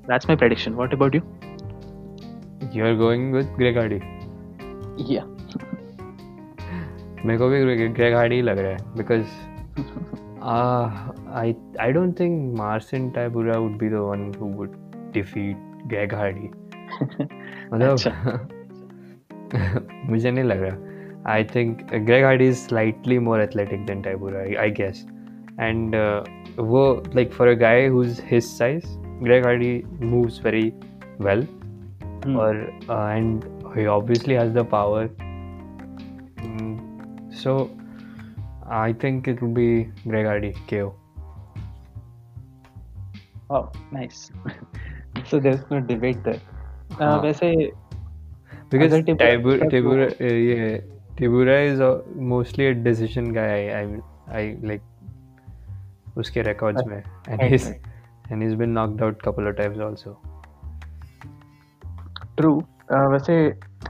That's 0.08 0.28
my 0.28 0.36
prediction. 0.36 0.76
What 0.76 0.94
about 0.94 1.14
you? 1.14 1.22
You're 2.62 2.96
going 2.96 3.32
with 3.32 3.52
Greg 3.56 3.76
Hardy. 3.76 4.00
Yeah. 4.98 5.26
मेरे 7.26 7.38
को 7.38 7.48
भी 7.50 7.88
Greg 7.88 8.14
Hardy 8.16 8.42
लग 8.42 8.60
रहा 8.60 8.72
है 8.72 8.78
because 8.98 9.26
I 11.40 11.54
I 11.82 11.92
don't 11.92 12.20
think 12.20 12.58
Marcin 12.58 13.10
Tybura 13.16 13.58
would 13.60 13.78
be 13.80 13.90
the 13.90 14.00
one 14.10 14.32
who 14.40 14.48
would 14.58 14.76
defeat 15.14 15.58
Greg 15.90 16.14
Hardy 16.14 16.50
मतलब 17.74 17.96
मुझे 20.10 20.32
नहीं 20.32 20.44
लग 20.44 20.62
रहा। 20.62 21.32
I 21.34 21.44
think 21.56 21.84
Greg 21.94 22.24
Hardy 22.26 22.48
is 22.50 22.58
slightly 22.68 23.20
more 23.20 23.42
athletic 23.42 23.86
than 23.86 24.02
Tybura 24.02 24.40
I 24.62 24.72
guess 24.82 25.06
and 25.60 25.96
वो 26.60 26.84
like 27.16 27.32
for 27.34 27.48
a 27.48 27.54
guy 27.60 27.88
who 27.88 28.04
is 28.04 28.22
his 28.32 28.44
size 28.44 28.98
Greg 29.24 29.46
Hardy 29.46 29.82
moves 30.02 30.42
very 30.46 30.72
well 31.22 31.48
और 32.21 32.57
and 32.91 33.45
he 33.77 33.85
obviously 33.95 34.37
has 34.37 34.53
the 34.53 34.63
power 34.65 35.01
mm, 36.43 36.77
so 37.41 37.55
I 38.69 38.93
think 38.93 39.29
it 39.29 39.43
will 39.43 39.53
be 39.57 39.89
Greg 40.09 40.27
Hardy 40.27 40.53
KO. 40.69 40.95
Oh, 43.49 43.71
nice. 43.93 44.33
so 45.25 45.39
there's 45.39 45.61
no 45.71 45.81
debate 45.81 46.25
there. 46.25 46.41
Uh, 46.99 47.21
वैसे 47.23 47.73
because 48.71 48.93
Tibura 48.93 49.71
Tibura 49.71 50.11
uh, 50.21 50.25
yeah 50.25 50.81
Tibura 51.17 51.73
is 51.73 51.81
uh, 51.81 52.03
mostly 52.15 52.67
a 52.67 52.75
decision 52.75 53.33
guy. 53.33 53.47
I 53.47 53.83
I, 53.83 54.41
I 54.41 54.57
like 54.63 54.83
उसके 56.17 56.45
records 56.45 56.83
में 56.87 57.03
and 57.29 57.43
he's 57.43 57.71
and 58.31 58.43
he's 58.43 58.55
been 58.55 58.75
knocked 58.75 59.03
out 59.03 59.23
couple 59.23 59.47
of 59.47 59.57
times 59.57 59.79
also. 59.79 60.19
True. 62.42 62.58
Uh, 62.92 63.08
वैसे 63.12 63.34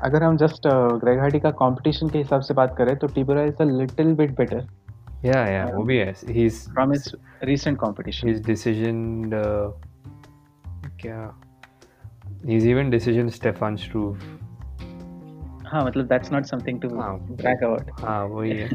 अगर 0.04 0.24
हम 0.24 0.38
just 0.38 0.68
Greg 1.04 1.20
Hardy 1.20 1.40
का 1.40 1.52
competition 1.52 2.10
के 2.10 2.18
हिसाब 2.18 2.42
से 2.42 2.54
बात 2.54 2.76
करें 2.78 2.96
तो 2.98 3.08
Tybura 3.08 3.44
is 3.44 3.62
a 3.62 3.66
little 3.66 4.14
bit 4.16 4.36
better 4.38 4.68
yeah 5.26 5.46
yeah 5.48 5.66
वो 5.66 5.84
भी 5.84 5.98
है. 5.98 6.14
He 6.30 6.46
is 6.46 6.60
from 6.72 6.92
his 6.92 7.12
recent 7.44 7.78
competition 7.80 8.28
his 8.28 8.46
decision 8.46 9.30
क्या? 11.02 11.20
He 12.46 12.56
is 12.56 12.68
even 12.70 12.90
decision 12.90 13.30
Stefan 13.30 13.76
Struve 13.76 14.18
हाँ 15.66 15.84
मतलब 15.86 16.08
that's 16.08 16.32
not 16.34 16.46
something 16.46 16.82
to 16.82 16.90
brag 16.90 17.64
about 17.64 17.92
हाँ 18.00 18.24
वही 18.26 18.52
है. 18.52 18.70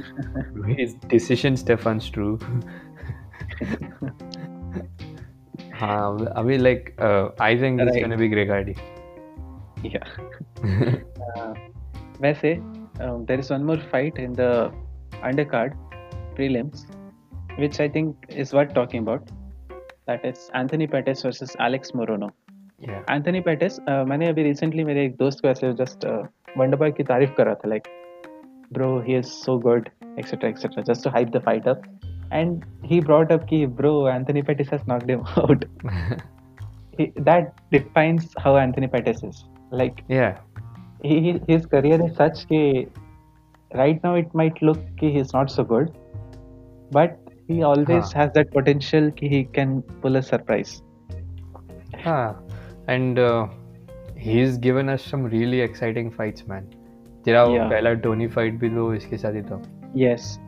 हिज 0.72 0.96
डिसीज़न 1.06 1.54
स्टेफान 1.56 1.98
स्ट्रूव 1.98 2.40
हाँ 5.74 6.26
अभी 6.36 6.56
like 6.58 6.96
I 7.42 7.62
think 7.62 7.80
this 7.80 8.02
gonna 8.02 8.16
be 8.16 8.28
Greg 8.28 8.50
Hardy 8.50 8.74
yeah 9.82 10.04
uh, 11.36 11.54
वैसे 12.20 12.54
um, 13.00 13.24
there 13.26 13.38
is 13.38 13.50
one 13.50 13.64
more 13.64 13.80
fight 13.92 14.18
in 14.18 14.32
the 14.32 14.72
undercard 15.22 15.76
prelims 16.36 16.86
which 17.58 17.80
I 17.80 17.88
think 17.88 18.26
is 18.28 18.52
worth 18.52 18.72
talking 18.74 19.02
about 19.02 19.30
that 20.06 20.24
is 20.24 20.50
Anthony 20.54 20.86
Pettis 20.86 21.22
versus 21.22 21.56
Alex 21.58 21.92
Morono 21.92 22.30
yeah. 22.78 23.02
Anthony 23.08 23.40
Pettis 23.40 23.78
uh, 23.88 24.04
मैंने 24.08 24.28
अभी 24.28 24.44
recently 24.44 24.84
मेरे 24.84 25.04
एक 25.04 25.16
दोस्त 25.16 25.40
को 25.40 25.48
ऐसे 25.48 25.72
just 25.82 26.06
wonder 26.58 26.76
boy 26.78 26.90
की 26.92 27.02
तारीफ़ 27.04 27.32
कर 27.36 27.46
रहा 27.46 27.54
था 27.54 27.68
like 27.68 27.88
bro 28.72 29.00
he 29.00 29.14
is 29.14 29.32
so 29.46 29.58
good 29.58 29.90
etc 30.18 30.50
etc 30.50 30.82
just 30.82 31.02
to 31.02 31.10
hype 31.10 31.32
the 31.32 31.40
fight 31.40 31.66
up 31.66 31.84
and 32.32 32.64
he 32.82 33.00
brought 33.00 33.30
up 33.30 33.46
ki 33.48 33.66
bro 33.80 33.92
Anthony 34.08 34.42
Pettis 34.42 34.68
has 34.70 34.86
knocked 34.86 35.10
him 35.10 35.22
out 35.42 35.64
he, 36.98 37.12
that 37.28 37.52
defines 37.70 38.28
how 38.38 38.56
Anthony 38.56 38.88
Pettis 38.88 39.22
is 39.22 39.44
like 39.70 40.02
yeah 40.08 40.38
he, 41.02 41.40
his 41.48 41.66
career 41.66 42.04
is 42.06 42.16
such 42.16 42.46
that 42.48 42.88
right 43.74 44.02
now 44.02 44.14
it 44.14 44.34
might 44.34 44.60
look 44.62 44.78
कि 45.00 45.12
he's 45.12 45.32
not 45.32 45.50
so 45.50 45.64
good 45.64 45.92
but 46.92 47.18
he 47.48 47.62
always 47.62 48.12
huh. 48.12 48.18
has 48.20 48.32
that 48.32 48.50
potential 48.52 49.10
कि 49.10 49.30
he 49.30 49.44
can 49.44 49.82
pull 50.02 50.16
a 50.16 50.22
surprise 50.22 50.82
huh. 52.04 52.34
and 52.88 53.18
uh, 53.18 53.46
he's 54.16 54.58
given 54.58 54.88
us 54.88 55.02
some 55.02 55.24
really 55.24 55.60
exciting 55.60 56.10
fights 56.10 56.46
man 56.46 56.74
तेरा 57.24 57.42
वो 57.44 57.54
yeah. 57.54 57.70
पहला 57.70 57.92
Tony 58.02 58.26
fight 58.26 58.58
भी 58.58 58.68
तो 58.70 58.92
इसके 58.94 59.16
साथ 59.18 59.34
ही 59.34 59.42
था 59.42 59.62
यस 59.96 60.38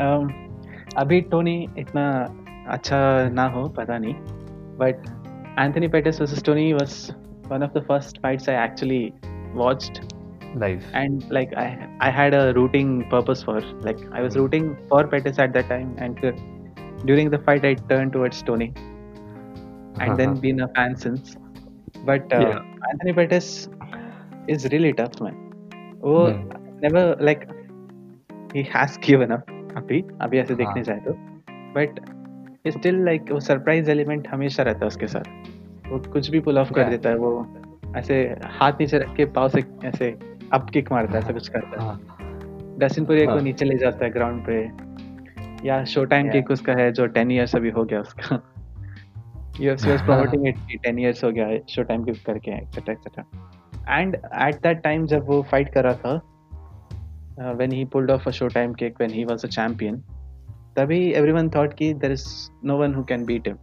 um, 0.00 0.30
अभी 0.96 1.20
टोनी 1.20 1.56
इतना 1.78 2.04
अच्छा 2.68 2.98
ना 3.32 3.46
हो 3.48 3.68
पता 3.68 3.98
नहीं 3.98 4.14
but 4.78 5.08
Anthony 5.58 5.88
Pettis 5.88 6.20
versus 6.20 6.42
Tony 6.44 6.72
was 6.72 6.94
one 7.51 7.63
of 7.63 7.73
the 7.73 7.81
first 7.81 8.19
fights 8.21 8.47
I 8.47 8.53
actually 8.53 9.13
watched 9.53 10.01
live 10.55 10.83
and 10.93 11.29
like 11.29 11.53
I 11.55 11.67
I 11.99 12.09
had 12.09 12.33
a 12.33 12.53
rooting 12.53 13.09
purpose 13.09 13.43
for 13.43 13.59
like 13.87 13.99
I 14.11 14.21
was 14.21 14.37
rooting 14.37 14.77
for 14.89 15.07
Pettis 15.07 15.39
at 15.39 15.53
that 15.53 15.67
time 15.69 15.95
and 15.97 16.23
uh, 16.23 16.31
during 17.05 17.29
the 17.29 17.39
fight 17.39 17.65
I 17.65 17.73
turned 17.91 18.13
towards 18.13 18.41
Tony 18.41 18.73
and 18.75 20.01
uh-huh. 20.01 20.15
then 20.15 20.35
been 20.35 20.61
a 20.61 20.67
fan 20.69 20.95
since 20.95 21.35
but 22.05 22.33
uh, 22.33 22.39
yeah. 22.39 22.59
Anthony 22.91 23.13
Pettis 23.13 23.69
is 24.47 24.65
really 24.71 24.93
tough 24.93 25.19
man 25.21 25.37
oh 26.03 26.31
hmm. 26.31 26.79
never 26.79 27.15
like 27.19 27.49
he 28.53 28.63
has 28.63 28.97
given 28.97 29.31
up 29.31 29.53
अभी 29.77 30.01
अभी 30.21 30.37
ऐसे 30.39 30.55
देखने 30.55 30.81
जाए 30.83 30.99
तो 31.07 31.11
but 31.73 31.99
still 32.67 33.03
like 33.05 33.31
वो 33.31 33.39
surprise 33.39 33.89
element 33.89 34.27
हमेशा 34.27 34.63
रहता 34.63 34.79
है 34.79 34.87
उसके 34.87 35.07
साथ 35.07 35.23
वो 35.88 35.98
कुछ 36.12 36.30
भी 36.30 36.40
पुल 36.40 36.58
ऑफ़ 36.58 36.72
कर 36.72 36.88
देता 36.88 37.08
है 37.08 37.16
वो 37.16 37.46
ऐसे 37.96 38.36
हाथ 38.44 38.72
नीचे 38.80 38.98
रख 38.98 39.16
के 39.16 39.24
पाव 39.24 39.48
से 39.48 39.64
ऐसे 39.84 40.18
अप 40.52 40.70
किक 40.70 40.92
मारता 40.92 41.12
है 41.12 41.18
ऐसा 41.18 41.32
कुछ 41.32 41.48
करता 41.48 41.82
है। 41.84 41.98
डस्टिन 42.78 43.04
पुरिया 43.04 43.26
को 43.26 43.40
नीचे 43.40 43.64
ले 43.64 43.78
जाता 43.78 44.04
है 44.04 44.10
ग्राउंड 44.10 44.46
पे। 44.46 44.70
या 45.68 45.84
शो 45.84 46.04
टाइम 46.04 46.28
किक 46.28 46.50
उसका 46.50 46.72
है 46.72 46.92
जो 46.92 47.06
टेन 47.06 47.30
ईयर्स 47.30 47.56
अभी 47.56 47.70
हो 47.70 47.84
गया 47.84 48.00
उसका। 48.00 48.40
UFC 49.52 49.86
was 49.86 50.02
promoting 50.02 50.46
it 50.46 50.58
कि 50.58 50.78
10 50.86 50.98
years 50.98 51.24
हो 51.24 51.32
गया 51.32 51.46
है 51.46 51.62
शो 51.68 51.82
टाइम 51.82 52.04
किक 52.04 52.24
करके 52.26 52.50
etcetera 52.50 52.92
etcetera 52.92 53.98
and 53.98 54.14
at 54.16 54.54
that 54.54 54.82
time 54.82 55.06
जब 55.06 55.26
वो 55.26 55.42
फाइट 55.42 55.74
कर 55.74 55.84
रहा 55.84 55.94
था 55.94 57.52
when 57.52 57.72
he 57.72 57.84
pulled 57.84 58.10
off 58.10 58.28
a 58.28 58.32
show 58.32 58.48
time 58.48 58.74
kick 58.74 58.94
when 59.00 59.10
he 59.10 59.24
was 59.24 59.44
a 59.44 59.48
champion 59.48 59.96
तभी 60.76 61.12
एवरीवन 61.12 61.50
थॉट 61.50 61.74
कि 61.74 61.94
there 61.94 62.12
is 62.12 62.50
no 62.64 62.76
one 62.76 62.94
who 62.94 63.04
can 63.04 63.24
beat 63.24 63.48
him 63.48 63.56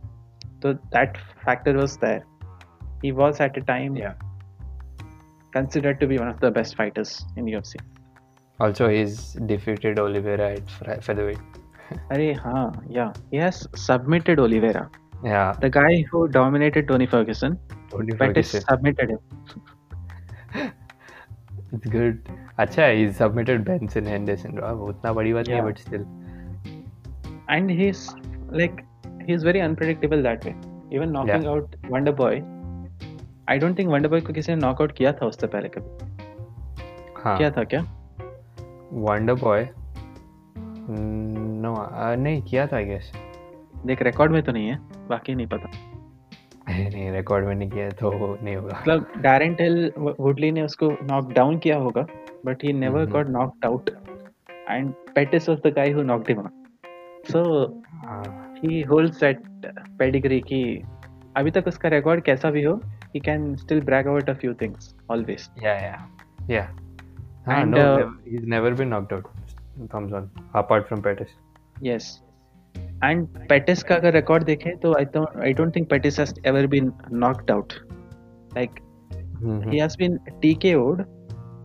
so 0.63 0.79
that 0.93 1.19
factor 1.45 1.75
was 1.75 1.97
there 1.99 2.25
he 3.03 3.13
was 3.13 3.41
at 3.47 3.57
a 3.57 3.65
time 3.73 3.97
yeah 3.97 4.15
considered 5.53 6.01
to 6.01 6.07
be 6.07 6.19
one 6.19 6.29
of 6.29 6.41
the 6.41 6.51
best 6.51 6.77
fighters 6.77 7.25
in 7.37 7.45
UFC 7.45 7.77
also 8.61 8.89
he's 8.89 9.35
defeated 9.53 9.99
Oliveira 9.99 10.53
at 10.53 11.05
featherweight 11.05 11.39
Arey, 12.11 12.37
huh, 12.37 12.71
yeah 12.89 13.13
he 13.31 13.37
has 13.37 13.69
submitted 13.75 14.39
Oliveira 14.39 14.91
yeah 15.25 15.53
the 15.61 15.71
guy 15.71 16.05
who 16.11 16.29
dominated 16.29 16.89
Tony 16.89 17.07
Ferguson 17.07 17.59
Tony 17.91 18.17
Ferguson 18.17 18.63
submitted 18.63 19.11
him 19.11 20.73
it's 21.73 21.87
good 21.99 22.29
अच्छा 22.59 22.89
he 22.97 23.13
submitted 23.13 23.65
Benson 23.69 24.07
Henderson 24.15 24.59
उतना 24.61 25.13
बड़ी 25.13 25.33
बात 25.35 25.49
नहीं 25.49 25.63
but 25.69 25.79
still 25.87 26.05
and 27.55 27.71
he's 27.71 28.03
like 28.61 28.85
he's 29.30 29.44
very 29.44 29.62
unpredictable 29.62 30.22
that 30.28 30.46
way. 30.46 30.56
Even 30.92 31.12
knocking 31.12 31.44
yeah. 31.44 31.52
out 31.52 31.76
Wonder 31.90 32.12
Boy, 32.12 32.36
I 33.48 33.58
don't 33.64 33.80
think 33.80 33.92
Wonder 33.96 34.10
Boy 34.14 34.22
को 34.28 34.34
किसी 34.34 34.52
ने 34.52 34.62
knockout 34.62 34.92
किया 34.98 35.12
था 35.14 35.26
उससे 35.26 35.48
पहले 35.48 35.70
कभी। 35.70 35.90
हाँ। 37.24 37.38
किया 37.38 37.52
था 37.52 37.64
क्या? 37.64 37.82
वंडर 38.94 39.34
बॉय 39.34 39.68
नो 40.90 41.74
नहीं 42.16 42.42
किया 42.42 42.66
था 42.68 42.82
गेस 42.82 43.12
देख 43.86 44.02
रिकॉर्ड 44.02 44.32
में 44.32 44.42
तो 44.44 44.52
नहीं 44.52 44.68
है 44.68 44.80
बाकी 45.10 45.36
नहीं 45.36 45.48
पता। 45.48 45.70
नहीं 46.70 47.12
रिकॉर्ड 47.12 47.46
में 47.46 47.56
नहीं 47.56 47.70
किया 47.70 47.90
तो 48.00 48.12
नहीं 48.44 48.56
होगा। 48.56 48.78
मतलब 48.80 49.12
डैरेन 49.18 49.54
टेल 49.56 49.92
वुडली 49.98 50.52
ने 50.52 50.62
उसको 50.62 50.90
नॉक 51.04 51.32
डाउन 51.34 51.58
किया 51.58 51.78
होगा 51.78 52.06
but 52.46 52.64
he 52.64 52.74
never 52.74 53.06
got 53.10 53.30
knocked 53.30 53.66
out 53.66 53.90
and 54.70 54.94
Pettis 55.16 55.50
was 55.50 55.60
the 55.66 55.74
guy 55.76 55.92
who 55.92 56.04
knocked 56.04 56.30
him 56.30 56.42
so 57.32 57.42
he 58.64 58.82
holds 58.92 59.20
that 59.20 59.42
pedigree 60.00 60.40
की 60.52 60.64
अभी 61.38 61.52
तक 61.52 61.68
उसका 61.68 61.90
रिकॉर्ड 61.90 62.24
कैसा 62.24 62.52
भी 62.52 62.64
हो 62.64 62.80
he 63.14 63.20
can 63.20 63.58
still 63.58 63.82
brag 63.82 64.08
about 64.08 64.30
a 64.30 64.36
few 64.36 64.54
things 64.54 64.94
always 65.10 65.50
yeah 65.62 65.78
yeah 65.86 66.02
yeah 66.48 66.68
and 67.48 67.72
no, 67.72 67.86
uh, 68.00 68.10
he's 68.26 68.48
never 68.56 68.74
been 68.82 68.90
knocked 68.90 69.14
out 69.14 69.26
thumbs 69.92 70.14
on 70.14 70.30
apart 70.54 70.88
from 70.88 71.02
Pettis 71.02 71.32
yes 71.82 72.10
and 73.02 73.40
Pettis 73.50 73.84
का 73.84 73.96
अगर 73.96 74.14
record 74.14 74.44
देखें 74.44 74.76
तो 74.80 74.94
I 75.00 75.04
don't 75.16 75.40
I 75.48 75.54
don't 75.60 75.78
think 75.78 75.90
Pettis 75.94 76.18
has 76.18 76.34
ever 76.52 76.68
been 76.68 76.92
knocked 77.10 77.52
out 77.56 77.74
like 78.58 78.82
mm-hmm. 79.42 79.72
he 79.72 79.80
has 79.80 79.96
been 79.96 80.20
TKO'd 80.44 81.06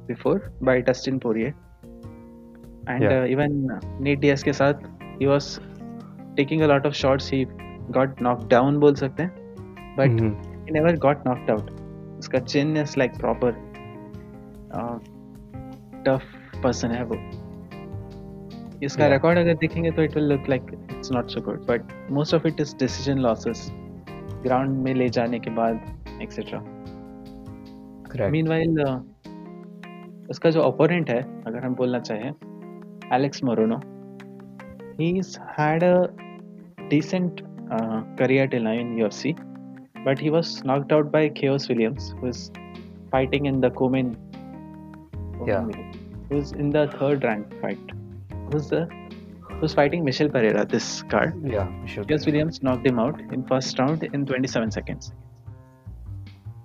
before 0.07 0.41
by 0.63 0.81
Dustin 0.81 1.21
Poirier 1.21 1.55
and 2.89 3.03
yeah. 3.03 3.21
uh, 3.21 3.27
even 3.27 3.69
Nate 4.01 4.21
Diaz 4.21 4.43
के 4.43 4.53
साथ 4.53 4.83
he 5.19 5.27
was 5.27 5.61
taking 6.37 6.63
a 6.63 6.67
lot 6.67 6.87
of 6.87 6.97
shots. 6.97 7.29
He 7.29 7.47
got 7.91 8.21
knocked 8.21 8.49
down 8.49 8.79
बोल 8.81 8.95
सकते 8.95 9.23
हैं. 9.23 9.31
But 9.97 10.11
mm-hmm. 10.11 10.67
he 10.67 10.73
never 10.73 10.97
got 11.07 11.25
knocked 11.27 11.55
out. 11.55 11.71
उसका 12.19 12.45
chin 12.47 12.77
is 12.77 12.97
like 12.97 13.19
proper 13.19 13.55
tough 16.07 16.23
person 16.63 16.91
है 16.91 17.05
वो. 17.05 17.17
इसका 18.83 19.07
record 19.09 19.39
अगर 19.39 19.55
देखेंगे 19.55 19.91
तो 19.91 20.03
it 20.03 20.15
will 20.15 20.25
look 20.25 20.49
like 20.49 20.67
it's 20.91 21.13
not 21.13 21.31
so 21.31 21.41
good 21.41 21.67
but 21.67 21.93
most 22.13 22.35
of 22.35 22.47
it 22.47 22.61
is 22.61 22.77
decision 22.79 23.19
losses 23.19 23.69
ground 24.45 24.83
में 24.85 24.95
ले 24.95 25.09
जाने 25.09 25.39
के 25.39 25.51
बाद 25.51 26.21
एक्सेट्रा 26.23 26.61
मीनवाइल 28.31 28.81
उसका 30.31 30.51
जो 30.51 30.63
ओपोनेंट 30.63 31.11
है 31.11 31.21
अगर 31.47 31.65
हम 31.65 31.75
बोलना 31.75 31.99
चाहें 32.01 32.33
Alex 33.13 33.45
Morono 33.45 33.81
he's 34.98 35.38
had 35.56 35.84
a 35.84 36.12
decent 36.90 37.42
uh, 37.72 38.02
career 38.18 38.48
till 38.48 38.64
now 38.64 38.72
in 38.72 38.96
UFC, 38.98 39.38
but 40.04 40.20
he 40.20 40.30
was 40.30 40.64
knocked 40.64 40.92
out 40.92 41.12
by 41.12 41.30
Chaos 41.30 41.70
Williams, 41.70 42.14
who 42.20 42.28
is 42.28 42.52
fighting 43.12 43.46
in 43.46 43.62
the 43.62 43.70
Komen. 43.70 44.16
Yeah. 45.46 45.66
Who's 46.30 46.52
in 46.52 46.70
the 46.70 46.88
third 47.00 47.24
rank 47.24 47.60
fight? 47.62 47.80
Who's 48.52 48.70
the 48.70 48.88
who's 49.60 49.74
fighting 49.74 50.04
Michel 50.04 50.30
Pereira 50.30 50.66
this 50.66 51.04
card? 51.04 51.34
Yeah, 51.44 51.64
Michel. 51.82 52.06
Chaos 52.06 52.26
Williams 52.26 52.62
knocked 52.62 52.86
him 52.86 53.00
out 53.00 53.20
in 53.20 53.46
first 53.46 53.80
round 53.80 54.04
in 54.04 54.26
27 54.26 54.72
seconds. 54.72 55.12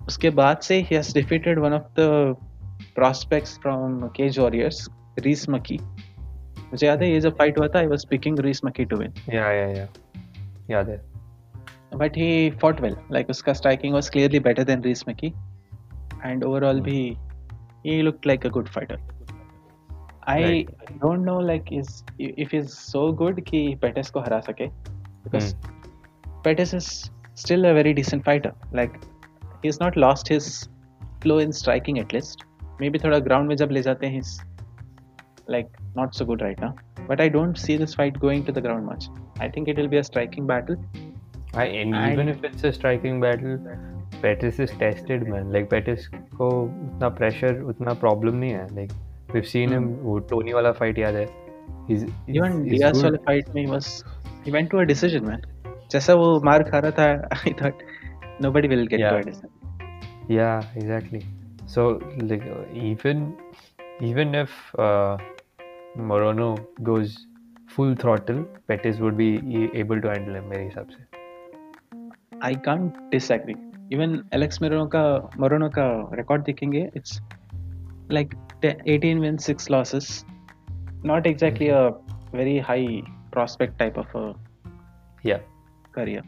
उसके 0.07 0.29
बाद 0.37 0.59
से 0.61 0.81
he 0.87 0.95
has 0.95 1.11
defeated 1.13 1.59
one 1.59 1.73
of 1.73 1.85
the 1.95 2.35
prospects 2.95 3.57
from 3.57 4.09
Cage 4.17 4.37
Warriors, 4.37 4.87
Reese 5.23 5.45
Maki. 5.47 5.79
मुझे 6.72 6.86
याद 6.86 7.02
है 7.02 7.10
ये 7.10 7.20
जब 7.20 7.36
fight 7.36 7.58
हुआ 7.58 7.68
था 7.68 7.78
आई 7.78 7.86
वाज 7.86 7.98
स्पीकिंग 7.98 8.38
रीस 8.38 8.60
मकीटोविन 8.64 9.12
या 9.34 9.50
या 9.52 9.66
या 9.68 9.86
याद 10.70 10.88
है। 10.88 11.00
But 11.94 12.16
he 12.16 12.50
fought 12.60 12.80
well 12.80 12.96
like 13.12 13.30
उसका 13.30 13.52
striking 13.52 13.94
was 13.94 14.08
clearly 14.08 14.40
better 14.40 14.64
than 14.64 14.82
Rhys 14.82 15.04
McKee 15.08 15.32
and 16.24 16.44
overall 16.44 16.80
भी 16.80 17.00
he 17.86 18.00
looked 18.02 18.26
like 18.26 18.46
a 18.46 18.48
good 18.48 18.68
fighter 18.68 18.98
I 20.28 20.62
don't 20.92 21.18
know 21.18 21.40
like 21.40 21.72
is 21.72 22.02
if 22.20 22.54
is 22.56 22.68
so 22.68 23.12
good 23.12 23.40
कि 23.40 23.74
Pettis 23.82 24.10
को 24.10 24.20
हरा 24.20 24.40
सके. 24.40 24.66
Because 24.66 25.54
Pettis 26.44 26.74
is 26.74 26.88
still 27.36 27.68
a 27.68 27.72
very 27.72 27.92
decent 27.92 28.24
fighter 28.24 28.52
like 28.74 28.92
he 29.44 29.68
is 29.68 29.78
not 29.82 29.96
lost 29.96 30.30
his 30.32 30.48
flow 31.22 31.40
in 31.40 31.50
striking 31.52 31.98
at least 31.98 32.44
maybe 32.90 32.98
थोड़ा 32.98 33.18
ground 33.18 33.48
में 33.48 33.56
जब 33.56 33.70
ले 33.70 33.82
जाते 33.82 34.06
हैं 34.06 34.22
like 35.50 35.66
not 35.95 36.15
so 36.15 36.25
good 36.25 36.41
right 36.41 36.59
now. 36.59 36.75
But 37.07 37.21
I 37.21 37.29
don't 37.29 37.57
see 37.57 37.77
this 37.77 37.95
fight 37.95 38.19
going 38.19 38.45
to 38.45 38.51
the 38.51 38.61
ground 38.61 38.85
much. 38.85 39.09
I 39.39 39.49
think 39.49 39.67
it 39.67 39.77
will 39.77 39.87
be 39.87 39.97
a 39.97 40.03
striking 40.03 40.47
battle. 40.47 40.77
I, 41.53 41.65
and, 41.65 41.95
and 41.95 42.13
even 42.13 42.29
if 42.29 42.43
it's 42.43 42.63
a 42.63 42.73
striking 42.73 43.21
battle, 43.21 43.59
Pettis 44.21 44.59
is 44.59 44.71
tested 44.71 45.27
man. 45.27 45.51
Like 45.51 45.69
Pettis 45.69 46.07
को 46.37 46.49
उतना 46.49 47.15
pressure 47.17 47.53
उतना 47.73 47.99
problem 47.99 48.39
नहीं 48.43 48.51
है. 48.53 48.75
Like 48.75 48.91
we've 49.33 49.47
seen 49.47 49.69
him 49.69 49.87
वो 50.03 50.19
Tony 50.31 50.53
वाला 50.53 50.77
fight 50.79 50.97
याद 50.97 51.15
है. 51.15 51.27
He's, 51.87 52.03
he's 52.03 52.35
even 52.35 52.65
he's 52.65 52.79
Diaz 52.79 53.03
वाला 53.03 53.23
fight 53.25 53.53
में 53.55 53.65
he 53.65 53.71
was 53.71 54.03
he 54.43 54.51
went 54.51 54.69
to 54.71 54.79
a 54.79 54.85
decision 54.85 55.27
man. 55.27 55.45
जैसा 55.91 56.13
वो 56.13 56.39
मार 56.45 56.63
खा 56.69 56.79
रहा 56.79 56.91
था 56.99 57.29
I 57.45 57.53
thought 57.61 57.83
nobody 58.39 58.67
will 58.67 58.85
get 58.87 58.99
yeah. 58.99 59.11
to 59.11 59.17
a 59.17 59.23
decision. 59.23 59.49
Yeah, 60.27 60.63
exactly. 60.75 61.25
So 61.67 62.01
like 62.17 62.43
even 62.73 63.33
even 64.01 64.35
if 64.35 64.51
uh, 64.77 65.17
Morono 65.96 66.58
goes 66.82 67.26
full 67.68 67.94
throttle, 67.94 68.44
Pettis 68.68 68.98
would 68.98 69.16
be 69.16 69.70
able 69.74 70.00
to 70.00 70.08
handle 70.08 70.34
him 70.34 70.48
मेरे 70.48 70.64
हिसाब 70.64 70.86
से. 70.90 71.06
I 72.42 72.54
can't 72.54 73.10
disagree. 73.10 73.56
Even 73.92 74.24
Alex 74.32 74.58
Morono 74.58 74.88
का 74.88 75.30
Morono 75.36 75.70
का 75.70 76.16
record 76.16 76.44
देखेंगे, 76.44 76.90
it's 76.94 77.20
like 78.08 78.34
18 78.64 79.20
wins, 79.20 79.44
6 79.44 79.70
losses. 79.70 80.24
Not 81.02 81.26
exactly 81.26 81.66
mm-hmm. 81.66 82.34
a 82.34 82.36
very 82.36 82.58
high 82.58 83.02
prospect 83.30 83.78
type 83.78 83.96
of 83.96 84.06
a 84.14 84.34
yeah 85.22 85.40
career. 85.92 86.22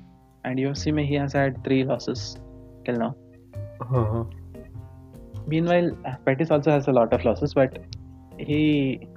And 0.45 0.59
UFC 0.59 0.93
में 0.93 1.07
he 1.09 1.15
has 1.15 1.33
had 1.33 1.63
3 1.65 1.85
losses 1.85 2.37
till 2.85 2.97
now. 2.97 3.15
Uh-huh. 3.81 4.25
Meanwhile, 5.47 5.91
Pettis 6.25 6.51
also 6.51 6.71
has 6.71 6.89
a 6.89 6.93
lot 6.93 7.13
of 7.13 7.25
losses, 7.25 7.55
but 7.55 7.79
he 8.39 9.09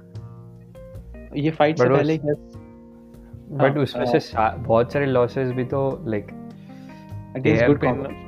ये 1.36 1.50
fight 1.50 1.78
से 1.78 1.88
पहले 1.88 2.18
but 2.18 3.76
हाँ, 3.76 3.82
उसमें 3.82 4.18
से 4.18 4.38
बहुत 4.58 4.92
सारे 4.92 5.06
losses 5.06 5.50
भी 5.50 5.64
तो 5.64 6.04
लाइक 6.06 6.26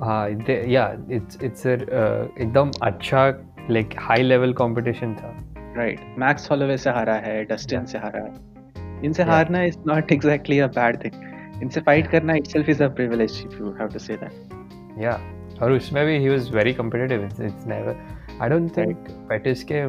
हाँ 0.02 0.28
या 0.68 0.96
इट्स 1.10 1.42
इट्स 1.42 1.66
एकदम 1.66 2.70
अच्छा 2.82 3.26
लाइक 3.70 3.88
हाई 3.98 4.22
लेवल 4.22 4.52
कंपटीशन 4.52 5.14
था। 5.14 5.44
राइट 5.76 6.00
मैक्स 6.18 6.50
हॉलोवे 6.50 6.76
से 6.76 6.90
हारा 6.90 7.14
है 7.14 7.44
डस्टिन 7.44 7.84
से 7.84 7.98
हारा 7.98 8.20
है। 8.20 9.04
इनसे 9.04 9.22
हारना 9.22 9.62
is 9.62 9.78
not 9.86 10.12
exactly 10.12 10.58
a 10.58 10.66
bad 10.66 11.04
thing 11.04 11.62
इनसे 11.62 11.80
फाइट 11.80 12.06
करना 12.06 12.34
itself 12.34 12.68
is 12.68 12.82
a 12.82 12.88
privilege 12.88 13.42
if 13.46 13.58
you 13.62 13.70
have 13.70 13.88
to 13.88 13.98
say 13.98 14.16
that 14.16 15.00
yeah 15.02 15.20
और 15.62 15.72
उसमें 15.72 16.06
भी 16.06 16.18
he 16.18 16.28
was 16.28 16.54
very 16.54 16.72
competitive 16.72 17.24
it's 17.24 17.66
never 17.66 17.96
I 18.42 18.48
don't 18.48 18.76
think 18.76 18.96
Pettis 19.10 19.64
के 19.64 19.86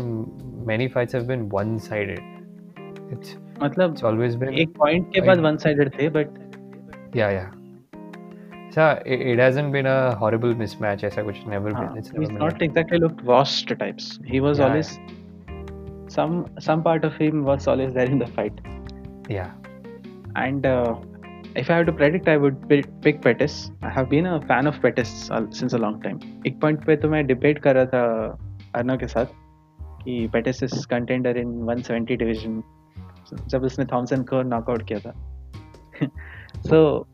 many 0.67 0.87
fights 0.87 1.15
have 1.15 1.23
been 1.23 1.41
one 1.41 1.77
sided 1.77 2.38
मतलब 3.63 3.95
always 4.05 4.35
been 4.35 4.53
एक 4.53 4.69
point 4.77 5.13
के 5.13 5.21
बाद 5.21 5.39
one 5.39 5.57
sided 5.57 5.99
थे 5.99 6.09
but 6.09 7.15
या 7.15 7.29
या 7.29 7.49
So 8.71 9.01
it 9.05 9.39
hasn't 9.39 9.71
been 9.71 9.87
a 9.87 10.15
horrible 10.15 10.51
mismatch. 10.57 11.03
ऐसा 11.03 11.21
कुछ 11.23 11.37
never 11.47 11.71
been. 11.71 11.95
It's 11.97 12.11
he's 12.17 12.29
not 12.31 12.61
exactly 12.61 12.99
looked 12.99 13.23
washed 13.23 13.71
types. 13.79 14.19
He 14.25 14.39
was 14.39 14.59
yeah, 14.59 14.65
always 14.65 14.91
some 16.15 16.35
some 16.59 16.83
part 16.83 17.07
of 17.09 17.17
him 17.23 17.43
was 17.43 17.67
always 17.67 17.93
there 17.93 18.11
in 18.15 18.19
the 18.19 18.27
fight. 18.27 18.61
Yeah. 19.27 19.51
And 20.35 20.65
uh, 20.65 20.95
if 21.55 21.69
I 21.69 21.77
have 21.77 21.87
to 21.87 21.91
predict, 21.91 22.27
I 22.27 22.37
would 22.37 22.69
pick 22.69 23.21
Pettis. 23.21 23.71
I 23.81 23.89
have 23.89 24.09
been 24.09 24.27
a 24.27 24.39
fan 24.41 24.67
of 24.67 24.79
Pettis 24.81 25.31
since 25.51 25.73
a 25.73 25.81
long 25.85 26.01
time. 26.01 26.19
एक 26.47 26.59
point 26.61 26.85
पे 26.85 26.95
तो 26.95 27.09
मैं 27.09 27.23
debate 27.27 27.59
कर 27.59 27.75
रहा 27.75 27.85
था 27.85 28.03
अर्नव 28.75 28.97
के 28.97 29.07
साथ 29.07 29.37
कि 30.03 30.31
Pettis 30.35 30.61
is 30.61 30.85
contender 30.85 31.35
in 31.43 31.55
170 31.65 32.17
division 32.17 32.61
जब 33.33 33.63
उसने 33.63 33.85
थॉमसन 33.85 34.23
को 34.23 34.41
नॉकआउट 34.43 34.87
किया 34.87 34.99
था 34.99 35.13
so 36.69 37.07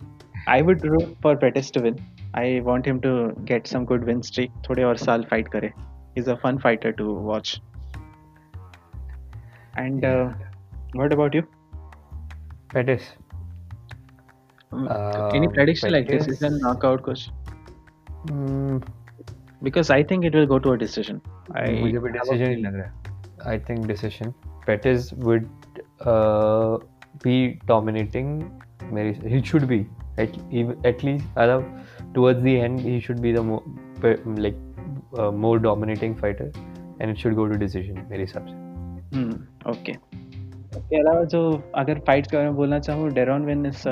I 0.49 0.61
would 0.61 0.85
root 0.85 1.03
for 1.23 1.35
Pettis 1.35 1.73
to 1.73 1.81
win 1.81 1.95
I 2.37 2.59
want 2.59 2.87
him 2.87 2.99
to 2.99 3.11
get 3.45 3.67
some 3.67 3.85
good 3.85 4.05
win 4.05 4.21
streak 4.21 4.51
थोड़े 4.69 4.83
और 4.83 4.97
साल 4.97 5.23
फाइट 5.31 5.47
करे 5.47 5.71
is 6.17 6.29
a 6.29 6.35
fun 6.43 6.57
fighter 6.57 6.91
to 6.91 7.13
watch 7.13 7.61
and 9.77 10.05
what 10.05 11.13
about 11.13 11.35
you 11.35 11.41
Pettis 12.73 13.13
any 15.33 15.47
prediction 15.47 15.91
like 15.91 16.07
this 16.07 16.27
is 16.27 16.41
a 16.41 16.49
knockout 16.49 17.01
coach 17.03 17.29
mm. 18.25 18.83
because 19.61 19.89
i 19.89 20.03
think 20.03 20.25
it 20.25 20.35
will 20.35 20.45
go 20.45 20.59
to 20.59 20.71
a 20.71 20.77
decision 20.77 21.21
i 21.55 21.69
मुझे 21.81 21.99
भी 21.99 22.11
decision 22.11 22.47
ही 22.47 22.55
लग 22.55 22.75
रहा 22.75 22.85
है 22.85 22.91
i 23.53 23.57
think 23.67 23.87
decision 23.91 24.33
Pettis 24.67 25.13
would 25.13 25.45
uh, 25.45 25.64
be 27.23 27.47
dominating 27.47 28.43
मेरी 28.93 29.29
he 29.29 29.41
should 29.41 29.61
be 29.61 29.85
at least 30.19 31.25
मतलब 31.37 31.83
towards 32.15 32.41
the 32.41 32.53
end 32.53 32.79
he 32.79 33.01
should 33.01 33.19
be 33.19 33.33
like 33.33 35.31
more 35.33 35.59
dominating 35.59 36.15
fighter 36.15 36.51
and 37.01 37.11
it 37.11 37.17
should 37.17 37.33
go 37.33 37.45
to 37.45 37.55
decision 37.55 38.07
मेरे 38.09 38.23
हिसाब 38.23 38.45
से. 38.45 38.65
Hmm, 39.17 39.33
ओके 39.69 39.91
इसके 40.77 40.99
अलावा 40.99 41.23
जो 41.23 41.63
अगर 41.75 41.99
fight 41.99 42.27
के 42.27 42.37
बारे 42.37 42.47
में 42.47 42.55
बोलना 42.55 42.79
चाहूँ 42.79 43.09
Deron 43.09 43.45
Winn 43.45 43.65
is 43.65 43.83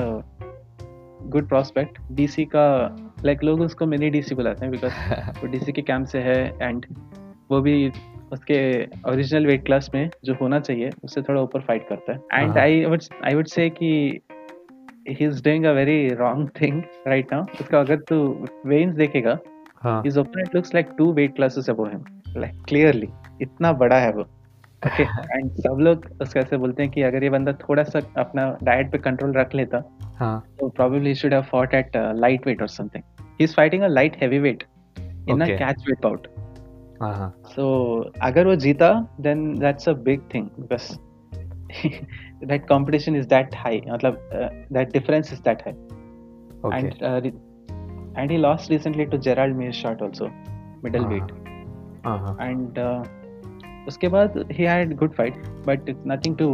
good 1.28 1.48
prospect 1.48 1.98
D 2.12 2.26
C 2.26 2.44
का 2.44 2.96
लाइक 3.24 3.38
like, 3.38 3.50
लोग 3.50 3.60
उसको 3.60 3.86
मिनी 3.86 4.10
डी 4.10 4.22
सी 4.22 4.34
बुलाते 4.34 4.66
हैं 4.66 4.70
बिकॉज़ 4.70 5.46
डी 5.46 5.58
सी 5.58 5.72
के 5.72 5.82
कैम्प 5.82 6.06
से 6.06 6.18
है 6.18 6.58
एंड 6.62 6.86
वो 7.50 7.60
भी 7.60 7.92
उसके 8.34 8.58
ओरिजिनल 9.10 9.46
वेट 9.46 9.64
क्लास 9.66 9.90
में 9.94 10.08
जो 10.24 10.34
होना 10.34 10.60
चाहिए 10.60 10.90
उससे 11.04 11.22
थोड़ा 11.22 11.40
ऊपर 11.40 11.60
फाइट 11.60 11.88
करता 11.88 12.12
है। 12.12 12.42
And 12.42 12.58
I 12.58 12.84
would 12.84 13.02
I 13.24 13.34
would 13.34 13.46
say 13.46 13.68
कि 13.70 14.20
he 15.10 15.24
is 15.24 15.42
doing 15.44 15.64
a 15.64 15.72
very 15.72 16.08
wrong 16.14 16.48
thing 16.60 16.82
right 17.06 17.32
now 17.32 17.44
उसका 17.60 17.80
अगर 17.80 17.96
तू 17.96 18.48
वेन्स 18.66 18.94
देखेगा 18.94 19.38
his 19.86 20.18
opponent 20.18 20.54
looks 20.54 20.74
like 20.74 20.94
two 20.98 21.12
weight 21.12 21.34
classes 21.36 21.70
above 21.70 21.88
him 21.88 22.04
like 22.36 22.62
clearly 22.68 23.08
इतना 23.42 23.72
बड़ा 23.72 23.96
है 23.96 24.10
वो। 24.12 24.22
ओके 24.86 25.02
एंड 25.02 25.50
सब 25.58 25.78
लोग 25.80 26.06
उसका 26.20 26.40
ऐसे 26.40 26.56
बोलते 26.56 26.82
हैं 26.82 26.92
कि 26.92 27.02
अगर 27.02 27.24
ये 27.24 27.30
बंदा 27.30 27.52
थोड़ा 27.52 27.82
सा 27.82 28.00
अपना 28.16 28.46
डाइट 28.62 28.90
पे 28.92 28.98
कंट्रोल 28.98 29.32
रख 29.32 29.54
लेता 29.54 29.82
हाँ. 30.16 30.38
तो 30.60 30.68
probably 30.68 31.14
should 31.14 31.34
have 31.34 31.42
fought 31.42 31.74
at 31.74 31.96
lightweight 32.46 32.62
और 32.62 32.68
something 32.68 33.02
he 33.40 33.44
is 33.44 33.54
fighting 33.54 33.82
a 33.82 33.88
light 33.88 34.16
heavyweight 34.38 34.64
in 35.28 35.40
a 35.40 35.46
catchweight 35.88 36.02
bout 36.02 36.26
So 37.54 38.10
agar 38.22 38.44
wo 38.44 38.56
jeeta, 38.56 39.08
then 39.18 39.54
that's 39.54 39.86
a 39.86 39.94
big 39.94 40.28
thing 40.30 40.50
because 40.60 40.98
that 42.42 42.66
competition 42.68 43.16
is 43.16 43.26
that 43.28 43.54
high. 43.54 43.80
मतलब 43.80 44.18
uh, 44.32 44.48
that 44.70 44.92
difference 44.92 45.32
is 45.32 45.40
that 45.40 45.62
high. 45.62 45.76
Okay. 46.64 46.78
And 46.78 47.02
uh, 47.02 47.20
and 48.16 48.30
he 48.30 48.38
lost 48.38 48.70
recently 48.70 49.06
to 49.06 49.18
Gerald 49.18 49.56
Meerschaert 49.56 50.00
also, 50.00 50.32
middleweight. 50.82 51.30
Uh-huh. 52.04 52.34
And 52.38 52.78
uh, 52.78 53.04
उसके 53.88 54.08
बाद 54.08 54.50
he 54.50 54.64
had 54.64 54.96
good 54.96 55.14
fight 55.14 55.36
but 55.64 55.80
it's 55.86 56.04
nothing 56.04 56.36
to 56.36 56.48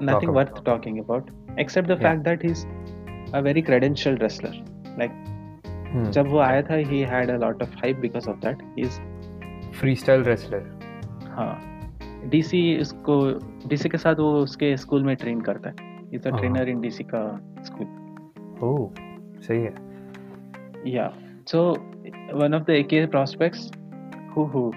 nothing 0.00 0.32
worth 0.32 0.64
talking 0.64 0.98
about 0.98 1.30
except 1.58 1.88
the 1.88 1.94
yeah. 1.94 2.02
fact 2.02 2.24
that 2.24 2.42
he's 2.42 2.66
a 3.34 3.42
very 3.42 3.62
credentialed 3.62 4.22
wrestler 4.22 4.52
like 4.96 5.12
Hmm. 5.92 6.10
जब 6.10 6.28
वो 6.28 6.38
आया 6.38 6.62
था 6.62 6.74
he 6.74 7.00
had 7.00 7.30
a 7.30 7.36
lot 7.36 7.62
of 7.62 7.74
hype 7.74 7.96
because 7.96 8.28
of 8.30 8.36
that 8.36 8.62
he 8.62 8.82
is 8.82 9.00
free 9.70 9.94
wrestler 10.08 10.80
हाँ। 11.30 11.68
DC 12.24 12.74
इसको 12.74 13.40
DC 13.68 13.88
के 13.88 13.98
साथ 13.98 14.14
वो 14.14 14.32
उसके 14.32 14.76
स्कूल 14.76 15.04
में 15.04 15.16
ट्रेन 15.16 15.40
करता 15.40 15.68
है। 15.68 15.74
ये 16.12 16.18
तो 16.18 16.30
ट्रेनर 16.30 16.68
इन 16.68 16.80
डीसी 16.80 17.04
का 17.04 17.40
स्कूल 17.62 17.86
ओ 18.62 18.76
oh, 18.76 19.00
सही 19.42 19.58
है। 19.58 19.74
Yeah 20.86 21.12
so 21.48 21.70
one 22.34 22.54
of 22.54 22.62
the 22.62 22.70
AK 22.70 23.06
prospects 23.06 23.70
who 24.36 24.44
who 24.44 24.72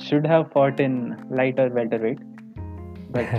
should 0.00 0.26
have 0.26 0.42
fought 0.42 0.80
in 0.80 1.16
lighter 1.32 1.68
welterweight 2.02 2.20
but 3.10 3.34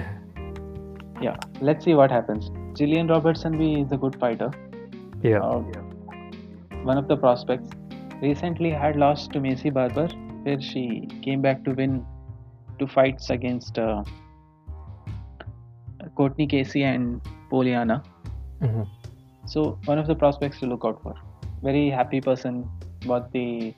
yeah 1.23 1.39
let's 1.63 1.85
see 1.85 1.93
what 1.93 2.11
happens 2.11 2.49
Gillian 2.77 3.09
Robertson 3.09 3.57
भी 3.57 3.73
is 3.81 3.93
a 3.93 3.97
good 3.97 4.15
fighter 4.15 4.51
yeah 5.25 5.39
one 6.82 6.98
of 6.98 7.08
the 7.08 7.16
prospects 7.16 7.70
recently 8.22 8.70
had 8.70 8.96
lost 8.96 9.32
to 9.32 9.40
Macy 9.40 9.70
Barber 9.70 10.08
where 10.42 10.60
she 10.60 11.08
came 11.22 11.40
back 11.40 11.64
to 11.64 11.72
win 11.72 12.04
two 12.78 12.86
fights 12.86 13.30
against 13.30 13.78
uh, 13.78 14.02
Courtney 16.16 16.46
Casey 16.46 16.82
and 16.82 17.20
Poliana. 17.50 18.04
Mm-hmm. 18.60 18.82
So 19.46 19.78
one 19.86 19.98
of 19.98 20.06
the 20.06 20.14
prospects 20.14 20.60
to 20.60 20.66
look 20.66 20.84
out 20.84 21.02
for. 21.02 21.14
Very 21.62 21.88
happy 21.90 22.20
person, 22.20 22.64
बहुत 23.06 23.34
ही 23.34 23.74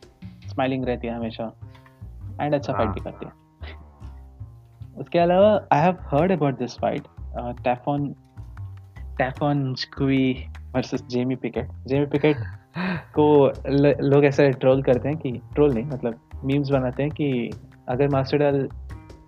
smiling 0.48 0.84
रहती 0.84 1.06
है 1.06 1.14
हमेशा 1.16 1.52
and 2.40 2.54
अच्छा 2.54 2.72
fight 2.72 2.90
भी 2.90 3.00
करती 3.00 3.26
है 3.26 3.32
उसके 5.00 5.18
अलावा 5.18 5.50
I 5.72 5.80
have 5.82 5.98
heard 6.12 6.32
about 6.32 6.58
this 6.58 6.76
fight 6.80 7.08
टैफॉन 7.64 8.12
टैफॉन 9.18 9.74
स्क्वी 9.84 10.32
versus 10.74 11.02
Jamie 11.10 11.36
Pickett 11.44 11.70
Jamie 11.88 12.06
Pickett 12.14 12.36
को 12.77 13.53
लोग 14.01 14.25
ऐसे 14.25 14.49
ट्रोल 14.51 14.81
करते 14.83 15.09
हैं 15.09 15.17
कि 15.17 15.31
ट्रोल 15.53 15.73
नहीं 15.73 15.85
मतलब 15.85 16.19
मीम्स 16.45 16.69
बनाते 16.69 17.03
हैं 17.03 17.11
कि 17.11 17.51
अगर 17.89 18.07
मास्टर 18.07 18.37
डाल 18.37 18.67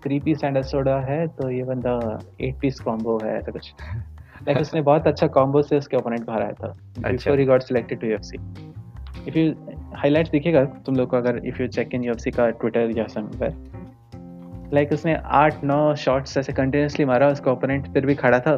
थ्री 0.04 0.20
पीस 0.20 0.44
एंड 0.44 0.62
सोडा 0.62 1.00
है 1.00 1.28
तो 1.28 1.50
ये 1.50 1.64
बंदा 1.64 2.20
एट 2.42 2.60
पीस 2.60 2.80
कॉम्बो 2.80 3.20
है 3.24 3.38
ऐसा 3.38 3.52
कुछ। 3.52 3.74
लाइक 4.48 4.58
उसने 4.58 4.82
बहुत 4.82 5.08
अच्छा 5.08 5.28
कॉम्बो 5.28 5.62
से 5.62 5.78
उसके 5.78 5.98
ओपोनेंट 5.98 6.30
हराया 6.30 6.52
था। 6.52 6.74
Before 7.00 7.40
he 7.40 7.46
got 7.46 7.62
selected 7.62 8.00
to 8.00 8.08
UFC 8.08 8.38
if 9.28 9.38
you 9.38 9.54
highlights 9.96 10.32
दिखेगा 10.32 10.64
तुम 10.66 10.96
लोग 10.96 11.10
को 11.10 11.18
अगर 11.18 11.42
if 11.46 11.62
you 11.62 11.68
check 11.68 11.94
in 11.96 12.04
UFC 12.04 12.32
का 12.32 12.50
ट्विटर 12.50 12.98
या 12.98 13.08
समवेयर 13.08 14.70
लाइक 14.74 14.92
उसने 14.92 15.16
आठ 15.26 15.64
नौ 15.64 15.96
शॉट्स 15.96 16.38
ऐसे 16.38 16.54
कंटिन्यूसली 16.54 17.06
मारा 17.06 17.28
उसका 17.28 17.52
ओपोनेंट 17.52 17.94
फिर 17.94 18.06
भी 18.06 18.16
खड़ा 18.16 18.40
था। 18.40 18.56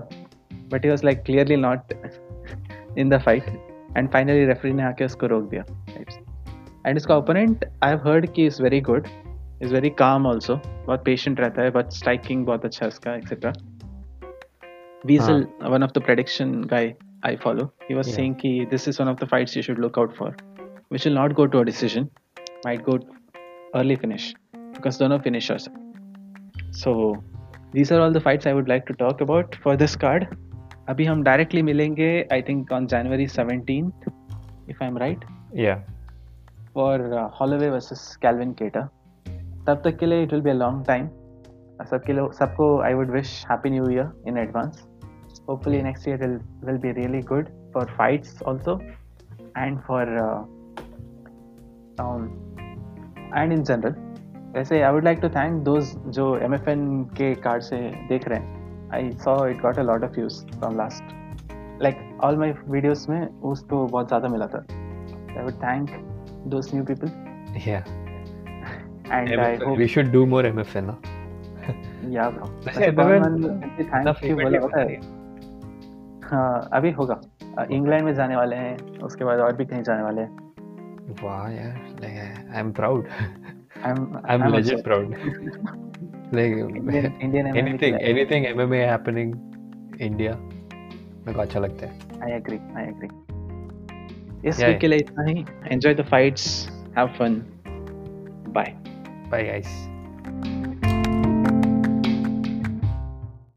But 0.71 0.85
he 0.85 0.89
was 0.89 1.05
like 1.05 1.23
clearly 1.23 1.55
not 1.55 1.93
in 2.97 3.09
the 3.09 3.17
fight 3.17 3.43
and 3.97 4.09
finally 4.11 4.45
referee 4.45 4.73
ने 4.73 4.83
आके 4.83 5.05
उसको 5.05 5.27
रोक 5.27 5.49
दिया. 5.49 5.63
एंड 6.85 6.97
इसका 6.97 7.17
ओपोनेंट 7.17 7.65
आई 7.83 7.91
हैव 7.91 8.07
हर्ड 8.07 8.31
कि 8.33 8.45
is 8.45 8.61
very 8.63 8.81
good 8.89 9.07
is 9.63 9.73
very 9.73 9.89
calm 9.99 10.25
also 10.27 10.55
बहुत 10.85 11.05
पेशेंट 11.05 11.39
रहता 11.39 11.61
है 11.61 11.71
बहुत 11.71 11.95
स्ट्राइकिंग 11.95 12.45
बहुत 12.45 12.65
अच्छा 12.65 12.85
है 12.85 12.87
उसका 12.87 13.15
etcetera 13.15 13.53
Weasel 15.05 15.47
one 15.63 15.83
of 15.83 15.91
the 15.99 16.01
prediction 16.03 16.53
guy 16.73 16.93
I 17.25 17.35
follow 17.43 17.65
he 17.89 17.95
was 17.95 18.13
saying 18.15 18.35
कि 18.35 18.59
this 18.71 18.87
is 18.87 19.01
one 19.01 19.09
of 19.09 19.23
the 19.23 19.27
fights 19.31 19.57
you 19.57 19.63
should 19.63 19.79
look 19.79 19.99
out 19.99 20.13
for 20.15 20.35
which 20.89 21.05
will 21.05 21.13
not 21.13 21.35
go 21.35 21.47
to 21.47 21.59
a 21.59 21.65
decision. 21.65 22.09
Might 22.65 22.83
go 22.83 22.99
early 23.75 23.95
finish 23.95 24.33
because 24.75 24.97
दोनों 24.97 25.19
finishers 25.19 25.67
so 26.71 26.93
these 27.73 27.91
are 27.91 27.99
all 28.01 28.11
the 28.11 28.21
fights 28.21 28.47
I 28.47 28.53
would 28.53 28.69
like 28.69 28.85
to 28.87 28.93
talk 28.93 29.21
about 29.21 29.55
for 29.63 29.75
this 29.77 29.95
card. 29.95 30.27
अभी 30.87 31.05
हम 31.05 31.23
directly 31.23 31.61
मिलेंगे 31.61 32.07
I 32.33 32.41
think 32.41 32.71
on 32.71 32.87
January 32.87 33.27
seventeen 33.27 33.91
if 34.69 34.83
I 34.83 34.87
am 34.87 34.97
right 34.97 35.25
yeah 35.55 35.75
for 36.73 37.01
Holloway 37.39 37.69
versus 37.69 38.15
Calvin 38.21 38.51
Kattar 38.53 38.81
तब 39.67 39.81
तक 39.85 39.97
के 39.99 40.05
लिए 40.05 40.23
it 40.23 40.33
will 40.33 40.41
be 40.41 40.49
a 40.49 40.53
long 40.53 40.85
time 40.87 41.07
सबके 41.83 42.13
लिए 42.13 42.27
सबको 42.33 42.67
I 42.81 42.93
would 42.93 43.11
wish 43.11 43.31
happy 43.51 43.69
new 43.69 43.89
year 43.89 44.11
in 44.27 44.37
advance 44.37 44.85
hopefully 45.49 45.81
next 45.83 46.07
year 46.07 46.27
will 46.65 46.77
be 46.77 46.91
really 46.91 47.21
good 47.31 47.47
for 47.73 47.91
fights 47.97 48.41
also 48.43 48.79
and 49.57 49.79
for 49.79 50.11
and 53.33 53.53
in 53.53 53.63
general 53.63 53.95
वैसे 54.53 54.81
I 54.81 54.91
would 54.93 55.03
like 55.03 55.19
to 55.21 55.29
thank 55.29 55.63
those 55.63 55.95
जो 56.09 56.35
M 56.37 56.53
F 56.53 56.69
N 56.69 57.03
के 57.17 57.33
card 57.41 57.63
से 57.63 57.79
देख 58.09 58.27
रहे 58.27 58.39
हैं 58.39 58.54
I 58.93 59.11
saw 59.23 59.35
it 59.47 59.61
got 59.61 59.79
a 59.79 59.83
lot 59.83 60.03
of 60.03 60.11
views 60.11 60.45
from 60.49 60.77
last 60.77 61.13
like 61.81 61.97
all 62.23 62.37
my 62.37 62.53
videos 62.67 63.09
में 63.11 63.27
उसको 63.27 63.85
बहुत 63.85 64.07
ज़्यादा 64.07 64.27
मिला 64.27 64.47
था 64.47 64.65
I 65.37 65.43
would 65.43 65.61
thank 65.63 65.89
those 66.47 66.73
new 66.75 66.83
people 66.83 67.07
and 69.07 69.29
MFN. 69.29 69.39
I 69.39 69.65
hope 69.65 69.77
we 69.77 69.87
should 69.87 70.11
do 70.11 70.25
more 70.25 70.43
MFN. 70.43 70.87
Na? 70.87 70.95
yeah, 72.07 72.29
bro. 72.29 72.39
Thank 73.79 75.13
हाँ 76.25 76.69
अभी 76.73 76.91
होगा 76.91 77.19
England 77.71 78.03
में 78.05 78.13
जाने 78.15 78.35
वाले 78.35 78.55
हैं 78.55 78.99
उसके 78.99 79.25
बाद 79.25 79.39
और 79.39 79.55
भी 79.55 79.65
कहीं 79.65 79.81
जाने 79.83 80.03
वाले 80.03 80.21
हैं 80.21 81.13
वाह 81.21 81.49
यार 81.49 81.75
I 82.05 82.59
am 82.59 82.71
proud 82.71 83.07
I 83.83 83.91
am 83.91 84.17
I 84.25 84.35
am 84.35 84.47
legend 84.53 84.83
proud 84.83 85.15
like 86.33 86.53
Indian 87.21 87.47
anything 87.55 87.95
anything 88.01 88.45
MMA 88.45 88.81
happening 88.87 89.35
India 89.99 90.35
मेरे 91.25 91.33
को 91.33 91.41
अच्छा 91.41 91.59
लगता 91.59 91.87
है 91.87 92.21
आई 92.23 92.31
एग्री 92.31 92.57
आई 92.77 92.83
एग्री 92.83 93.09
इस 94.49 94.63
वीक 94.63 94.79
के 94.79 94.87
लिए 94.87 94.99
इतना 94.99 95.23
ही 95.25 95.45
enjoy 95.71 95.93
the 95.93 96.05
fights 96.05 96.47
have 96.97 97.07
fun 97.19 97.41
bye 98.57 98.75
Bye, 99.27 99.43
guys. 99.43 100.74